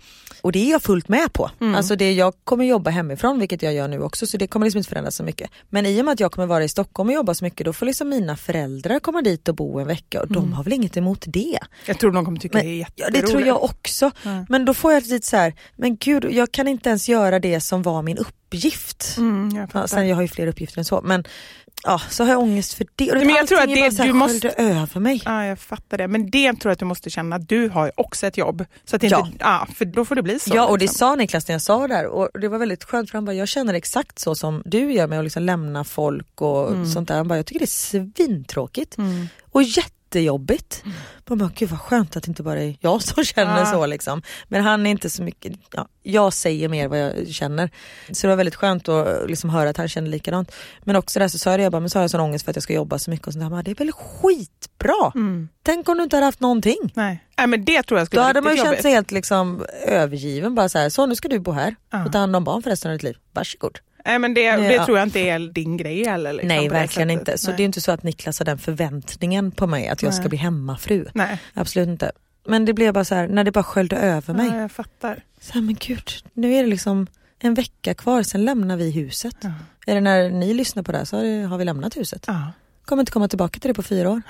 Och 0.42 0.52
det 0.52 0.58
är 0.58 0.70
jag 0.70 0.82
fullt 0.82 1.08
med 1.08 1.32
på. 1.32 1.50
Alltså 1.76 1.96
det, 1.96 2.12
jag 2.12 2.34
kommer 2.44 2.64
jobba 2.64 2.90
hemifrån 2.90 3.38
vilket 3.38 3.62
jag 3.62 3.74
gör 3.74 3.88
nu 3.88 4.00
också 4.02 4.26
så 4.26 4.36
det 4.36 4.46
kommer 4.46 4.66
liksom 4.66 4.78
inte 4.78 4.88
förändras 4.88 5.16
så 5.16 5.22
mycket. 5.22 5.50
Men 5.68 5.86
i 5.86 6.00
och 6.00 6.04
med 6.04 6.12
att 6.12 6.20
jag 6.20 6.32
kommer 6.32 6.46
vara 6.46 6.64
i 6.64 6.68
Stockholm 6.68 7.08
och 7.08 7.14
jobba 7.14 7.34
så 7.34 7.44
mycket 7.44 7.64
då 7.64 7.72
får 7.72 7.86
liksom 7.86 8.08
mina 8.08 8.36
föräldrar 8.36 8.98
komma 8.98 9.22
dit 9.22 9.48
och 9.48 9.54
bo 9.54 9.78
en 9.78 9.86
vecka 9.86 10.20
och 10.22 10.32
de 10.32 10.52
har 10.52 10.64
väl 10.64 10.72
inget 10.72 10.96
emot 10.96 11.24
det. 11.26 11.58
Jag 11.86 11.98
tror 11.98 12.12
de 12.12 12.24
kommer 12.24 12.38
tycka 12.40 12.58
det 12.58 12.64
är 12.64 12.68
Men, 12.68 12.78
jätteroligt. 12.78 13.05
Det 13.12 13.22
tror 13.22 13.42
jag 13.42 13.62
också. 13.64 14.10
Men 14.48 14.64
då 14.64 14.74
får 14.74 14.92
jag 14.92 15.06
lite 15.06 15.26
så 15.26 15.36
här, 15.36 15.54
men 15.76 15.96
gud 15.96 16.24
jag 16.30 16.52
kan 16.52 16.68
inte 16.68 16.88
ens 16.88 17.08
göra 17.08 17.38
det 17.38 17.60
som 17.60 17.82
var 17.82 18.02
min 18.02 18.18
uppgift. 18.18 19.14
Mm, 19.18 19.56
jag 19.56 19.70
Ja, 19.74 19.86
sen 19.86 20.08
jag 20.08 20.16
har 20.16 20.22
ju 20.22 20.28
fler 20.28 20.46
uppgifter 20.46 20.78
än 20.78 20.84
så 20.84 21.00
men 21.04 21.24
ja, 21.84 22.00
så 22.10 22.24
har 22.24 22.30
jag 22.30 22.40
ångest 22.40 22.74
för 22.74 22.86
det. 22.96 23.10
Och 23.12 23.16
Men 23.18 23.28
jag 23.28 23.46
tror 23.48 23.58
att 23.60 23.68
det- 23.68 23.98
här, 23.98 24.06
du 24.06 24.12
måste- 24.12 24.48
över 24.48 25.00
mig. 25.00 25.22
Ja, 25.24 25.44
jag 25.44 25.58
fattar 25.58 25.98
det. 25.98 26.08
Men 26.08 26.30
det 26.30 26.52
tror 26.52 26.70
jag 26.70 26.72
att 26.72 26.78
du 26.78 26.84
måste 26.84 27.10
känna 27.10 27.38
du 27.38 27.68
har 27.68 27.92
också 27.96 28.26
ett 28.26 28.36
jobb. 28.36 28.64
Så 28.84 28.96
att 28.96 29.02
det 29.02 29.08
Ja. 29.08 29.26
inte, 29.26 29.38
ja, 29.40 29.66
för 29.74 29.84
då 29.84 30.04
får 30.04 30.14
det 30.14 30.22
bli 30.22 30.38
så. 30.38 30.50
Ja 30.54 30.66
och 30.66 30.78
det 30.78 30.82
liksom. 30.84 30.98
sa 30.98 31.14
Niklas 31.14 31.48
när 31.48 31.54
jag 31.54 31.62
sa 31.62 31.86
det 31.86 31.94
där 31.94 32.06
och 32.06 32.40
det 32.40 32.48
var 32.48 32.58
väldigt 32.58 32.84
skönt 32.84 33.10
för 33.10 33.18
han 33.18 33.24
bara, 33.24 33.34
jag 33.34 33.48
känner 33.48 33.74
exakt 33.74 34.18
så 34.18 34.34
som 34.34 34.62
du 34.64 34.92
gör 34.92 35.06
med 35.06 35.18
att 35.18 35.24
liksom 35.24 35.42
lämna 35.42 35.84
folk 35.84 36.40
och 36.42 36.68
Mm. 36.72 36.86
sånt 36.86 37.08
där. 37.08 37.16
Han 37.16 37.28
bara, 37.28 37.36
jag 37.38 37.46
tycker 37.46 37.58
det 37.60 37.64
är 37.64 37.66
svintråkigt 37.66 38.96
och 39.52 39.62
jättejobbigt. 40.06 40.82
Man 41.28 41.38
bara, 41.38 41.50
gud 41.54 41.68
vad 41.70 41.80
skönt 41.80 42.16
att 42.16 42.22
det 42.22 42.28
inte 42.28 42.42
bara 42.42 42.62
är 42.62 42.76
jag 42.80 43.02
som 43.02 43.24
känner 43.34 43.58
Ja. 43.58 43.66
så 43.66 43.86
liksom. 43.86 44.22
Men 44.48 44.62
han 44.64 44.86
är 44.86 44.90
inte 44.90 45.10
så 45.10 45.22
mycket, 45.22 45.52
ja, 45.72 45.88
jag 46.02 46.32
säger 46.32 46.68
mer 46.68 46.88
vad 46.88 46.98
jag 46.98 47.28
känner. 47.28 47.70
Så 48.12 48.26
det 48.26 48.28
var 48.28 48.36
väldigt 48.36 48.54
skönt 48.54 48.88
att 48.88 49.30
liksom 49.30 49.50
höra 49.50 49.70
att 49.70 49.76
han 49.76 49.88
känner 49.88 50.08
likadant. 50.10 50.52
Men 50.84 50.96
också 50.96 51.18
där 51.18 51.28
så 51.28 51.38
sa 51.38 51.50
jag 51.50 51.58
det, 51.60 51.62
jag 51.62 51.72
bara, 51.72 51.80
men 51.80 51.90
så 51.90 51.98
har 51.98 52.02
jag 52.02 52.10
sån 52.10 52.20
ångest 52.20 52.44
för 52.44 52.50
att 52.52 52.56
jag 52.56 52.62
ska 52.62 52.72
jobba 52.72 52.98
så 52.98 53.10
mycket 53.10 53.26
och 53.26 53.32
sånt 53.32 53.40
där. 53.40 53.44
Han 53.44 53.52
bara, 53.52 53.62
det 53.62 53.70
är 53.70 53.74
väl 53.74 53.92
skitbra. 53.92 55.12
Tänk 55.62 55.88
om 55.88 55.96
du 55.96 56.02
inte 56.02 56.16
hade 56.16 56.26
haft 56.26 56.40
någonting. 56.40 56.78
Nej. 56.94 57.24
Nej, 57.38 57.46
men 57.46 57.64
det 57.64 57.82
tror 57.82 57.98
jag 57.98 58.04
Då 58.04 58.06
skulle 58.06 58.20
vara 58.20 58.26
hade 58.28 58.40
man 58.40 58.56
ju 58.56 58.62
känt 58.62 58.82
sig 58.82 58.90
helt 58.92 59.10
liksom 59.10 59.64
övergiven. 59.86 60.54
Bara 60.54 60.68
så 60.68 60.78
här, 60.78 60.88
så 60.88 61.06
nu 61.06 61.16
ska 61.16 61.28
du 61.28 61.38
bo 61.38 61.52
här 61.52 61.74
Ja. 61.90 62.04
och 62.04 62.12
ta 62.12 62.18
hand 62.18 62.36
om 62.36 62.44
barn 62.44 62.62
för 62.62 62.70
resten 62.70 62.90
av 62.90 62.94
ditt 62.94 63.02
liv. 63.02 63.16
Varsågod. 63.32 63.78
Nej, 64.06 64.18
men 64.18 64.34
det, 64.34 64.56
Nej, 64.56 64.68
det 64.68 64.74
ja. 64.74 64.84
tror 64.86 64.98
jag 64.98 65.06
inte 65.06 65.20
är 65.20 65.38
din 65.38 65.76
grej 65.76 66.04
heller. 66.06 66.32
Liksom, 66.32 66.48
Nej 66.48 66.68
det 66.68 66.74
verkligen 66.74 67.08
sättet. 67.08 67.20
inte. 67.28 67.38
Så 67.38 67.48
Nej. 67.50 67.56
det 67.56 67.62
är 67.62 67.64
inte 67.64 67.80
så 67.80 67.92
att 67.92 68.02
Niklas 68.02 68.38
har 68.38 68.44
den 68.46 68.58
förväntningen 68.58 69.50
på 69.50 69.66
mig 69.66 69.88
att 69.88 70.02
jag 70.02 70.14
ska 70.14 70.22
Nej. 70.22 70.28
bli 70.28 70.38
hemmafru. 70.38 71.06
Nej. 71.14 71.38
Absolut 71.54 71.88
inte. 71.88 72.12
Men 72.48 72.64
det 72.64 72.72
blev 72.72 72.94
bara 72.94 73.04
så 73.04 73.14
här, 73.14 73.28
när 73.28 73.44
det 73.44 73.52
bara 73.52 73.64
sköljde 73.64 73.96
över 73.96 74.34
mig. 74.34 74.46
Ja, 74.48 74.56
jag 74.60 74.72
fattar. 74.72 75.22
Så 75.40 75.52
här, 75.52 75.60
men 75.60 75.74
gud, 75.80 76.10
nu 76.32 76.54
är 76.54 76.62
det 76.62 76.68
liksom 76.68 77.06
en 77.38 77.54
vecka 77.54 77.94
kvar, 77.94 78.22
sen 78.22 78.44
lämnar 78.44 78.76
vi 78.76 78.90
huset. 78.90 79.36
Ja. 79.40 79.50
Eller 79.86 80.00
när 80.00 80.30
ni 80.30 80.54
lyssnar 80.54 80.82
på 80.82 80.92
det 80.92 80.98
här 80.98 81.04
så 81.04 81.16
har 81.16 81.24
det- 81.50 81.56
vi 81.58 81.64
lämnat 81.64 81.96
huset. 81.96 82.24
Ja. 82.26 82.52
Kommer 82.84 83.00
inte 83.02 83.12
komma 83.12 83.28
tillbaka 83.28 83.60
till 83.60 83.68
det 83.70 83.74
på 83.74 83.82
fyra 83.82 84.10
år. 84.10 84.22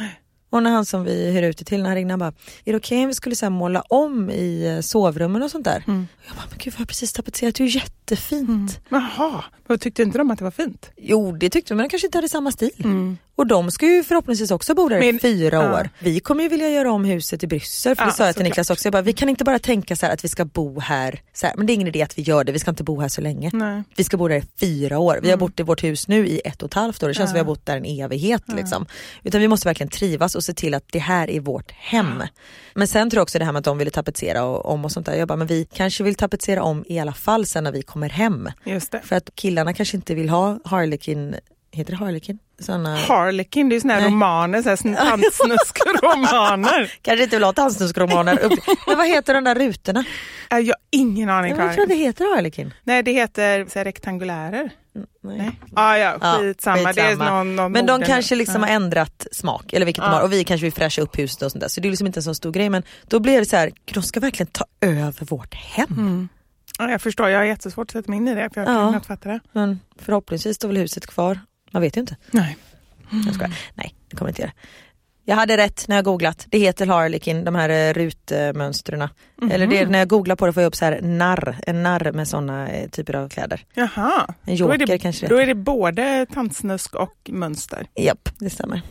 Och 0.50 0.62
när 0.62 0.70
han 0.70 0.84
som 0.84 1.04
vi 1.04 1.30
hyr 1.30 1.42
ut 1.42 1.58
det 1.58 1.64
till, 1.64 1.82
när 1.82 1.88
han 1.88 1.96
ringde 1.96 2.12
han 2.12 2.18
bara, 2.18 2.32
är 2.64 2.72
det 2.72 2.76
okej 2.76 3.02
om 3.02 3.08
vi 3.08 3.14
skulle 3.14 3.36
så 3.36 3.50
måla 3.50 3.80
om 3.80 4.30
i 4.30 4.66
eh, 4.66 4.80
sovrummen 4.80 5.42
och 5.42 5.50
sånt 5.50 5.64
där? 5.64 5.84
Mm. 5.86 6.06
Jag 6.26 6.36
bara, 6.36 6.46
men 6.50 6.58
gud 6.58 6.72
vad 6.72 6.78
har 6.78 6.86
precis 6.86 7.12
tapetserat, 7.12 7.54
det 7.54 7.64
är 7.64 7.66
ju 7.66 7.78
jättefint. 7.78 8.80
Jaha, 8.88 9.44
vad 9.66 9.80
tyckte 9.80 10.02
inte 10.02 10.18
de 10.18 10.30
att 10.30 10.38
det 10.38 10.44
var 10.44 10.50
fint? 10.50 10.90
Jo 10.96 11.32
det 11.32 11.50
tyckte 11.50 11.74
de 11.74 11.76
men 11.76 11.84
de 11.84 11.88
kanske 11.90 12.06
inte 12.06 12.18
hade 12.18 12.28
samma 12.28 12.52
stil. 12.52 13.16
Och 13.36 13.46
de 13.46 13.70
ska 13.70 13.86
ju 13.86 14.04
förhoppningsvis 14.04 14.50
också 14.50 14.74
bo 14.74 14.88
där 14.88 15.02
i 15.02 15.18
fyra 15.18 15.56
ja. 15.56 15.80
år. 15.80 15.90
Vi 15.98 16.20
kommer 16.20 16.42
ju 16.42 16.48
vilja 16.48 16.70
göra 16.70 16.92
om 16.92 17.04
huset 17.04 17.42
i 17.42 17.46
Bryssel 17.46 17.96
för 17.96 18.02
Ja, 18.02 18.10
det 18.10 18.16
sa 18.16 18.26
jag 18.26 18.34
till. 18.34 18.44
Niklas 18.44 18.70
också. 18.70 18.86
Jag 18.86 18.92
bara, 18.92 19.02
vi 19.02 19.12
kan 19.12 19.28
inte 19.28 19.44
bara 19.44 19.58
tänka 19.58 19.96
så 19.96 20.06
att 20.06 20.24
vi 20.24 20.28
ska 20.28 20.44
bo 20.44 20.80
här, 20.80 21.20
så 21.32 21.46
här, 21.46 21.56
men 21.56 21.66
det 21.66 21.72
är 21.72 21.74
ingen 21.74 21.88
idé 21.88 22.02
att 22.02 22.18
vi 22.18 22.22
gör 22.22 22.44
det, 22.44 22.52
vi 22.52 22.58
ska 22.58 22.70
inte 22.70 22.84
bo 22.84 23.00
här 23.00 23.08
så 23.08 23.20
länge. 23.20 23.50
Nej. 23.52 23.82
Vi 23.96 24.04
ska 24.04 24.16
bo 24.16 24.28
där 24.28 24.36
i 24.36 24.42
fyra 24.60 24.98
år. 24.98 25.18
Vi 25.22 25.30
har 25.30 25.36
bott 25.36 25.60
i 25.60 25.62
vårt 25.62 25.84
hus 25.84 26.08
nu 26.08 26.26
i 26.26 26.40
ett 26.44 26.62
och 26.62 26.66
ett 26.66 26.74
halvt 26.74 27.02
år, 27.02 27.08
det 27.08 27.14
känns 27.14 27.30
som 27.30 27.34
vi 27.34 27.38
har 27.38 27.46
bott 27.46 27.66
där 27.66 27.76
en 27.76 27.84
evighet. 27.84 28.42
Liksom. 28.56 28.86
Utan 29.22 29.40
vi 29.40 29.48
måste 29.48 29.68
verkligen 29.68 29.90
trivas 29.90 30.34
och 30.34 30.44
se 30.44 30.52
till 30.52 30.74
att 30.74 30.84
det 30.92 30.98
här 30.98 31.30
är 31.30 31.40
vårt 31.40 31.70
hem. 31.70 32.22
Men 32.74 32.88
sen 32.88 33.10
tror 33.10 33.18
jag 33.18 33.22
också 33.22 33.38
det 33.38 33.44
här 33.44 33.52
med 33.52 33.58
att 33.58 33.64
de 33.64 33.78
ville 33.78 33.90
tapetsera 33.90 34.44
och, 34.44 34.66
om 34.66 34.84
och 34.84 34.92
sånt 34.92 35.06
där. 35.06 35.14
Jag 35.14 35.28
bara, 35.28 35.36
men 35.36 35.46
vi 35.46 35.64
kanske 35.72 36.04
vill 36.04 36.14
tapetsera 36.14 36.62
om 36.62 36.84
i 36.88 36.98
alla 36.98 37.12
fall 37.12 37.46
sen 37.46 37.64
när 37.64 37.72
vi 37.72 37.82
kommer 37.82 38.08
hem. 38.08 38.48
Just 38.64 38.92
det. 38.92 39.00
För 39.04 39.16
att 39.16 39.30
killarna 39.34 39.72
kanske 39.72 39.96
inte 39.96 40.14
vill 40.14 40.28
ha 40.28 40.58
Harlequin, 40.64 41.36
heter 41.72 41.90
det 41.92 41.96
Harlequin? 41.96 42.38
Såna, 42.58 42.96
Harlequin, 42.96 43.68
det 43.68 43.72
är 43.72 43.76
ju 43.76 43.80
såna 43.80 43.94
här 43.94 44.00
Nej. 44.00 44.10
romaner, 44.10 44.62
så 44.62 44.68
här 44.68 44.76
sn- 44.76 44.96
tantsnuskromaner. 44.96 46.92
kanske 47.02 47.24
inte 47.24 47.36
vill 47.36 47.44
ha 47.44 47.52
tandsnuskromaner. 47.52 48.38
men 48.86 48.96
vad 48.98 49.06
heter 49.08 49.34
de 49.34 49.44
där 49.44 49.54
rutorna? 49.54 50.04
Äh, 50.50 50.58
Jag 50.58 50.74
har 50.74 50.80
ingen 50.90 51.30
aning. 51.30 51.56
Jag 51.56 51.74
tror 51.74 51.86
det 51.86 51.94
heter 51.94 52.34
Harlequin. 52.36 52.74
Nej, 52.84 53.02
det 53.02 53.12
heter 53.12 53.66
så 53.68 53.78
här, 53.78 53.84
rektangulärer. 53.84 54.70
Nej. 55.22 55.36
Nej. 55.36 55.60
Ah, 55.74 55.96
ja, 55.96 56.16
Ja, 56.20 56.36
skitsamma. 56.38 56.92
Det 56.92 57.00
är 57.00 57.08
skitsamma. 57.10 57.30
någon, 57.30 57.56
någon 57.56 57.72
Men 57.72 57.86
de 57.86 58.02
kanske 58.02 58.34
nu. 58.34 58.38
liksom 58.38 58.62
har 58.62 58.68
ändrat 58.68 59.26
smak, 59.32 59.72
eller 59.72 59.86
vilket 59.86 60.04
de 60.04 60.10
Ja. 60.10 60.16
har, 60.16 60.22
och 60.22 60.32
vi 60.32 60.44
kanske 60.44 60.64
vill 60.64 60.72
fräscha 60.72 61.02
upp 61.02 61.18
huset 61.18 61.42
och 61.42 61.52
sånt 61.52 61.60
där. 61.60 61.68
Så 61.68 61.80
det 61.80 61.88
är 61.88 61.90
liksom 61.90 62.06
inte 62.06 62.18
en 62.18 62.22
så 62.24 62.34
stor 62.34 62.52
grej. 62.52 62.70
Men 62.70 62.82
då 63.08 63.20
blir 63.20 63.38
det 63.38 63.46
så 63.46 63.56
här, 63.56 63.72
de 63.94 64.02
ska 64.02 64.20
verkligen 64.20 64.50
ta 64.52 64.64
över 64.80 65.24
vårt 65.24 65.54
hem. 65.54 66.28
Ja, 66.78 66.90
jag 66.90 67.00
förstår, 67.02 67.28
jag 67.28 67.38
har 67.38 67.44
jättesvårt 67.44 67.84
att 67.84 67.90
sätta 67.92 68.10
mig 68.10 68.16
in 68.16 68.28
i 68.28 68.34
det 68.34 68.50
för 68.54 68.60
jag 68.60 68.70
Ja. 68.70 68.74
kan 68.74 68.90
knappt 68.92 69.06
fatta 69.06 69.28
det. 69.28 69.40
Men 69.52 69.80
förhoppningsvis 70.02 70.56
står 70.56 70.68
väl 70.68 70.76
huset 70.76 71.06
kvar. 71.06 71.40
Man 71.76 71.82
vet 71.82 71.96
ju 71.96 72.00
inte. 72.00 72.16
Nej. 72.30 72.56
Jag 73.26 73.34
skojar. 73.34 73.58
Nej, 73.74 73.94
det 74.08 74.16
kommer 74.16 74.28
inte 74.30 74.42
göra. 74.42 74.52
Jag 75.24 75.36
hade 75.36 75.56
rätt 75.56 75.88
när 75.88 75.96
jag 75.96 76.04
googlat. 76.04 76.46
Det 76.50 76.58
heter 76.58 76.86
Harlequin, 76.86 77.44
de 77.44 77.54
här 77.54 77.68
eh, 77.68 77.92
rutmönstren. 77.92 79.08
Eller 79.50 79.66
det, 79.66 79.86
när 79.86 79.98
jag 79.98 80.08
googlar 80.08 80.36
på 80.36 80.46
det 80.46 80.52
får 80.52 80.62
jag 80.62 80.68
upp 80.68 80.76
så 80.76 80.84
här 80.84 81.00
narr, 81.02 81.56
en 81.66 81.82
narr 81.82 82.12
med 82.12 82.28
sådana 82.28 82.68
eh, 82.68 82.88
typer 82.88 83.14
av 83.14 83.28
kläder. 83.28 83.64
Jaha. 83.74 84.26
En 84.28 84.34
då 84.44 84.52
är 84.52 84.56
joker 84.56 84.86
det, 84.86 84.98
kanske 84.98 85.26
det 85.26 85.34
Då 85.34 85.40
är 85.40 85.46
det 85.46 85.54
både 85.54 86.26
tantsnusk 86.34 86.94
och 86.94 87.30
mönster. 87.32 87.86
Japp, 87.94 88.28
det 88.38 88.50
stämmer. 88.50 88.82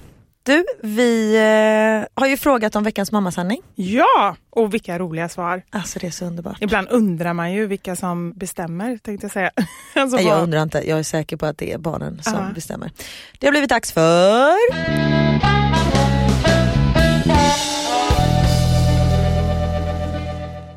Du, 0.46 0.66
vi 0.84 1.36
eh, 1.36 2.22
har 2.22 2.28
ju 2.28 2.38
frågat 2.38 2.76
om 2.76 2.84
veckans 2.84 3.12
mammasanning. 3.12 3.62
Ja, 3.76 4.36
och 4.50 4.74
vilka 4.74 5.00
roliga 5.00 5.30
svar. 5.30 5.62
Alltså 5.70 6.00
det 6.00 6.08
är 6.08 6.12
så 6.12 6.26
underbart. 6.26 6.58
Ibland 6.62 6.88
undrar 6.90 7.34
man 7.34 7.54
ju 7.54 7.68
vilka 7.68 7.96
som 7.96 8.34
bestämmer, 8.34 8.98
tänkte 8.98 9.26
jag 9.26 9.32
säga. 9.32 9.52
alltså, 9.96 10.18
Nej, 10.18 10.26
jag 10.28 10.44
undrar 10.44 10.62
inte, 10.64 10.90
jag 10.90 11.00
är 11.00 11.04
säker 11.04 11.38
på 11.38 11.46
att 11.46 11.58
det 11.58 11.72
är 11.74 11.78
barnen 11.78 12.20
som 12.24 12.34
Ja. 12.34 12.52
bestämmer. 12.56 12.92
Det 13.40 13.48
har 13.48 13.52
blivit 13.52 13.70
dags 13.70 13.92
för... 13.92 14.56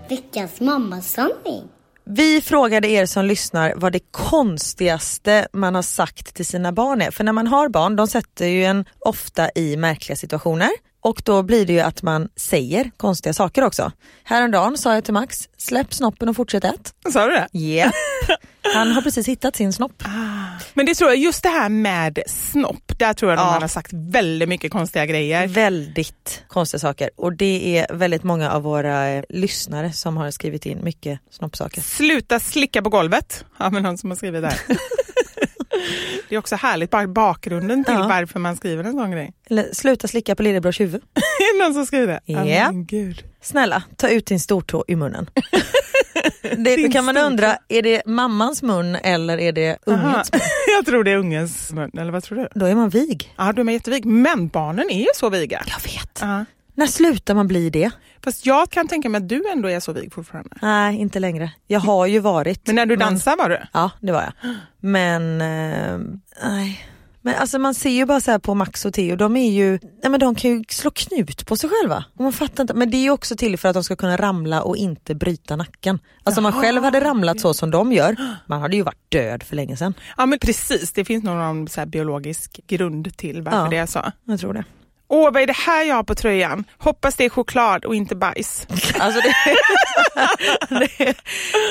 Veckans 0.09 0.61
mammasanning. 0.61 1.68
Vi 2.11 2.40
frågade 2.40 2.88
er 2.88 3.07
som 3.07 3.25
lyssnar 3.25 3.75
vad 3.77 3.92
det 3.92 4.01
konstigaste 4.11 5.49
man 5.53 5.75
har 5.75 5.83
sagt 5.83 6.35
till 6.35 6.47
sina 6.47 6.73
barn 6.73 7.03
är. 7.03 7.11
För 7.11 7.25
när 7.25 7.33
man 7.33 7.47
har 7.47 7.68
barn, 7.68 7.97
de 7.97 8.07
sätter 8.09 8.47
ju 8.47 8.64
en 8.64 8.85
ofta 8.99 9.51
i 9.55 9.77
märkliga 9.77 10.16
situationer. 10.16 10.71
Och 11.00 11.22
då 11.24 11.42
blir 11.42 11.66
det 11.66 11.72
ju 11.72 11.80
att 11.80 12.02
man 12.02 12.28
säger 12.37 12.90
konstiga 12.96 13.32
saker 13.32 13.62
också. 13.64 13.92
Häromdagen 14.24 14.78
sa 14.78 14.94
jag 14.94 15.04
till 15.04 15.14
Max, 15.14 15.48
släpp 15.56 15.94
snoppen 15.94 16.28
och 16.28 16.37
fortsätt 16.37 16.64
ät. 16.64 16.94
Sa 17.12 17.26
du 17.26 17.32
det? 17.32 17.58
Japp. 17.58 17.94
Han 18.74 18.92
har 18.92 19.02
precis 19.02 19.28
hittat 19.28 19.56
sin 19.56 19.72
snopp. 19.72 20.02
Men 20.74 20.87
det 20.87 20.94
tror 20.94 21.11
jag, 21.11 21.18
just 21.18 21.42
det 21.42 21.48
här 21.48 21.68
med 21.68 22.18
snopp, 22.26 22.92
där 22.98 23.12
tror 23.14 23.30
jag 23.32 23.38
Ja. 23.38 23.42
att 23.46 23.52
man 23.52 23.62
har 23.62 23.68
sagt 23.68 23.90
väldigt 23.92 24.48
mycket 24.48 24.72
konstiga 24.72 25.06
grejer. 25.06 25.46
Väldigt 25.46 26.44
konstiga 26.48 26.78
saker 26.78 27.11
och 27.16 27.32
det 27.37 27.78
är 27.78 27.94
väldigt 27.94 28.22
många 28.22 28.50
av 28.50 28.62
våra 28.62 29.08
eh, 29.08 29.24
lyssnare 29.28 29.92
som 29.92 30.16
har 30.16 30.30
skrivit 30.30 30.66
in 30.66 30.84
mycket 30.84 31.20
snoppsaker. 31.30 31.80
Sluta 31.80 32.40
slicka 32.40 32.82
på 32.82 32.88
golvet, 32.90 33.44
har 33.54 33.70
vi 33.70 33.80
någon 33.80 33.98
som 33.98 34.11
har 34.11 34.16
skrivit 34.16 34.42
där. 34.42 34.61
det 36.29 36.35
är 36.35 36.38
också 36.38 36.57
härligt, 36.57 36.91
bara 36.91 37.07
bakgrunden 37.07 37.85
till 37.85 37.95
Ja. 37.95 38.07
varför 38.09 38.41
man 38.41 38.57
skriver 38.57 38.85
en 38.85 38.93
sån 38.93 39.11
grej. 39.11 39.33
Eller 39.51 39.67
sluta 39.73 40.09
slicka 40.09 40.35
på 40.35 40.43
lillebrors 40.43 40.81
huvud. 40.81 41.03
Är 41.14 41.62
någon 41.64 41.75
som 41.75 41.87
skriver 41.87 42.07
det? 42.07 42.21
Ja. 42.33 42.71
gud. 42.73 43.23
Snälla, 43.43 43.83
ta 43.97 44.09
ut 44.09 44.27
din 44.27 44.41
stortå 44.41 44.85
ur 44.88 44.97
munnen. 44.97 45.31
det, 46.43 46.77
Din 46.77 46.87
då 46.87 46.93
kan 46.93 47.05
man 47.05 47.17
undra, 47.17 47.57
är 47.69 47.83
det 47.83 48.03
mammans 48.07 48.62
mun 48.62 48.95
eller 48.95 49.38
är 49.38 49.53
det 49.53 49.79
ungens 49.87 50.33
mun? 50.33 50.41
Jag 50.77 50.87
tror 50.87 51.05
det 51.05 51.11
är 51.11 51.17
ungens 51.17 51.73
mun, 51.73 51.91
eller 51.99 52.12
vad 52.12 52.23
tror 52.25 52.38
du? 52.38 52.49
Då 52.55 52.67
är 52.67 52.75
man 52.75 52.88
vig. 52.88 53.35
Ja, 53.37 53.53
de 53.53 53.69
är 53.69 53.73
jättevig. 53.73 54.05
Men 54.05 54.49
barnen 54.49 54.91
är 54.91 55.01
ju 55.01 55.07
så 55.14 55.31
viga. 55.31 55.62
Jag 55.67 55.93
vet. 55.93 56.19
Ja. 56.21 56.45
När 56.79 56.87
slutar 56.87 57.35
man 57.35 57.49
bli 57.49 57.71
det? 57.71 57.91
Fast 58.25 58.47
jag 58.47 58.71
kan 58.71 58.88
tänka 58.88 59.09
mig 59.09 59.19
att 59.19 59.29
du 59.29 59.49
ändå 59.53 59.69
är 59.69 59.81
så 59.81 59.93
vig 59.93 60.12
fortfarande. 60.12 60.57
Nej, 60.62 60.97
inte 60.97 61.21
längre. 61.21 61.53
Jag 61.67 61.81
har 61.81 62.07
ju 62.07 62.19
varit. 62.19 62.67
Men 62.67 62.77
när 62.77 62.87
du 62.87 62.97
dansar 62.97 63.37
var 63.37 63.49
du? 63.49 63.59
Ja, 63.73 63.91
det 64.01 64.12
var 64.12 64.23
jag. 64.23 64.33
Men, 64.81 65.41
eh, 65.41 65.99
nej. 66.45 66.85
Men 67.21 67.35
alltså 67.35 67.59
man 67.59 67.75
ser 67.75 67.91
ju 67.91 68.07
bara 68.07 68.21
så 68.21 68.38
på 68.38 68.55
Max 68.55 68.85
och 68.85 68.93
Theo, 68.95 69.17
de 69.17 69.37
är 69.37 69.51
ju, 69.51 69.71
nej 69.71 70.11
men 70.11 70.21
de 70.21 70.35
kan 70.35 70.51
ju 70.51 70.64
slå 70.69 70.91
knut 70.91 71.47
på 71.47 71.57
sig 71.57 71.71
själva. 71.71 72.05
Och 72.14 72.21
man 72.21 72.33
fattar 72.33 72.64
inte, 72.64 72.75
men 72.75 72.91
det 72.91 72.97
är 72.97 73.03
ju 73.03 73.11
också 73.11 73.37
till 73.37 73.59
för 73.59 73.69
att 73.69 73.75
de 73.75 73.85
ska 73.85 73.97
kunna 73.97 74.17
ramla 74.17 74.62
och 74.62 74.77
inte 74.77 75.14
bryta 75.14 75.57
nacken. 75.57 75.99
Alltså 76.25 76.38
om 76.38 76.43
man 76.43 76.53
själv 76.53 76.83
hade 76.85 77.01
ramlat 77.01 77.41
så 77.41 77.55
som 77.55 77.71
de 77.71 77.93
gör, 77.93 78.17
man 78.47 78.61
hade 78.61 78.77
ju 78.77 78.83
varit 78.83 79.11
död 79.11 79.43
för 79.43 79.57
länge 79.57 79.77
sedan. 79.77 79.95
Ja 80.17 80.27
men 80.27 80.38
precis, 80.38 80.93
det 80.93 81.05
finns 81.05 81.25
någon 81.25 81.69
biologisk 81.87 82.61
grund 82.67 83.17
till 83.17 83.43
varför 83.43 83.59
Ja. 83.59 83.69
det 83.71 83.77
är 83.77 83.87
så. 83.87 84.12
Jag 84.25 84.41
tror 84.41 84.53
det. 84.53 84.64
Åh, 85.11 85.33
vad 85.33 85.42
är 85.42 85.47
det 85.47 85.57
här 85.57 85.85
jag 85.85 85.97
har 85.97 86.03
på 86.03 86.14
tröjan? 86.14 86.64
Hoppas 86.79 87.16
det 87.16 87.25
är 87.25 87.29
choklad 87.29 87.85
och 87.85 87.94
inte 87.94 88.16
bajs. 88.16 88.66
Alltså 88.99 89.21
det, 89.21 89.35
det 90.68 91.14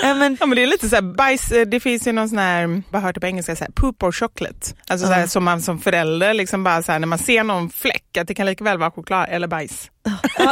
men, 0.01 0.37
Ja 0.39 0.45
men 0.45 0.55
det 0.55 0.63
är 0.63 0.67
lite 0.67 0.89
så 0.89 0.95
här, 0.95 1.01
bajs, 1.01 1.51
eh, 1.51 1.67
det 1.67 1.79
finns 1.79 2.07
ju 2.07 2.11
någon 2.11 2.29
sån 2.29 2.37
här, 2.37 2.83
vad 2.89 3.13
det 3.13 3.19
på 3.19 3.25
engelska, 3.25 3.55
så 3.55 3.63
här, 3.63 3.71
poop 3.71 4.03
or 4.03 4.11
chocolate. 4.11 4.73
Alltså 4.87 5.07
så 5.07 5.13
här, 5.13 5.27
som 5.27 5.43
man 5.43 5.61
som 5.61 5.79
förälder 5.79 6.33
liksom 6.33 6.63
bara 6.63 6.83
så 6.83 6.91
här, 6.91 6.99
när 6.99 7.07
man 7.07 7.19
ser 7.19 7.43
någon 7.43 7.69
fläck, 7.69 8.17
att 8.17 8.27
det 8.27 8.33
kan 8.33 8.45
lika 8.45 8.63
väl 8.63 8.77
vara 8.77 8.91
choklad 8.91 9.27
eller 9.29 9.47
bajs. 9.47 9.91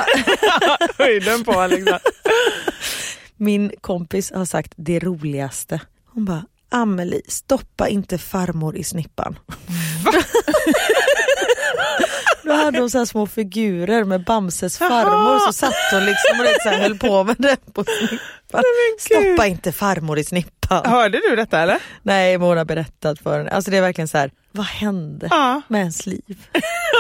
Höjden 0.97 1.43
på 1.43 1.67
liksom. 1.67 1.99
min 3.37 3.71
kompis 3.81 4.31
har 4.31 4.45
sagt 4.45 4.73
det 4.75 4.99
roligaste. 4.99 5.81
Hon 6.13 6.25
bara, 6.25 6.45
Amelie, 6.69 7.21
stoppa 7.27 7.87
inte 7.87 8.17
farmor 8.17 8.75
i 8.75 8.83
snippan. 8.83 9.39
Hade 12.65 12.79
hon 12.79 12.89
så 12.89 12.97
här 12.97 13.05
små 13.05 13.27
figurer 13.27 14.03
med 14.03 14.23
Bamses 14.23 14.77
farmor 14.77 15.39
så 15.47 15.53
satt 15.53 15.73
hon 15.91 16.05
liksom 16.05 16.39
och 16.39 16.45
så 16.63 16.69
här 16.69 16.79
höll 16.81 16.97
på 16.99 17.23
med 17.23 17.35
den 17.39 17.57
på 17.73 17.83
snippan. 17.83 18.63
Stoppa 18.99 19.47
inte 19.47 19.71
farmor 19.71 20.19
i 20.19 20.23
snippan. 20.23 20.85
Hörde 20.85 21.21
du 21.29 21.35
detta 21.35 21.59
eller? 21.59 21.77
Nej 22.03 22.37
men 22.37 22.47
hon 22.47 22.57
har 22.57 22.65
berättat 22.65 23.19
för 23.19 23.37
henne. 23.37 23.49
Alltså 23.49 23.71
det 23.71 23.77
är 23.77 23.81
verkligen 23.81 24.07
så 24.07 24.17
här, 24.17 24.31
vad 24.51 24.65
hände 24.65 25.27
Ja. 25.31 25.61
med 25.67 25.79
ens 25.79 26.05
liv? 26.05 26.21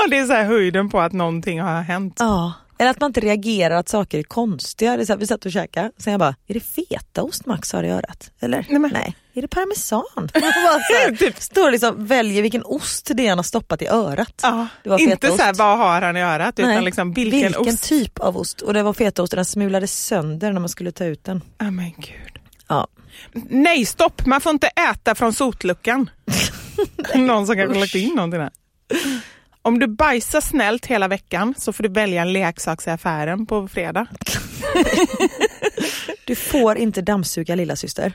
Ja, 0.01 0.07
det 0.09 0.17
är 0.17 0.25
så 0.25 0.33
höjden 0.33 0.89
på 0.89 0.99
att 0.99 1.13
någonting 1.13 1.61
har 1.61 1.81
hänt. 1.81 2.15
Ja. 2.19 2.53
Eller 2.77 2.91
att 2.91 2.99
man 2.99 3.09
inte 3.09 3.19
reagerar 3.19 3.75
att 3.75 3.89
saker 3.89 4.19
är 4.19 4.23
konstiga. 4.23 4.97
Det 4.97 5.03
är 5.03 5.05
så 5.05 5.13
här, 5.13 5.17
vi 5.19 5.27
satt 5.27 5.45
och 5.45 5.51
käkade, 5.51 5.91
sen 5.97 6.11
jag 6.13 6.19
bara, 6.19 6.35
är 6.47 6.53
det 6.53 6.59
fetaost 6.59 7.45
Max 7.45 7.71
har 7.73 7.83
i 7.83 7.89
örat? 7.89 8.31
Eller? 8.39 8.65
Nej, 8.69 8.79
men- 8.79 8.91
Nej. 8.93 9.15
Är 9.33 9.41
det 9.41 9.47
parmesan? 9.47 10.03
Man 10.15 10.29
bara 10.41 10.79
så 10.79 10.93
här, 10.93 11.15
Typ. 11.19 11.41
Står 11.41 11.71
liksom, 11.71 12.05
väljer 12.05 12.41
vilken 12.41 12.63
ost 12.65 13.11
det 13.13 13.25
är 13.25 13.29
han 13.29 13.37
har 13.37 13.43
stoppat 13.43 13.81
i 13.81 13.87
örat. 13.87 14.39
Ja, 14.43 14.67
inte 14.99 15.27
så 15.27 15.37
här, 15.43 15.53
vad 15.53 15.77
har 15.77 16.01
han 16.01 16.17
i 16.17 16.21
örat, 16.21 16.59
utan 16.59 16.71
Nej. 16.71 16.83
liksom 16.83 17.13
vilken, 17.13 17.55
ost. 17.55 17.83
typ 17.83 18.19
av 18.19 18.37
ost? 18.37 18.61
Och 18.61 18.73
det 18.73 18.83
var 18.83 18.93
fetaost 18.93 19.33
och 19.33 19.37
den 19.37 19.45
smulades 19.45 20.05
sönder 20.05 20.51
när 20.53 20.59
man 20.59 20.69
skulle 20.69 20.91
ta 20.91 21.05
ut 21.05 21.23
den. 21.23 21.41
Ja 21.57 21.71
men 21.71 21.91
gud. 21.91 22.39
Ja. 22.67 22.87
Nej 23.49 23.85
stopp, 23.85 24.25
man 24.25 24.41
får 24.41 24.49
inte 24.51 24.67
äta 24.67 25.15
från 25.15 25.33
sotluckan. 25.33 26.09
Någon 27.15 27.47
som 27.47 27.55
kanske 27.55 27.79
lagt 27.79 27.95
in 27.95 28.15
någonting 28.15 28.39
där. 28.39 28.51
Om 29.65 29.79
du 29.79 29.87
bajsar 29.87 30.41
snällt 30.41 30.85
hela 30.85 31.07
veckan 31.07 31.53
så 31.57 31.73
får 31.73 31.83
du 31.83 31.89
välja 31.89 32.21
en 32.21 32.33
leksak 32.33 32.87
i 32.87 32.89
affären 32.89 33.45
på 33.45 33.67
fredag. 33.67 34.07
Du 36.25 36.35
får 36.35 36.77
inte 36.77 37.01
dammsuga 37.01 37.55
lilla 37.55 37.75
syster. 37.75 38.13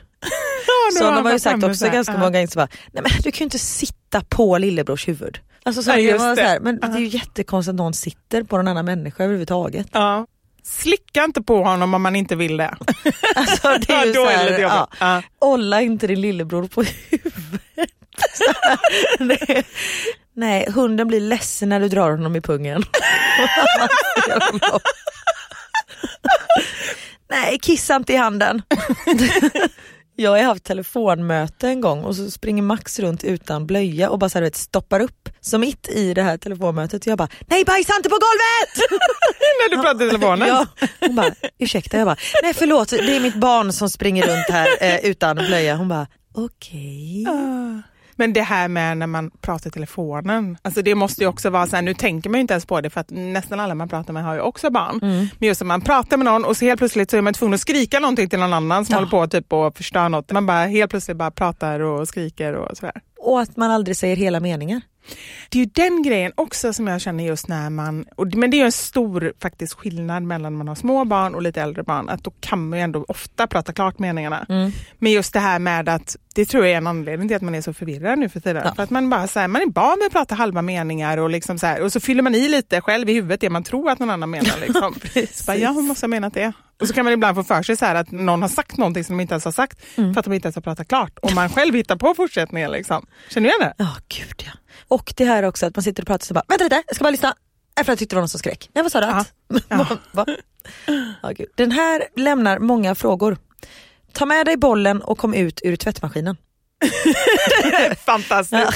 nu 0.93 0.99
Så 0.99 1.05
har 1.05 1.17
ju 1.17 1.23
man 1.23 1.39
sagt 1.39 1.63
också 1.63 1.75
så 1.75 1.85
här, 1.85 1.93
ganska 1.93 2.13
ja. 2.13 2.19
många 2.19 2.31
gånger 2.31 2.69
nej 2.91 3.03
men 3.03 3.11
du 3.23 3.31
kan 3.31 3.39
ju 3.39 3.43
inte 3.43 3.59
sitta 3.59 4.21
på 4.29 4.57
lillebrors 4.57 5.07
huvud. 5.07 5.39
Alltså 5.63 5.83
så, 5.83 5.91
Ja, 5.91 6.17
var 6.17 6.35
så 6.35 6.41
här, 6.41 6.59
men 6.59 6.79
det 6.79 6.87
är 6.87 6.99
ju 6.99 7.07
jättekonstigt 7.07 7.69
att 7.69 7.75
någon 7.75 7.93
sitter 7.93 8.43
på 8.43 8.57
någon 8.57 8.67
annan 8.67 8.85
människa 8.85 9.23
överhuvudtaget. 9.23 9.87
Ja. 9.91 10.27
Slicka 10.63 11.23
inte 11.23 11.41
på 11.41 11.63
honom 11.63 11.93
om 11.93 12.01
man 12.01 12.15
inte 12.15 12.35
vill 12.35 12.57
det. 12.57 12.75
Alltså 13.35 13.67
det 13.87 13.93
är 13.93 14.05
ju 14.05 14.13
Då 14.13 14.25
så 14.25 14.31
här, 14.31 14.59
ja. 14.59 14.87
Ja. 14.99 15.21
Olla 15.39 15.81
inte 15.81 16.07
din 16.07 16.21
lillebror 16.21 16.67
på 16.67 16.83
huvudet. 17.09 17.91
nej, 20.35 20.71
hunden 20.71 21.07
blir 21.07 21.19
ledsen 21.19 21.69
när 21.69 21.79
du 21.79 21.89
drar 21.89 22.11
honom 22.11 22.35
i 22.35 22.41
pungen. 22.41 22.83
Nej, 27.29 27.59
kissa 27.61 27.95
inte 27.95 28.13
i 28.13 28.15
handen. 28.15 28.61
Jag 30.15 30.31
har 30.31 30.43
haft 30.43 30.63
telefonmöte 30.63 31.67
en 31.67 31.81
gång 31.81 32.03
och 32.03 32.15
så 32.15 32.31
springer 32.31 32.63
Max 32.63 32.99
runt 32.99 33.23
utan 33.23 33.67
blöja 33.67 34.09
och 34.09 34.19
bara 34.19 34.29
så 34.29 34.37
här, 34.37 34.43
vet, 34.43 34.55
stoppar 34.55 34.99
upp. 34.99 35.29
Så 35.41 35.57
mitt 35.57 35.87
i 35.89 36.13
det 36.13 36.21
här 36.21 36.37
telefonmötet 36.37 37.07
jag 37.07 37.17
bara, 37.17 37.27
nej 37.47 37.65
bajsa 37.65 37.93
inte 37.95 38.09
på 38.09 38.15
golvet! 38.15 38.89
När 39.69 39.75
du 39.75 39.83
pratar 39.83 40.05
i 40.05 40.09
telefonen. 40.09 40.47
Ja, 40.47 40.65
hon 40.99 41.15
bara, 41.15 41.31
ursäkta, 41.59 41.97
jag 41.97 42.07
bara, 42.07 42.17
nej 42.43 42.53
förlåt 42.53 42.89
det 42.89 43.15
är 43.15 43.19
mitt 43.19 43.35
barn 43.35 43.73
som 43.73 43.89
springer 43.89 44.27
runt 44.27 44.49
här 44.49 44.67
eh, 44.81 45.05
utan 45.05 45.35
blöja. 45.35 45.75
Hon 45.75 45.87
bara, 45.87 46.07
okej. 46.33 47.25
Men 48.21 48.33
det 48.33 48.41
här 48.41 48.67
med 48.67 48.97
när 48.97 49.07
man 49.07 49.31
pratar 49.41 49.67
i 49.69 49.71
telefonen, 49.71 50.57
alltså 50.61 50.81
det 50.81 50.95
måste 50.95 51.23
ju 51.23 51.27
också 51.27 51.49
vara 51.49 51.67
så 51.67 51.75
här, 51.75 51.83
nu 51.83 51.93
tänker 51.93 52.29
man 52.29 52.37
ju 52.37 52.41
inte 52.41 52.53
ens 52.53 52.65
på 52.65 52.81
det 52.81 52.89
för 52.89 53.01
att 53.01 53.09
nästan 53.09 53.59
alla 53.59 53.75
man 53.75 53.89
pratar 53.89 54.13
med 54.13 54.23
har 54.23 54.33
ju 54.33 54.39
också 54.41 54.69
barn. 54.69 54.99
Mm. 55.01 55.27
Men 55.39 55.47
just 55.47 55.61
när 55.61 55.65
man 55.65 55.81
pratar 55.81 56.17
med 56.17 56.25
någon 56.25 56.45
och 56.45 56.57
så 56.57 56.65
helt 56.65 56.77
plötsligt 56.77 57.11
så 57.11 57.17
är 57.17 57.21
man 57.21 57.33
tvungen 57.33 57.53
att 57.53 57.59
skrika 57.61 57.99
någonting 57.99 58.29
till 58.29 58.39
någon 58.39 58.53
annan 58.53 58.85
som 58.85 58.93
Ja. 58.93 58.97
håller 58.99 59.09
på 59.09 59.27
typ 59.27 59.53
och 59.53 59.77
förstör 59.77 60.09
något. 60.09 60.31
Man 60.31 60.45
bara 60.45 60.65
helt 60.65 60.91
plötsligt 60.91 61.17
bara 61.17 61.31
pratar 61.31 61.79
och 61.79 62.07
skriker 62.07 62.53
och 62.53 62.77
sådär. 62.77 63.01
Och 63.19 63.41
att 63.41 63.57
man 63.57 63.71
aldrig 63.71 63.97
säger 63.97 64.15
hela 64.15 64.39
meningar. 64.39 64.81
Det 65.49 65.57
är 65.59 65.63
ju 65.63 65.69
den 65.73 66.03
grejen 66.03 66.31
också 66.35 66.73
som 66.73 66.87
jag 66.87 67.01
känner 67.01 67.23
just 67.23 67.47
när 67.47 67.69
man, 67.69 68.05
och, 68.15 68.35
men 68.35 68.51
det 68.51 68.57
är 68.57 68.59
ju 68.59 68.65
en 68.65 68.71
stor 68.71 69.33
faktiskt 69.41 69.73
skillnad 69.73 70.23
mellan 70.23 70.53
man 70.57 70.67
har 70.67 70.75
små 70.75 71.05
barn 71.05 71.35
och 71.35 71.41
lite 71.41 71.61
äldre 71.61 71.83
barn, 71.83 72.09
att 72.09 72.23
då 72.23 72.31
kan 72.39 72.69
man 72.69 72.79
ju 72.79 72.83
ändå 72.83 73.05
ofta 73.07 73.47
prata 73.47 73.73
klart 73.73 73.99
meningarna. 73.99 74.45
Mm. 74.49 74.71
Men 74.99 75.11
just 75.11 75.33
det 75.33 75.39
här 75.39 75.59
med 75.59 75.89
att, 75.89 76.15
det 76.35 76.45
tror 76.45 76.63
jag 76.65 76.73
är 76.73 76.77
en 76.77 76.87
anledning 76.87 77.27
till 77.27 77.35
att 77.35 77.41
man 77.43 77.55
är 77.55 77.61
så 77.61 77.73
förvirrad 77.73 78.19
nu 78.19 78.29
för 78.29 78.39
tiden. 78.39 78.61
Ja. 78.65 78.75
För 78.75 78.83
att 78.83 78.89
man 78.89 79.09
bara 79.09 79.27
så 79.27 79.39
här, 79.39 79.47
man 79.47 79.61
är 79.61 79.71
van 79.73 79.97
vid 79.99 80.05
att 80.07 80.11
prata 80.11 80.35
halva 80.35 80.61
meningar 80.61 81.17
och, 81.17 81.29
liksom 81.29 81.59
så 81.59 81.65
här, 81.67 81.81
och 81.81 81.91
så 81.91 81.99
fyller 81.99 82.21
man 82.23 82.35
i 82.35 82.49
lite 82.49 82.81
själv 82.81 83.09
i 83.09 83.13
huvudet 83.13 83.41
det 83.41 83.49
man 83.49 83.63
tror 83.63 83.89
att 83.89 83.99
någon 83.99 84.09
annan 84.09 84.29
menar. 84.29 84.57
Liksom. 84.61 84.95
så 85.33 85.43
bara, 85.47 85.57
ja, 85.57 85.69
hon 85.69 85.85
måste 85.87 86.03
ha 86.03 86.07
menat 86.09 86.33
det. 86.33 86.51
Och 86.81 86.87
så 86.87 86.93
kan 86.93 87.05
man 87.05 87.13
ibland 87.13 87.35
få 87.37 87.43
för 87.43 87.63
sig 87.63 87.77
så 87.77 87.85
att 87.85 88.11
någon 88.11 88.41
har 88.41 88.49
sagt 88.49 88.77
någonting 88.77 89.03
som 89.03 89.17
de 89.17 89.21
inte 89.21 89.33
ens 89.33 89.45
har 89.45 89.51
sagt 89.51 89.79
Mm. 89.97 90.13
för 90.13 90.19
att 90.19 90.25
de 90.25 90.33
inte 90.33 90.45
ens 90.45 90.55
har 90.55 90.61
pratat 90.61 90.87
klart. 90.87 91.17
Och 91.21 91.33
man 91.33 91.49
själv 91.49 91.75
hittar 91.75 91.95
på 91.95 92.13
fortsättningen. 92.15 92.71
Liksom. 92.71 93.05
Känner 93.29 93.49
du 93.49 93.55
igen 93.55 93.73
det? 93.77 93.83
Ja, 93.83 93.95
gud 94.07 94.43
ja. 94.45 94.51
Och 94.87 95.13
det 95.17 95.25
här 95.25 95.43
också 95.43 95.65
att 95.65 95.75
man 95.75 95.83
sitter 95.83 96.03
och 96.03 96.07
pratar 96.07 96.25
så 96.25 96.33
bara, 96.33 96.43
vänta 96.47 96.63
lite, 96.63 96.83
jag 96.87 96.95
ska 96.95 97.03
bara 97.03 97.09
lyssna. 97.11 97.35
För 97.83 97.91
jag 97.91 97.99
tyckte 97.99 98.15
det 98.15 98.17
var 98.17 98.21
någon 98.21 98.29
som 98.29 98.39
skrek. 98.39 98.69
Nej 98.73 98.83
vad 98.83 98.91
sa 98.91 98.99
du? 99.01 99.23
Ja. 99.69 99.87
Va? 100.11 100.25
Ja, 101.23 101.29
gud. 101.29 101.47
Den 101.55 101.71
här 101.71 102.03
lämnar 102.15 102.59
många 102.59 102.95
frågor. 102.95 103.37
Ta 104.13 104.25
med 104.25 104.45
dig 104.45 104.57
bollen 104.57 105.01
och 105.01 105.17
kom 105.17 105.33
ut 105.33 105.61
ur 105.63 105.75
tvättmaskinen. 105.75 106.37
Fantastiskt. 108.05 108.51
Ja. 108.65 108.71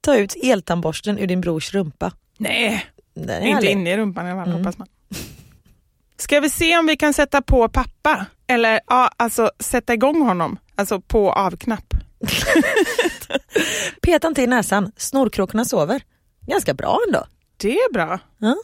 Ta 0.00 0.16
ut 0.16 0.34
eltandborsten 0.42 1.18
ur 1.18 1.26
din 1.26 1.40
brors 1.40 1.74
rumpa. 1.74 2.12
Nej, 2.38 2.86
inte 3.16 3.32
härlig. 3.32 3.70
inne 3.70 3.92
i 3.92 3.96
rumpan 3.96 4.26
i 4.26 4.30
alla 4.30 4.40
fall 4.40 4.48
Mm. 4.48 4.58
hoppas 4.64 4.78
man. 4.78 4.88
Ska 6.18 6.40
vi 6.40 6.50
se 6.50 6.78
om 6.78 6.86
vi 6.86 6.96
kan 6.96 7.14
sätta 7.14 7.42
på 7.42 7.68
pappa? 7.68 8.26
Eller 8.46 8.80
ja, 8.86 9.10
alltså 9.16 9.50
sätta 9.60 9.94
igång 9.94 10.22
honom, 10.22 10.58
alltså 10.74 11.00
på 11.00 11.32
avknapp. 11.32 11.94
Peta 14.02 14.28
inte 14.28 14.42
i 14.42 14.46
näsan, 14.46 14.92
snorkråkorna 14.96 15.64
sover. 15.64 16.02
Ganska 16.46 16.74
bra 16.74 17.00
ändå. 17.06 17.26
Det 17.56 17.78
är 17.78 17.92
bra. 17.92 18.18
Ja. 18.38 18.56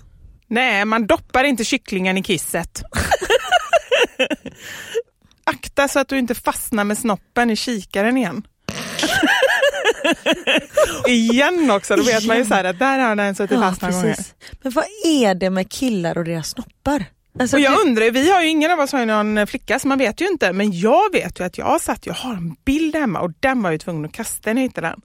Nej, 0.46 0.84
man 0.84 1.06
doppar 1.06 1.44
inte 1.44 1.64
kycklingen 1.64 2.18
i 2.18 2.22
kisset. 2.22 2.82
Akta 5.44 5.88
så 5.88 5.98
att 5.98 6.08
du 6.08 6.18
inte 6.18 6.34
fastnar 6.34 6.84
med 6.84 6.98
snoppen 6.98 7.50
i 7.50 7.56
kikaren 7.56 8.16
igen. 8.16 8.46
igen 11.06 11.70
också, 11.70 11.96
då 11.96 12.02
vet 12.02 12.26
man 12.26 12.36
ju 12.36 12.44
så 12.44 12.54
att 12.54 12.78
där 12.78 12.98
har 12.98 13.16
den 13.16 13.34
suttit 13.34 13.60
fast 13.60 13.82
några 13.82 13.94
gånger. 13.94 14.16
Men 14.62 14.72
vad 14.72 14.84
är 15.04 15.34
det 15.34 15.50
med 15.50 15.70
killar 15.70 16.18
och 16.18 16.24
deras 16.24 16.50
snoppar? 16.50 17.04
Alltså, 17.40 17.56
Och 17.56 17.60
jag 17.62 17.72
det- 17.72 17.76
undrar, 17.88 18.10
vi 18.10 18.30
har 18.32 18.42
ju 18.42 18.48
ingen 18.48 18.70
av 18.70 18.80
oss 18.80 18.92
har 18.92 19.00
ju 19.00 19.06
någon 19.06 19.46
flicka 19.46 19.78
så 19.78 19.88
man 19.88 19.98
vet 19.98 20.20
ju 20.20 20.26
inte. 20.28 20.52
Men 20.52 20.78
jag 20.80 21.12
vet 21.12 21.40
ju 21.40 21.44
att 21.44 21.58
jag 21.58 21.80
satt, 21.80 22.06
jag 22.06 22.14
har 22.14 22.32
en 22.32 22.56
bild 22.64 22.96
hemma 22.96 23.20
och 23.20 23.30
den 23.40 23.62
var 23.62 23.70
jag 23.70 23.74
ju 23.74 23.78
tvungen 23.78 24.04
att 24.04 24.12
kasta 24.12 24.52
när 24.52 24.62
jag 24.62 24.68
hittade 24.68 24.86
den. 24.88 25.00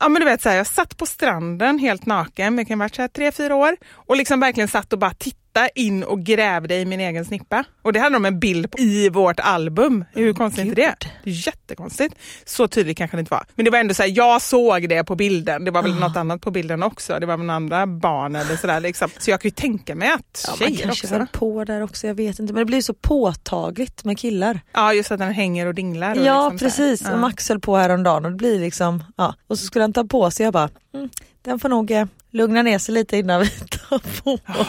Ja 0.00 0.08
men 0.08 0.20
du 0.20 0.26
vet 0.26 0.42
så 0.42 0.48
här, 0.48 0.56
jag 0.56 0.66
satt 0.66 0.96
på 0.96 1.06
stranden 1.06 1.78
helt 1.78 2.06
naken, 2.06 2.56
det 2.56 2.64
kan 2.64 2.80
ha 2.80 2.84
varit 2.84 2.94
så 2.94 3.02
här 3.02 3.08
tre, 3.08 3.32
fyra 3.32 3.54
år. 3.54 3.76
Och 3.94 4.16
liksom 4.16 4.40
verkligen 4.40 4.68
satt 4.68 4.92
och 4.92 4.98
bara 4.98 5.14
tittade 5.14 5.39
in 5.74 6.02
och 6.04 6.20
grävde 6.22 6.74
i 6.74 6.84
min 6.84 7.00
egen 7.00 7.24
snippa. 7.24 7.64
Och 7.82 7.92
det 7.92 8.00
hade 8.00 8.14
de 8.16 8.24
en 8.24 8.38
bild 8.40 8.70
på 8.70 8.78
i 8.78 9.08
vårt 9.08 9.40
album. 9.40 10.04
Hur 10.12 10.32
konstigt 10.32 10.64
är 10.64 10.68
inte 10.68 10.80
det? 10.80 10.94
Det 11.24 11.30
är 11.30 11.46
jättekonstigt. 11.46 12.14
Så 12.44 12.68
tydligt 12.68 12.98
kanske 12.98 13.16
det 13.16 13.20
inte 13.20 13.30
var. 13.34 13.44
Men 13.54 13.64
det 13.64 13.70
var 13.70 13.78
ändå 13.78 13.94
så 13.94 14.02
här, 14.02 14.12
jag 14.16 14.42
såg 14.42 14.88
det 14.88 15.04
på 15.04 15.16
bilden. 15.16 15.64
Det 15.64 15.70
var 15.70 15.82
väl 15.82 15.94
något 15.94 16.16
annat 16.16 16.40
på 16.40 16.50
bilden 16.50 16.82
också. 16.82 17.18
Det 17.20 17.26
var 17.26 17.36
väl 17.36 17.50
andra 17.50 17.86
barn 17.86 18.36
eller 18.36 18.56
sådär 18.56 18.80
liksom. 18.80 19.10
Så 19.18 19.30
jag 19.30 19.40
kan 19.40 19.48
ju 19.48 19.52
tänka 19.54 19.94
mig 19.94 20.08
att 20.08 20.44
ja, 20.46 20.50
man 20.60 20.68
tjejer 20.68 20.82
kanske 20.82 21.06
också. 21.06 21.18
var 21.18 21.26
på 21.26 21.64
där 21.64 21.82
också, 21.82 22.06
jag 22.06 22.14
vet 22.14 22.38
inte. 22.38 22.52
Men 22.52 22.60
det 22.60 22.66
blir 22.66 22.82
så 22.82 22.94
påtagligt 22.94 24.04
med 24.04 24.18
killar. 24.18 24.60
Ja, 24.72 24.92
just 24.92 25.12
att 25.12 25.18
den 25.18 25.32
hänger 25.32 25.66
och 25.66 25.74
dinglar. 25.74 26.10
Och 26.18 26.24
Ja 26.26 26.48
liksom 26.50 26.58
precis, 26.66 27.02
Ja. 27.04 27.16
Max 27.16 27.48
höll 27.48 27.60
på 27.60 27.76
häromdagen 27.76 28.24
och 28.24 28.30
det 28.30 28.36
blir 28.36 28.60
liksom, 28.60 29.04
ja. 29.16 29.34
Och 29.46 29.58
så 29.58 29.66
skulle 29.66 29.82
han 29.82 29.92
ta 29.92 30.04
på 30.04 30.30
sig, 30.30 30.44
jag 30.44 30.52
bara, 30.52 30.68
mm, 30.94 31.08
den 31.42 31.58
får 31.58 31.68
nog 31.68 31.90
eh, 31.90 32.06
lugna 32.30 32.62
ner 32.62 32.78
sig 32.78 32.94
lite 32.94 33.16
innan 33.16 33.40
vi 33.40 33.48
tar 33.88 34.22
på 34.22 34.32
oss. 34.32 34.68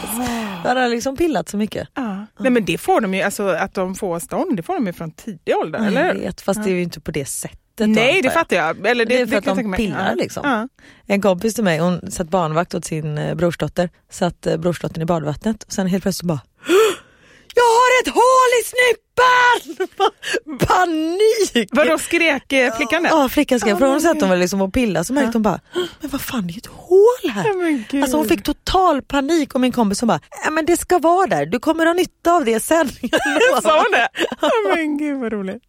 Då 0.62 0.68
hade 0.68 0.80
han 0.80 0.90
liksom 0.90 1.16
pillat 1.16 1.48
så 1.48 1.56
mycket. 1.56 1.88
Ja. 1.94 2.26
Nej 2.38 2.52
men 2.52 2.64
det 2.64 2.78
får 2.78 3.00
de 3.00 3.14
ju, 3.14 3.22
alltså 3.22 3.48
att 3.48 3.74
de 3.74 3.94
får 3.94 4.18
stånd, 4.18 4.56
det 4.56 4.62
får 4.62 4.74
de 4.74 4.86
ju 4.86 4.92
från 4.92 5.10
tidig 5.10 5.56
ålder, 5.56 5.78
Ja, 5.78 5.86
eller 5.86 6.06
jag 6.06 6.14
vet, 6.14 6.40
fast 6.40 6.64
det 6.64 6.70
är 6.70 6.74
ju 6.74 6.82
inte 6.82 7.00
på 7.00 7.10
det 7.10 7.24
sättet. 7.24 7.58
Nej, 7.78 8.22
det 8.22 8.30
fattar 8.30 8.56
jag. 8.56 8.86
Eller 8.86 9.04
det, 9.04 9.14
Det 9.14 9.20
är 9.20 9.26
för 9.26 9.36
att 9.36 9.44
kan 9.44 9.56
jag 9.56 9.64
de 9.64 9.76
pillar 9.76 10.08
ja. 10.08 10.14
liksom. 10.14 10.42
Ja. 10.44 10.68
En 11.06 11.22
kompis 11.22 11.54
till 11.54 11.64
mig, 11.64 11.78
hon 11.78 12.10
satt 12.10 12.28
barnvakt 12.28 12.74
åt 12.74 12.84
sin 12.84 13.18
eh, 13.18 13.34
brorsdotter, 13.34 13.90
satt 14.10 14.46
eh, 14.46 14.56
brorsdottern 14.56 15.02
i 15.02 15.04
badvattnet 15.04 15.62
och 15.62 15.72
sen 15.72 15.86
helt 15.86 16.02
plötsligt 16.02 16.28
bara 16.28 16.40
har 17.92 18.02
ett 18.02 18.14
hål 18.14 18.50
i 18.60 18.64
snippan! 18.72 19.88
Panik! 20.66 21.68
Vadå 21.72 21.98
skrek 21.98 22.52
eh, 22.52 22.76
flickan 22.76 23.02
det? 23.02 23.08
Ja 23.08 23.28
flickan 23.28 23.60
skrev, 23.60 23.78
för 23.78 23.86
hon 23.86 24.00
satt 24.00 24.20
hon 24.20 24.30
väl 24.30 24.38
liksom 24.38 24.60
och 24.62 24.72
pillade 24.74 25.04
så 25.04 25.12
märkte 25.12 25.32
hon 25.32 25.42
bara, 25.42 25.60
men 26.00 26.10
vad 26.10 26.20
fan 26.20 26.46
det 26.46 26.52
är 26.52 26.58
ett 26.58 26.66
hål 26.66 27.30
här. 27.34 27.62
Men 27.62 27.84
gud. 27.90 28.02
Alltså 28.02 28.16
hon 28.16 28.28
fick 28.28 28.42
total 28.42 29.02
panik 29.02 29.54
och 29.54 29.60
min 29.60 29.72
kompis 29.72 29.98
som 29.98 30.08
bara, 30.08 30.20
ja 30.44 30.50
men 30.50 30.66
det 30.66 30.76
ska 30.76 30.98
vara 30.98 31.26
där, 31.26 31.46
du 31.46 31.58
kommer 31.58 31.86
ha 31.86 31.92
nytta 31.92 32.32
av 32.32 32.44
det 32.44 32.60
sen. 32.60 32.88
Jag 33.00 33.10
lovar." 33.48 33.60
Sa 33.60 33.76
hon 33.76 33.92
det? 33.92 34.08
Ja, 34.40 34.50
men 34.74 34.98
gud 34.98 35.20
vad 35.20 35.32
roligt. 35.32 35.62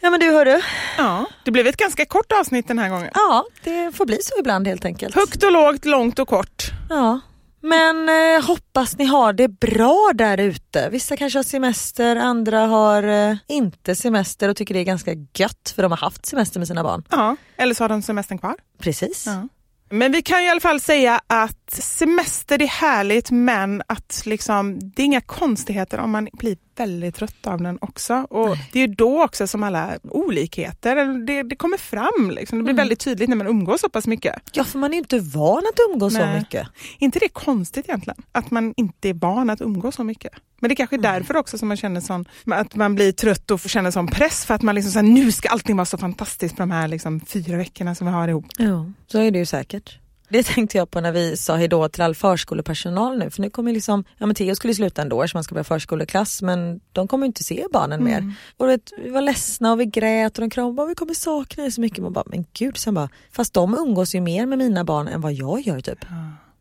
Ja 0.00 0.10
men 0.10 0.20
du 0.20 0.30
hörru, 0.30 0.60
Ja, 0.98 1.24
det 1.44 1.50
blev 1.50 1.66
ett 1.66 1.76
ganska 1.76 2.04
kort 2.06 2.32
avsnitt 2.32 2.68
den 2.68 2.78
här 2.78 2.88
gången. 2.88 3.10
ja 3.14 3.44
det 3.64 3.96
får 3.96 4.06
bli 4.06 4.18
så 4.22 4.34
ibland 4.40 4.66
helt 4.66 4.84
enkelt. 4.84 5.14
Högt 5.14 5.42
och 5.42 5.52
lågt, 5.52 5.84
långt 5.84 6.18
och 6.18 6.28
kort. 6.28 6.64
Ja. 6.90 7.20
Men 7.60 8.08
eh, 8.08 8.44
hoppas 8.46 8.98
ni 8.98 9.04
har 9.04 9.32
det 9.32 9.48
bra 9.48 10.10
där 10.14 10.40
ute. 10.40 10.88
Vissa 10.90 11.16
kanske 11.16 11.38
har 11.38 11.44
semester, 11.44 12.16
andra 12.16 12.66
har 12.66 13.02
eh, 13.02 13.36
inte 13.46 13.94
semester 13.94 14.48
och 14.48 14.56
tycker 14.56 14.74
det 14.74 14.80
är 14.80 14.84
ganska 14.84 15.14
gött 15.34 15.72
för 15.74 15.82
de 15.82 15.92
har 15.92 15.98
haft 15.98 16.26
semester 16.26 16.60
med 16.60 16.68
sina 16.68 16.82
barn. 16.82 17.04
Ja, 17.10 17.36
eller 17.56 17.74
så 17.74 17.84
har 17.84 17.88
de 17.88 18.02
semestern 18.02 18.38
kvar. 18.38 18.56
Precis. 18.78 19.26
Ja. 19.26 19.48
Men 19.90 20.12
vi 20.12 20.22
kan 20.22 20.40
ju 20.40 20.46
i 20.46 20.50
alla 20.50 20.60
fall 20.60 20.80
säga 20.80 21.20
att 21.26 21.70
semester 21.70 22.62
är 22.62 22.66
härligt 22.66 23.30
men 23.30 23.82
att 23.86 24.22
liksom, 24.26 24.78
det 24.80 25.02
är 25.02 25.06
inga 25.06 25.20
konstigheter 25.20 25.98
om 25.98 26.10
man 26.10 26.28
blir 26.32 26.56
väldigt 26.78 27.14
trött 27.14 27.46
av 27.46 27.62
den 27.62 27.78
också. 27.80 28.14
Och 28.30 28.56
Det 28.72 28.78
är 28.82 28.88
ju 28.88 28.94
då 28.94 29.24
också 29.24 29.46
som 29.46 29.62
alla 29.62 29.98
olikheter 30.02 31.26
det, 31.26 31.42
det 31.42 31.56
kommer 31.56 31.76
fram. 31.76 32.30
Liksom. 32.30 32.58
Det 32.58 32.64
blir 32.64 32.74
väldigt 32.74 33.00
tydligt 33.00 33.28
när 33.28 33.36
man 33.36 33.46
umgås 33.46 33.80
så 33.80 33.88
pass 33.88 34.06
mycket. 34.06 34.34
Ja 34.52 34.64
för 34.64 34.78
man 34.78 34.94
är 34.94 34.98
inte 34.98 35.18
van 35.18 35.58
att 35.58 35.80
umgås 35.92 36.12
så 36.12 36.18
Nej. 36.18 36.38
mycket. 36.38 36.68
inte 36.98 37.18
det 37.18 37.28
konstigt 37.28 37.88
egentligen? 37.88 38.22
Att 38.32 38.50
man 38.50 38.74
inte 38.76 39.08
är 39.08 39.14
van 39.14 39.50
att 39.50 39.60
umgås 39.60 39.94
så 39.94 40.04
mycket. 40.04 40.32
Men 40.60 40.68
det 40.68 40.74
kanske 40.76 40.96
är 40.96 40.98
Mm. 40.98 41.12
därför 41.12 41.36
också 41.36 41.58
som 41.58 41.68
man 41.68 41.76
känner 41.76 42.00
sån, 42.00 42.24
att 42.46 42.74
man 42.74 42.94
blir 42.94 43.12
trött 43.12 43.50
och 43.50 43.60
känner 43.60 43.90
sån 43.90 44.06
press 44.06 44.44
för 44.46 44.54
att 44.54 44.62
man 44.62 44.74
liksom 44.74 44.92
så 44.92 44.98
här, 44.98 45.06
nu 45.06 45.32
ska 45.32 45.48
allting 45.48 45.76
vara 45.76 45.84
så 45.84 45.98
fantastiskt 45.98 46.56
på 46.56 46.62
de 46.62 46.70
här 46.70 46.88
liksom, 46.88 47.20
fyra 47.20 47.56
veckorna 47.56 47.94
som 47.94 48.06
vi 48.06 48.12
har 48.12 48.28
ihop. 48.28 48.46
Ja, 48.58 48.92
så 49.06 49.18
är 49.18 49.30
det 49.30 49.38
ju 49.38 49.46
säkert. 49.46 49.98
Det 50.28 50.42
tänkte 50.42 50.78
jag 50.78 50.90
på 50.90 51.00
när 51.00 51.12
vi 51.12 51.36
sa 51.36 51.56
hejdå 51.56 51.88
till 51.88 52.02
all 52.02 52.14
förskolepersonal 52.14 53.18
nu 53.18 53.30
för 53.30 53.42
nu 53.42 53.50
kommer 53.50 53.72
liksom, 53.72 54.04
ja 54.18 54.26
men 54.26 54.34
Theo 54.34 54.54
skulle 54.54 54.74
sluta 54.74 55.02
ändå 55.02 55.28
så 55.28 55.36
man 55.36 55.44
ska 55.44 55.54
börja 55.54 55.64
förskoleklass 55.64 56.42
men 56.42 56.80
de 56.92 57.08
kommer 57.08 57.26
inte 57.26 57.44
se 57.44 57.64
barnen 57.72 58.04
mer. 58.04 58.34
Och 58.56 58.66
du 58.66 58.72
vet, 58.72 58.92
vi 59.04 59.10
var 59.10 59.20
ledsna 59.22 59.72
och 59.72 59.80
vi 59.80 59.84
grät 59.86 60.38
och 60.38 60.40
de 60.40 60.50
kramade 60.50 60.74
bara 60.74 60.86
vi 60.86 60.94
kommer 60.94 61.14
sakna 61.14 61.64
er 61.64 61.70
så 61.70 61.80
mycket. 61.80 61.98
Man 61.98 62.12
bara 62.12 62.24
men 62.26 62.44
gud, 62.52 62.76
sen 62.76 62.94
bara, 62.94 63.08
fast 63.32 63.54
de 63.54 63.74
umgås 63.78 64.14
ju 64.14 64.20
mer 64.20 64.46
med 64.46 64.58
mina 64.58 64.84
barn 64.84 65.08
än 65.08 65.20
vad 65.20 65.32
jag 65.32 65.60
gör 65.60 65.80
typ. 65.80 65.98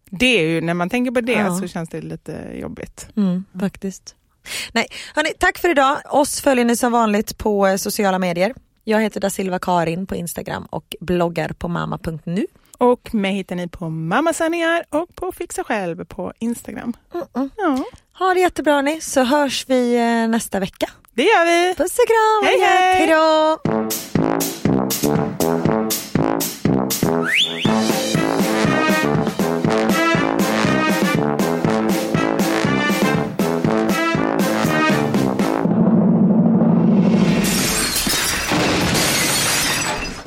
Det 0.09 0.25
är 0.39 0.47
ju, 0.47 0.61
när 0.61 0.73
man 0.73 0.89
tänker 0.89 1.11
på 1.11 1.21
det 1.21 1.31
Ja. 1.31 1.59
så 1.59 1.67
känns 1.67 1.89
det 1.89 2.01
lite 2.01 2.37
jobbigt. 2.61 3.09
Mm, 3.15 3.45
faktiskt. 3.59 4.15
Nej, 4.71 4.87
hörni, 5.15 5.29
tack 5.39 5.57
för 5.57 5.69
idag. 5.69 5.97
Oss 6.09 6.41
följer 6.41 6.65
ni 6.65 6.75
som 6.75 6.91
vanligt 6.91 7.37
på 7.37 7.67
eh, 7.67 7.75
sociala 7.75 8.19
medier. 8.19 8.53
Jag 8.83 9.01
heter 9.01 9.19
da 9.19 9.29
Silva 9.29 9.59
Karin 9.59 10.05
på 10.07 10.15
Instagram 10.15 10.65
och 10.69 10.95
bloggar 10.99 11.49
på 11.49 11.67
mamma.nu. 11.67 12.45
Och 12.77 13.13
mig 13.13 13.33
hittar 13.33 13.55
ni 13.55 13.67
på 13.67 13.89
Mammasanningar 13.89 14.83
och 14.89 15.15
på 15.15 15.31
Fixa 15.31 15.63
Själv 15.63 16.05
på 16.05 16.33
Instagram. 16.39 16.93
Mm-mm. 17.11 17.49
Ja, 17.57 17.83
Ha 18.19 18.33
det 18.33 18.39
jättebra 18.39 18.81
ni, 18.81 19.01
så 19.01 19.23
hörs 19.23 19.65
vi 19.69 19.95
eh, 19.95 20.27
nästa 20.27 20.59
vecka. 20.59 20.89
det 21.13 21.23
gör 21.23 21.45
vi! 21.45 21.75
Puss 21.75 21.97
och 21.99 22.07
kram! 22.07 22.45
Hej, 22.45 22.59
hej! 22.59 22.93
Hej 22.93 23.07